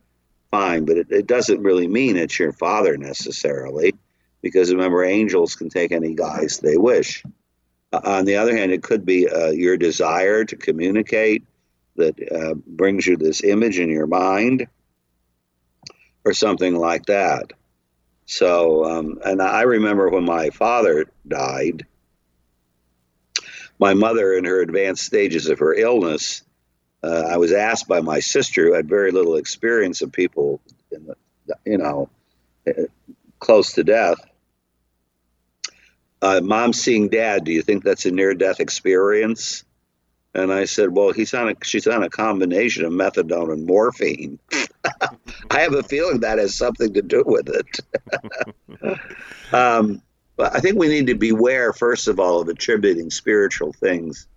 fine, 0.50 0.84
but 0.84 0.96
it, 0.96 1.06
it 1.10 1.26
doesn't 1.26 1.62
really 1.62 1.88
mean 1.88 2.16
it's 2.16 2.38
your 2.38 2.52
father 2.52 2.96
necessarily 2.96 3.94
because 4.42 4.72
remember, 4.72 5.04
angels 5.04 5.56
can 5.56 5.68
take 5.68 5.92
any 5.92 6.14
guise 6.14 6.58
they 6.58 6.76
wish. 6.76 7.24
Uh, 7.92 8.00
on 8.04 8.24
the 8.24 8.36
other 8.36 8.56
hand, 8.56 8.72
it 8.72 8.82
could 8.82 9.04
be 9.04 9.28
uh, 9.28 9.50
your 9.50 9.76
desire 9.76 10.44
to 10.44 10.56
communicate 10.56 11.44
that 11.96 12.14
uh, 12.32 12.54
brings 12.54 13.06
you 13.06 13.16
this 13.16 13.42
image 13.42 13.78
in 13.78 13.88
your 13.88 14.06
mind 14.06 14.66
or 16.24 16.32
something 16.32 16.76
like 16.76 17.06
that. 17.06 17.52
So, 18.26 18.84
um, 18.84 19.18
and 19.24 19.40
I 19.40 19.62
remember 19.62 20.10
when 20.10 20.24
my 20.24 20.50
father 20.50 21.06
died, 21.26 21.86
my 23.78 23.94
mother, 23.94 24.32
in 24.32 24.44
her 24.44 24.60
advanced 24.60 25.04
stages 25.04 25.48
of 25.48 25.58
her 25.58 25.74
illness, 25.74 26.42
uh, 27.02 27.24
I 27.28 27.36
was 27.36 27.52
asked 27.52 27.88
by 27.88 28.00
my 28.00 28.20
sister, 28.20 28.66
who 28.66 28.74
had 28.74 28.88
very 28.88 29.12
little 29.12 29.36
experience 29.36 30.02
of 30.02 30.12
people, 30.12 30.60
the, 30.90 31.16
you 31.64 31.78
know, 31.78 32.08
uh, 32.66 32.82
close 33.38 33.74
to 33.74 33.84
death. 33.84 34.18
Uh, 36.22 36.40
Mom 36.42 36.72
seeing 36.72 37.08
dad, 37.08 37.44
do 37.44 37.52
you 37.52 37.62
think 37.62 37.84
that's 37.84 38.06
a 38.06 38.10
near 38.10 38.34
death 38.34 38.60
experience? 38.60 39.64
And 40.34 40.52
I 40.52 40.64
said, 40.64 40.90
well, 40.90 41.12
he's 41.12 41.32
on 41.32 41.50
a, 41.50 41.54
she's 41.62 41.86
on 41.86 42.02
a 42.02 42.10
combination 42.10 42.84
of 42.84 42.92
methadone 42.92 43.52
and 43.52 43.66
morphine. 43.66 44.38
I 45.50 45.60
have 45.60 45.74
a 45.74 45.82
feeling 45.82 46.20
that 46.20 46.38
has 46.38 46.54
something 46.54 46.92
to 46.94 47.02
do 47.02 47.22
with 47.26 47.48
it. 47.48 48.98
um, 49.52 50.02
but 50.36 50.54
I 50.54 50.60
think 50.60 50.78
we 50.78 50.88
need 50.88 51.06
to 51.08 51.14
beware, 51.14 51.72
first 51.72 52.08
of 52.08 52.20
all, 52.20 52.40
of 52.40 52.48
attributing 52.48 53.10
spiritual 53.10 53.72
things 53.72 54.28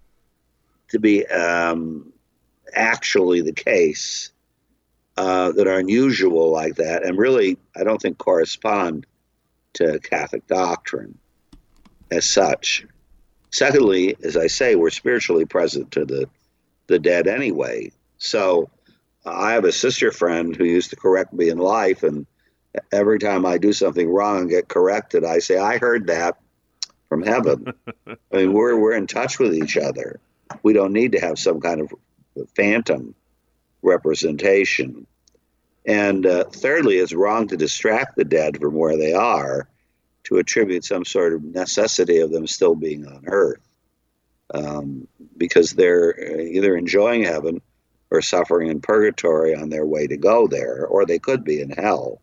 to 0.89 0.99
be 0.99 1.25
um, 1.27 2.11
actually 2.73 3.41
the 3.41 3.53
case 3.53 4.31
uh, 5.17 5.51
that 5.51 5.67
are 5.67 5.77
unusual 5.79 6.51
like 6.51 6.75
that, 6.75 7.03
and 7.03 7.17
really, 7.17 7.57
I 7.75 7.83
don't 7.83 8.01
think 8.01 8.17
correspond 8.17 9.05
to 9.73 9.99
Catholic 9.99 10.47
doctrine 10.47 11.17
as 12.09 12.25
such. 12.25 12.85
Secondly, 13.51 14.15
as 14.23 14.37
I 14.37 14.47
say, 14.47 14.75
we're 14.75 14.89
spiritually 14.89 15.45
present 15.45 15.91
to 15.91 16.05
the 16.05 16.29
the 16.87 16.99
dead 16.99 17.27
anyway. 17.27 17.91
So 18.17 18.69
I 19.25 19.53
have 19.53 19.65
a 19.65 19.71
sister 19.71 20.11
friend 20.11 20.55
who 20.55 20.63
used 20.63 20.89
to 20.89 20.95
correct 20.95 21.33
me 21.33 21.49
in 21.49 21.57
life, 21.57 22.03
and 22.03 22.25
every 22.91 23.19
time 23.19 23.45
I 23.45 23.57
do 23.57 23.73
something 23.73 24.09
wrong 24.09 24.41
and 24.41 24.49
get 24.49 24.67
corrected, 24.67 25.23
I 25.23 25.39
say, 25.39 25.57
"I 25.57 25.77
heard 25.77 26.07
that 26.07 26.37
from 27.07 27.23
heaven." 27.23 27.73
I 28.07 28.15
mean, 28.31 28.53
we're 28.53 28.77
we're 28.77 28.93
in 28.93 29.07
touch 29.07 29.39
with 29.39 29.53
each 29.53 29.77
other. 29.77 30.19
We 30.63 30.73
don't 30.73 30.93
need 30.93 31.13
to 31.13 31.19
have 31.19 31.39
some 31.39 31.59
kind 31.59 31.81
of 31.81 31.93
phantom 32.55 33.15
representation. 33.81 35.07
And 35.85 36.25
uh, 36.25 36.45
thirdly, 36.45 36.97
it's 36.97 37.13
wrong 37.13 37.47
to 37.47 37.57
distract 37.57 38.15
the 38.15 38.25
dead 38.25 38.59
from 38.59 38.73
where 38.73 38.97
they 38.97 39.13
are 39.13 39.67
to 40.25 40.37
attribute 40.37 40.83
some 40.83 41.05
sort 41.05 41.33
of 41.33 41.43
necessity 41.43 42.19
of 42.19 42.31
them 42.31 42.45
still 42.45 42.75
being 42.75 43.07
on 43.07 43.23
earth 43.27 43.61
um, 44.53 45.07
because 45.37 45.71
they're 45.71 46.39
either 46.39 46.75
enjoying 46.75 47.23
heaven 47.23 47.61
or 48.11 48.21
suffering 48.21 48.69
in 48.69 48.81
purgatory 48.81 49.55
on 49.55 49.69
their 49.69 49.85
way 49.85 50.07
to 50.07 50.17
go 50.17 50.47
there, 50.47 50.85
or 50.85 51.05
they 51.05 51.19
could 51.19 51.43
be 51.43 51.61
in 51.61 51.69
hell. 51.69 52.21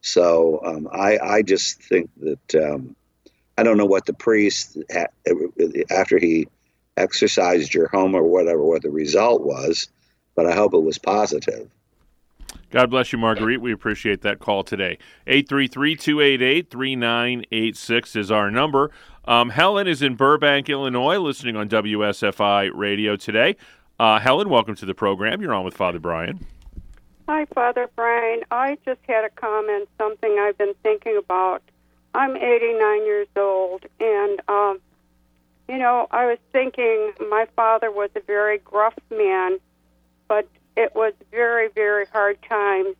So 0.00 0.60
um, 0.64 0.88
I, 0.92 1.18
I 1.18 1.42
just 1.42 1.82
think 1.82 2.10
that 2.20 2.54
um, 2.54 2.96
I 3.56 3.62
don't 3.62 3.76
know 3.76 3.86
what 3.86 4.06
the 4.06 4.14
priest, 4.14 4.78
after 5.90 6.18
he 6.18 6.48
exercised 6.96 7.74
your 7.74 7.88
home 7.88 8.14
or 8.14 8.22
whatever, 8.22 8.62
what 8.64 8.82
the 8.82 8.90
result 8.90 9.42
was, 9.42 9.88
but 10.34 10.46
I 10.46 10.54
hope 10.54 10.74
it 10.74 10.82
was 10.82 10.98
positive. 10.98 11.68
God 12.70 12.90
bless 12.90 13.12
you, 13.12 13.18
Marguerite. 13.18 13.60
We 13.60 13.72
appreciate 13.72 14.22
that 14.22 14.40
call 14.40 14.62
today. 14.62 14.98
833 15.26 15.96
288 15.96 16.70
3986 16.70 18.16
is 18.16 18.30
our 18.30 18.50
number. 18.50 18.90
Um, 19.24 19.50
Helen 19.50 19.86
is 19.86 20.02
in 20.02 20.14
Burbank, 20.16 20.68
Illinois, 20.68 21.18
listening 21.18 21.56
on 21.56 21.68
WSFI 21.68 22.70
radio 22.74 23.16
today. 23.16 23.56
Uh, 23.98 24.18
Helen, 24.20 24.48
welcome 24.48 24.74
to 24.76 24.86
the 24.86 24.94
program. 24.94 25.40
You're 25.40 25.54
on 25.54 25.64
with 25.64 25.74
Father 25.74 25.98
Brian. 25.98 26.46
Hi, 27.28 27.44
Father 27.54 27.90
Brian. 27.94 28.40
I 28.50 28.78
just 28.86 29.00
had 29.06 29.24
a 29.24 29.30
comment, 29.30 29.88
something 29.98 30.38
I've 30.40 30.56
been 30.56 30.74
thinking 30.82 31.18
about. 31.18 31.62
I'm 32.14 32.36
89 32.36 33.04
years 33.04 33.28
old, 33.36 33.84
and, 34.00 34.40
um, 34.48 34.80
you 35.68 35.78
know, 35.78 36.06
I 36.10 36.26
was 36.26 36.38
thinking 36.52 37.12
my 37.20 37.46
father 37.54 37.90
was 37.90 38.10
a 38.16 38.20
very 38.20 38.58
gruff 38.58 38.94
man, 39.10 39.58
but 40.28 40.48
it 40.76 40.94
was 40.94 41.12
very, 41.30 41.68
very 41.74 42.06
hard 42.12 42.38
times. 42.48 42.96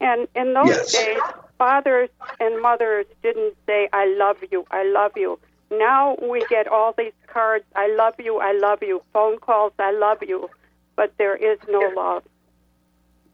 And 0.00 0.28
in 0.34 0.52
those 0.54 0.76
Yes. 0.76 0.92
days, 0.92 1.24
fathers 1.58 2.10
and 2.40 2.60
mothers 2.60 3.06
didn't 3.22 3.56
say, 3.66 3.88
I 3.92 4.06
love 4.06 4.36
you, 4.50 4.66
I 4.70 4.84
love 4.84 5.12
you. 5.16 5.38
Now 5.70 6.16
we 6.20 6.44
get 6.44 6.68
all 6.68 6.94
these 6.98 7.14
cards, 7.26 7.64
I 7.74 7.88
love 7.88 8.14
you, 8.18 8.38
I 8.38 8.52
love 8.52 8.82
you, 8.82 9.02
phone 9.14 9.38
calls, 9.38 9.72
I 9.78 9.92
love 9.92 10.18
you, 10.22 10.50
but 10.96 11.14
there 11.18 11.36
is 11.36 11.58
no 11.68 11.86
love. 11.86 12.22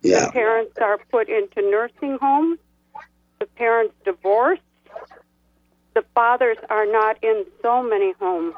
Yeah. 0.03 0.26
The 0.26 0.32
parents 0.32 0.78
are 0.80 0.99
put 1.11 1.28
into 1.28 1.62
nursing 1.70 2.18
homes. 2.20 2.59
The 3.38 3.46
parents 3.46 3.94
divorce. 4.05 4.61
The 5.94 6.05
fathers 6.14 6.57
are 6.70 6.86
not 6.86 7.22
in 7.22 7.44
so 7.62 7.82
many 7.82 8.12
homes. 8.20 8.55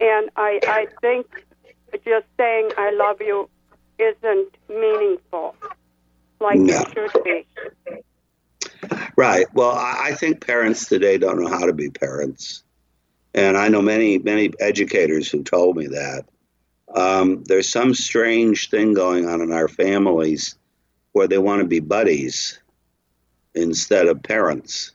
And 0.00 0.30
I, 0.36 0.60
I 0.66 0.86
think 1.00 1.26
just 2.04 2.26
saying 2.36 2.70
I 2.76 2.90
love 2.92 3.20
you 3.20 3.48
isn't 3.98 4.56
meaningful. 4.68 5.54
like 6.40 6.58
No. 6.58 6.84
it 6.94 7.10
should 7.12 7.24
be. 7.24 7.46
Right. 9.16 9.46
Well, 9.54 9.70
I 9.70 10.08
I 10.10 10.14
think 10.14 10.44
parents 10.44 10.86
today 10.88 11.16
don't 11.18 11.40
know 11.40 11.48
how 11.48 11.66
to 11.66 11.72
be 11.72 11.88
parents, 11.90 12.64
and 13.34 13.56
I 13.56 13.68
know 13.68 13.80
many 13.80 14.18
many 14.18 14.50
educators 14.58 15.30
who 15.30 15.42
told 15.44 15.76
me 15.76 15.86
that. 15.88 16.24
Um, 16.94 17.44
there's 17.44 17.68
some 17.68 17.94
strange 17.94 18.70
thing 18.70 18.94
going 18.94 19.26
on 19.26 19.40
in 19.40 19.52
our 19.52 19.68
families 19.68 20.56
where 21.12 21.28
they 21.28 21.38
want 21.38 21.60
to 21.62 21.68
be 21.68 21.80
buddies 21.80 22.58
instead 23.54 24.06
of 24.06 24.22
parents. 24.22 24.92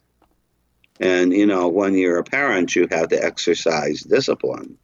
And 0.99 1.31
you 1.31 1.45
know, 1.45 1.67
when 1.67 1.95
you're 1.95 2.17
a 2.17 2.23
parent, 2.23 2.75
you 2.75 2.87
have 2.91 3.09
to 3.09 3.23
exercise 3.23 4.01
discipline. 4.01 4.77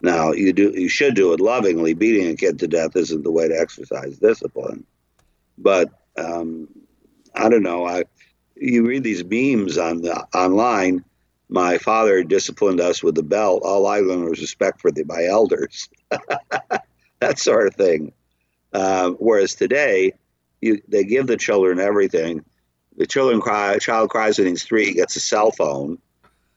Now, 0.00 0.32
you 0.32 0.52
do 0.52 0.72
you 0.74 0.88
should 0.88 1.14
do 1.14 1.32
it 1.32 1.40
lovingly. 1.40 1.94
Beating 1.94 2.28
a 2.28 2.36
kid 2.36 2.58
to 2.58 2.68
death 2.68 2.96
isn't 2.96 3.24
the 3.24 3.30
way 3.30 3.48
to 3.48 3.58
exercise 3.58 4.18
discipline. 4.18 4.84
But 5.58 5.90
um, 6.16 6.68
I 7.34 7.48
don't 7.48 7.62
know. 7.62 7.86
I 7.86 8.04
you 8.56 8.86
read 8.86 9.02
these 9.02 9.24
memes 9.24 9.78
on 9.78 10.02
the 10.02 10.26
online. 10.34 11.04
My 11.48 11.78
father 11.78 12.22
disciplined 12.24 12.80
us 12.80 13.02
with 13.02 13.14
the 13.14 13.22
belt. 13.22 13.62
All 13.64 13.86
I 13.86 14.00
learned 14.00 14.24
was 14.24 14.40
respect 14.40 14.80
for 14.80 14.90
the, 14.90 15.04
my 15.04 15.24
elders, 15.24 15.88
that 17.20 17.38
sort 17.38 17.66
of 17.66 17.74
thing. 17.74 18.12
Um, 18.72 19.14
whereas 19.14 19.54
today, 19.54 20.12
you 20.60 20.82
they 20.88 21.04
give 21.04 21.26
the 21.26 21.36
children 21.36 21.78
everything. 21.78 22.44
The 22.96 23.06
children 23.06 23.40
cry. 23.40 23.78
Child 23.78 24.10
cries 24.10 24.38
when 24.38 24.48
he's 24.48 24.64
three, 24.64 24.94
gets 24.94 25.16
a 25.16 25.20
cell 25.20 25.50
phone, 25.50 25.98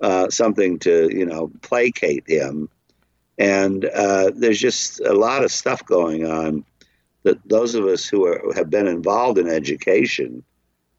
uh, 0.02 0.30
something 0.30 0.80
to 0.80 1.10
you 1.16 1.26
know 1.26 1.52
placate 1.62 2.24
him, 2.28 2.70
and 3.38 3.86
uh, 3.86 4.32
there's 4.36 4.60
just 4.60 5.00
a 5.02 5.14
lot 5.14 5.44
of 5.44 5.52
stuff 5.52 5.86
going 5.86 6.26
on 6.26 6.66
that 7.24 7.38
those 7.48 7.76
of 7.76 7.86
us 7.86 8.08
who 8.08 8.26
are, 8.26 8.54
have 8.56 8.70
been 8.70 8.88
involved 8.88 9.38
in 9.38 9.50
education 9.50 10.44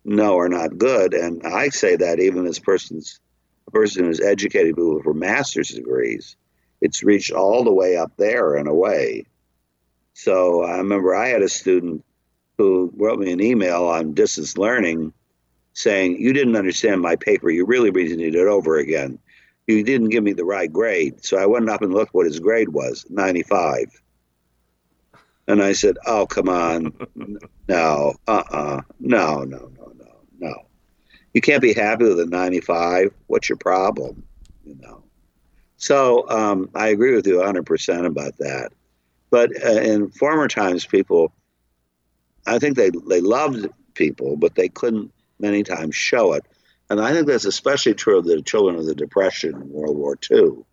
know 0.04 0.38
are 0.38 0.48
not 0.48 0.78
good. 0.78 1.14
And 1.14 1.42
I 1.44 1.68
say 1.70 1.96
that 1.96 2.20
even 2.20 2.46
as 2.46 2.58
persons, 2.58 3.20
a 3.66 3.70
person 3.70 4.04
who's 4.04 4.20
educated 4.20 4.76
people 4.76 5.02
for 5.02 5.14
master's 5.14 5.70
degrees, 5.70 6.36
it's 6.80 7.02
reached 7.02 7.32
all 7.32 7.64
the 7.64 7.72
way 7.72 7.96
up 7.96 8.12
there 8.16 8.56
in 8.56 8.66
a 8.66 8.74
way. 8.74 9.26
So 10.14 10.64
I 10.64 10.78
remember 10.78 11.14
I 11.14 11.28
had 11.28 11.42
a 11.42 11.48
student 11.48 12.04
who 12.56 12.92
wrote 12.96 13.18
me 13.18 13.32
an 13.32 13.40
email 13.40 13.84
on 13.84 14.14
distance 14.14 14.58
learning 14.58 15.12
saying, 15.72 16.20
You 16.20 16.32
didn't 16.32 16.56
understand 16.56 17.00
my 17.00 17.16
paper. 17.16 17.50
You 17.50 17.64
really 17.64 17.90
need 17.90 18.08
to 18.08 18.30
do 18.30 18.42
it 18.42 18.50
over 18.50 18.78
again. 18.78 19.18
You 19.66 19.84
didn't 19.84 20.08
give 20.08 20.24
me 20.24 20.32
the 20.32 20.44
right 20.44 20.72
grade. 20.72 21.24
So 21.24 21.36
I 21.36 21.46
went 21.46 21.68
up 21.68 21.82
and 21.82 21.92
looked 21.92 22.14
what 22.14 22.26
his 22.26 22.40
grade 22.40 22.70
was 22.70 23.06
95. 23.08 23.86
And 25.46 25.62
I 25.62 25.72
said, 25.72 25.96
Oh, 26.06 26.26
come 26.26 26.48
on. 26.48 26.92
No, 27.70 28.14
uh 28.26 28.44
uh 28.50 28.80
No, 28.98 29.44
no, 29.44 29.70
no, 29.76 29.92
no, 29.94 30.20
no. 30.38 30.54
You 31.34 31.42
can't 31.42 31.60
be 31.60 31.74
happy 31.74 32.04
with 32.04 32.18
a 32.18 32.24
95. 32.24 33.12
What's 33.26 33.50
your 33.50 33.58
problem? 33.58 34.24
You 34.64 34.76
know. 34.76 35.07
So 35.78 36.28
um, 36.28 36.70
I 36.74 36.88
agree 36.88 37.14
with 37.14 37.26
you 37.26 37.36
100% 37.36 38.04
about 38.04 38.36
that. 38.38 38.72
But 39.30 39.50
uh, 39.64 39.80
in 39.80 40.10
former 40.10 40.48
times, 40.48 40.84
people, 40.84 41.32
I 42.46 42.58
think 42.58 42.76
they, 42.76 42.90
they 42.90 43.20
loved 43.20 43.68
people, 43.94 44.36
but 44.36 44.54
they 44.54 44.68
couldn't 44.68 45.12
many 45.38 45.62
times 45.62 45.94
show 45.94 46.32
it. 46.32 46.44
And 46.90 47.00
I 47.00 47.12
think 47.12 47.26
that's 47.26 47.44
especially 47.44 47.94
true 47.94 48.18
of 48.18 48.24
the 48.24 48.42
children 48.42 48.76
of 48.76 48.86
the 48.86 48.94
Depression 48.94 49.54
in 49.54 49.70
World 49.70 49.96
War 49.96 50.18
II, 50.30 50.38
who 50.38 50.64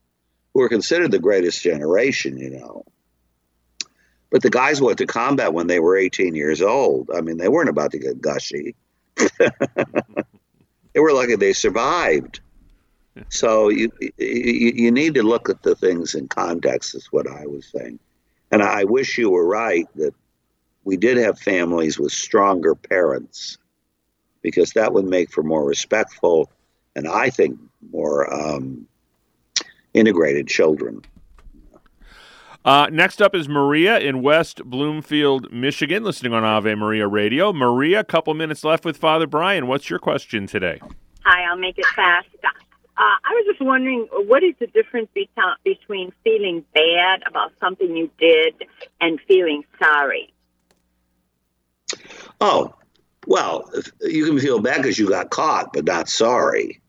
were 0.54 0.70
considered 0.70 1.12
the 1.12 1.20
greatest 1.20 1.62
generation, 1.62 2.38
you 2.38 2.50
know. 2.50 2.86
But 4.32 4.42
the 4.42 4.50
guys 4.50 4.82
went 4.82 4.98
to 5.00 5.06
combat 5.06 5.54
when 5.54 5.68
they 5.68 5.80
were 5.80 5.98
18 5.98 6.34
years 6.36 6.62
old. 6.62 7.12
I 7.16 7.22
mean, 7.22 7.38
they 7.38 7.48
weren't 7.48 7.70
about 7.70 7.92
to 7.92 8.00
get 8.00 8.22
gushy. 8.22 8.76
they 9.38 11.00
were 11.00 11.14
lucky 11.14 11.36
they 11.36 11.54
survived. 11.54 12.40
So 13.30 13.70
you, 13.70 13.92
you 14.18 14.74
you 14.76 14.92
need 14.92 15.14
to 15.14 15.24
look 15.24 15.50
at 15.50 15.64
the 15.64 15.76
things 15.76 16.16
in 16.16 16.28
context. 16.28 16.96
Is 16.96 17.08
what 17.12 17.28
I 17.28 17.46
was 17.46 17.66
saying, 17.66 18.00
and 18.52 18.62
I 18.62 18.84
wish 18.84 19.18
you 19.18 19.30
were 19.30 19.46
right 19.46 19.88
that 19.96 20.14
we 20.84 20.98
did 20.98 21.18
have 21.18 21.40
families 21.40 21.98
with 21.98 22.12
stronger 22.12 22.76
parents, 22.76 23.58
because 24.42 24.72
that 24.72 24.94
would 24.94 25.06
make 25.06 25.32
for 25.32 25.44
more 25.44 25.66
respectful, 25.66 26.52
and 26.96 27.08
I 27.08 27.30
think 27.30 27.58
more 27.92 28.32
um, 28.34 28.86
integrated 29.94 30.48
children. 30.48 31.02
Uh, 32.66 32.88
next 32.92 33.22
up 33.22 33.36
is 33.36 33.48
Maria 33.48 34.00
in 34.00 34.24
West 34.24 34.66
Bloomfield, 34.66 35.54
Michigan, 35.54 36.04
listening 36.04 36.34
on 36.34 36.44
Ave 36.44 36.74
Maria 36.76 37.08
Radio. 37.08 37.54
Maria, 37.54 38.00
a 38.00 38.04
couple 38.04 38.34
minutes 38.34 38.64
left 38.64 38.84
with 38.84 38.98
Father 38.98 39.28
Brian. 39.28 39.68
What's 39.68 39.90
your 39.90 40.00
question 40.00 40.48
today? 40.48 40.82
Hi, 41.24 41.44
I'll 41.44 41.58
make 41.58 41.78
it 41.78 41.86
fast. 41.96 42.28
Uh, 42.98 43.02
I 43.02 43.34
was 43.34 43.46
just 43.46 43.62
wondering, 43.62 44.08
what 44.12 44.42
is 44.42 44.54
the 44.60 44.68
difference 44.68 45.10
be- 45.14 45.30
between 45.66 46.14
feeling 46.24 46.64
bad 46.74 47.24
about 47.28 47.52
something 47.60 47.96
you 47.96 48.10
did 48.18 48.54
and 49.02 49.20
feeling 49.28 49.64
sorry? 49.82 50.34
Oh, 52.40 52.74
well, 53.28 53.70
you 54.02 54.26
can 54.26 54.40
feel 54.40 54.60
bad 54.60 54.78
because 54.78 54.98
you 54.98 55.10
got 55.10 55.30
caught, 55.30 55.74
but 55.74 55.86
not 55.86 56.08
sorry. 56.08 56.82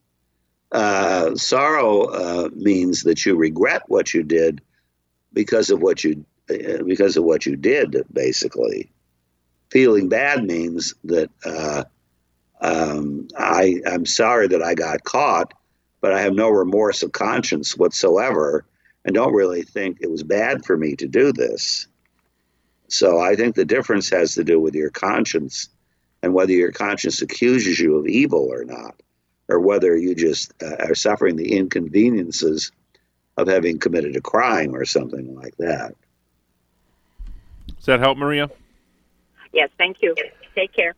Uh, 0.70 1.34
sorrow 1.34 2.02
uh, 2.04 2.48
means 2.54 3.02
that 3.02 3.24
you 3.24 3.34
regret 3.36 3.82
what 3.88 4.12
you 4.14 4.22
did 4.22 4.60
because 5.32 5.70
of 5.70 5.80
what 5.80 6.04
you 6.04 6.24
uh, 6.50 6.82
because 6.84 7.16
of 7.16 7.24
what 7.24 7.46
you 7.46 7.56
did. 7.56 8.04
Basically, 8.12 8.90
feeling 9.70 10.08
bad 10.08 10.44
means 10.44 10.94
that 11.04 11.30
uh, 11.44 11.84
um, 12.60 13.28
I 13.38 13.80
I'm 13.86 14.06
sorry 14.06 14.48
that 14.48 14.62
I 14.62 14.74
got 14.74 15.04
caught, 15.04 15.54
but 16.06 16.14
I 16.14 16.20
have 16.20 16.34
no 16.34 16.50
remorse 16.50 17.02
of 17.02 17.10
conscience 17.10 17.76
whatsoever, 17.76 18.64
and 19.04 19.12
don't 19.12 19.34
really 19.34 19.62
think 19.62 19.98
it 20.00 20.08
was 20.08 20.22
bad 20.22 20.64
for 20.64 20.76
me 20.76 20.94
to 20.94 21.08
do 21.08 21.32
this. 21.32 21.88
So 22.86 23.18
I 23.18 23.34
think 23.34 23.56
the 23.56 23.64
difference 23.64 24.08
has 24.10 24.36
to 24.36 24.44
do 24.44 24.60
with 24.60 24.76
your 24.76 24.90
conscience 24.90 25.68
and 26.22 26.32
whether 26.32 26.52
your 26.52 26.70
conscience 26.70 27.22
accuses 27.22 27.80
you 27.80 27.96
of 27.96 28.06
evil 28.06 28.52
or 28.52 28.64
not, 28.64 28.94
or 29.48 29.58
whether 29.58 29.96
you 29.96 30.14
just 30.14 30.52
uh, 30.62 30.76
are 30.78 30.94
suffering 30.94 31.34
the 31.34 31.56
inconveniences 31.56 32.70
of 33.36 33.48
having 33.48 33.80
committed 33.80 34.14
a 34.14 34.20
crime 34.20 34.76
or 34.76 34.84
something 34.84 35.34
like 35.34 35.56
that. 35.56 35.92
Does 37.78 37.86
that 37.86 37.98
help, 37.98 38.16
Maria? 38.16 38.48
Yes, 39.52 39.70
thank 39.76 40.02
you. 40.02 40.14
Take 40.54 40.72
care. 40.72 40.94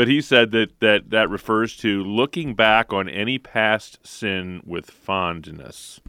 But 0.00 0.08
he 0.08 0.22
said 0.22 0.50
that, 0.52 0.80
that 0.80 1.10
that 1.10 1.28
refers 1.28 1.76
to 1.76 2.02
looking 2.02 2.54
back 2.54 2.90
on 2.90 3.06
any 3.06 3.38
past 3.38 3.98
sin 4.02 4.62
with 4.64 4.90
fondness. 4.90 6.00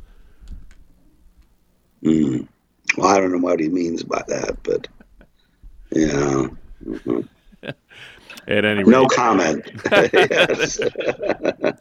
Mm. 2.02 2.48
Well, 2.96 3.08
I 3.10 3.20
don't 3.20 3.34
know 3.34 3.40
what 3.40 3.60
he 3.60 3.68
means 3.68 4.04
by 4.04 4.24
that, 4.30 4.64
but 4.64 4.88
yeah. 5.90 6.48
Mhm. 6.86 7.28
At 8.48 8.64
any 8.64 8.84
No 8.84 9.08
comment. 9.08 9.70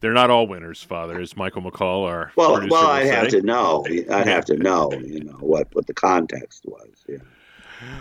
they're 0.00 0.12
not 0.12 0.30
all 0.30 0.46
winners, 0.46 0.80
Father, 0.80 1.18
as 1.18 1.36
Michael 1.36 1.62
McCall, 1.62 2.06
our 2.06 2.30
Well, 2.36 2.64
well, 2.68 2.86
I'd 2.86 3.06
have 3.08 3.26
to 3.30 3.42
know. 3.42 3.84
I'd 3.88 4.28
have 4.28 4.44
to 4.44 4.56
know, 4.56 4.92
you 4.92 5.24
know, 5.24 5.38
what, 5.40 5.74
what 5.74 5.88
the 5.88 5.94
context 5.94 6.66
was. 6.66 7.04
Yeah. 7.08 7.16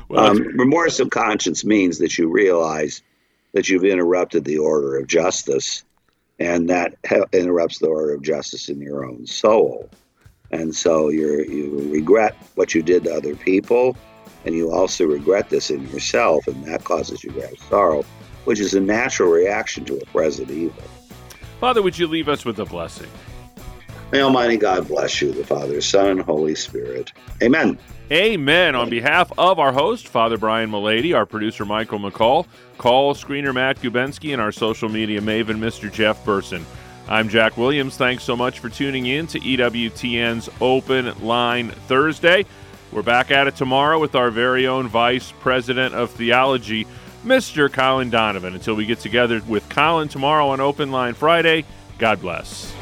Well, 0.09 0.27
um, 0.27 0.37
remorse 0.59 0.99
of 0.99 1.09
conscience 1.09 1.65
means 1.65 1.97
that 1.97 2.19
you 2.19 2.29
realize 2.29 3.01
that 3.53 3.69
you've 3.69 3.85
interrupted 3.85 4.45
the 4.45 4.57
order 4.57 4.97
of 4.97 5.07
justice, 5.07 5.83
and 6.39 6.69
that 6.69 6.95
ha- 7.07 7.25
interrupts 7.33 7.79
the 7.79 7.87
order 7.87 8.13
of 8.13 8.21
justice 8.21 8.69
in 8.69 8.79
your 8.79 9.05
own 9.05 9.25
soul. 9.25 9.89
And 10.51 10.75
so 10.75 11.09
you 11.09 11.43
you 11.43 11.89
regret 11.91 12.35
what 12.55 12.75
you 12.75 12.81
did 12.81 13.05
to 13.05 13.13
other 13.13 13.35
people, 13.35 13.95
and 14.45 14.55
you 14.55 14.71
also 14.71 15.05
regret 15.05 15.49
this 15.49 15.69
in 15.69 15.87
yourself, 15.89 16.47
and 16.47 16.63
that 16.65 16.83
causes 16.83 17.23
you 17.23 17.31
have 17.31 17.57
sorrow, 17.69 18.03
which 18.45 18.59
is 18.59 18.73
a 18.73 18.81
natural 18.81 19.29
reaction 19.29 19.85
to 19.85 19.97
a 19.97 20.05
present 20.07 20.49
evil. 20.49 20.83
Father, 21.59 21.81
would 21.81 21.97
you 21.97 22.07
leave 22.07 22.27
us 22.27 22.43
with 22.43 22.59
a 22.59 22.65
blessing? 22.65 23.09
May 24.11 24.21
Almighty 24.21 24.57
God 24.57 24.89
bless 24.89 25.21
you, 25.21 25.31
the 25.31 25.45
Father, 25.45 25.79
Son, 25.79 26.07
and 26.07 26.21
Holy 26.21 26.53
Spirit. 26.53 27.13
Amen. 27.41 27.79
Amen. 28.11 28.75
On 28.75 28.89
behalf 28.89 29.31
of 29.37 29.57
our 29.57 29.71
host, 29.71 30.09
Father 30.09 30.37
Brian 30.37 30.69
Mullady, 30.69 31.15
our 31.15 31.25
producer, 31.25 31.63
Michael 31.63 31.99
McCall, 31.99 32.45
call 32.77 33.13
screener 33.15 33.53
Matt 33.53 33.79
Gubensky, 33.79 34.33
and 34.33 34.41
our 34.41 34.51
social 34.51 34.89
media 34.89 35.21
maven, 35.21 35.59
Mr. 35.59 35.89
Jeff 35.89 36.25
Burson. 36.25 36.65
I'm 37.07 37.29
Jack 37.29 37.55
Williams. 37.55 37.95
Thanks 37.95 38.23
so 38.23 38.35
much 38.35 38.59
for 38.59 38.67
tuning 38.67 39.05
in 39.05 39.27
to 39.27 39.39
EWTN's 39.39 40.49
Open 40.59 41.17
Line 41.25 41.69
Thursday. 41.69 42.45
We're 42.91 43.03
back 43.03 43.31
at 43.31 43.47
it 43.47 43.55
tomorrow 43.55 43.97
with 43.97 44.15
our 44.15 44.29
very 44.29 44.67
own 44.67 44.89
Vice 44.89 45.31
President 45.39 45.95
of 45.95 46.11
Theology, 46.11 46.85
Mr. 47.23 47.71
Colin 47.71 48.09
Donovan. 48.09 48.55
Until 48.55 48.75
we 48.75 48.85
get 48.85 48.99
together 48.99 49.41
with 49.47 49.69
Colin 49.69 50.09
tomorrow 50.09 50.49
on 50.49 50.59
Open 50.59 50.91
Line 50.91 51.13
Friday, 51.13 51.63
God 51.97 52.19
bless. 52.19 52.73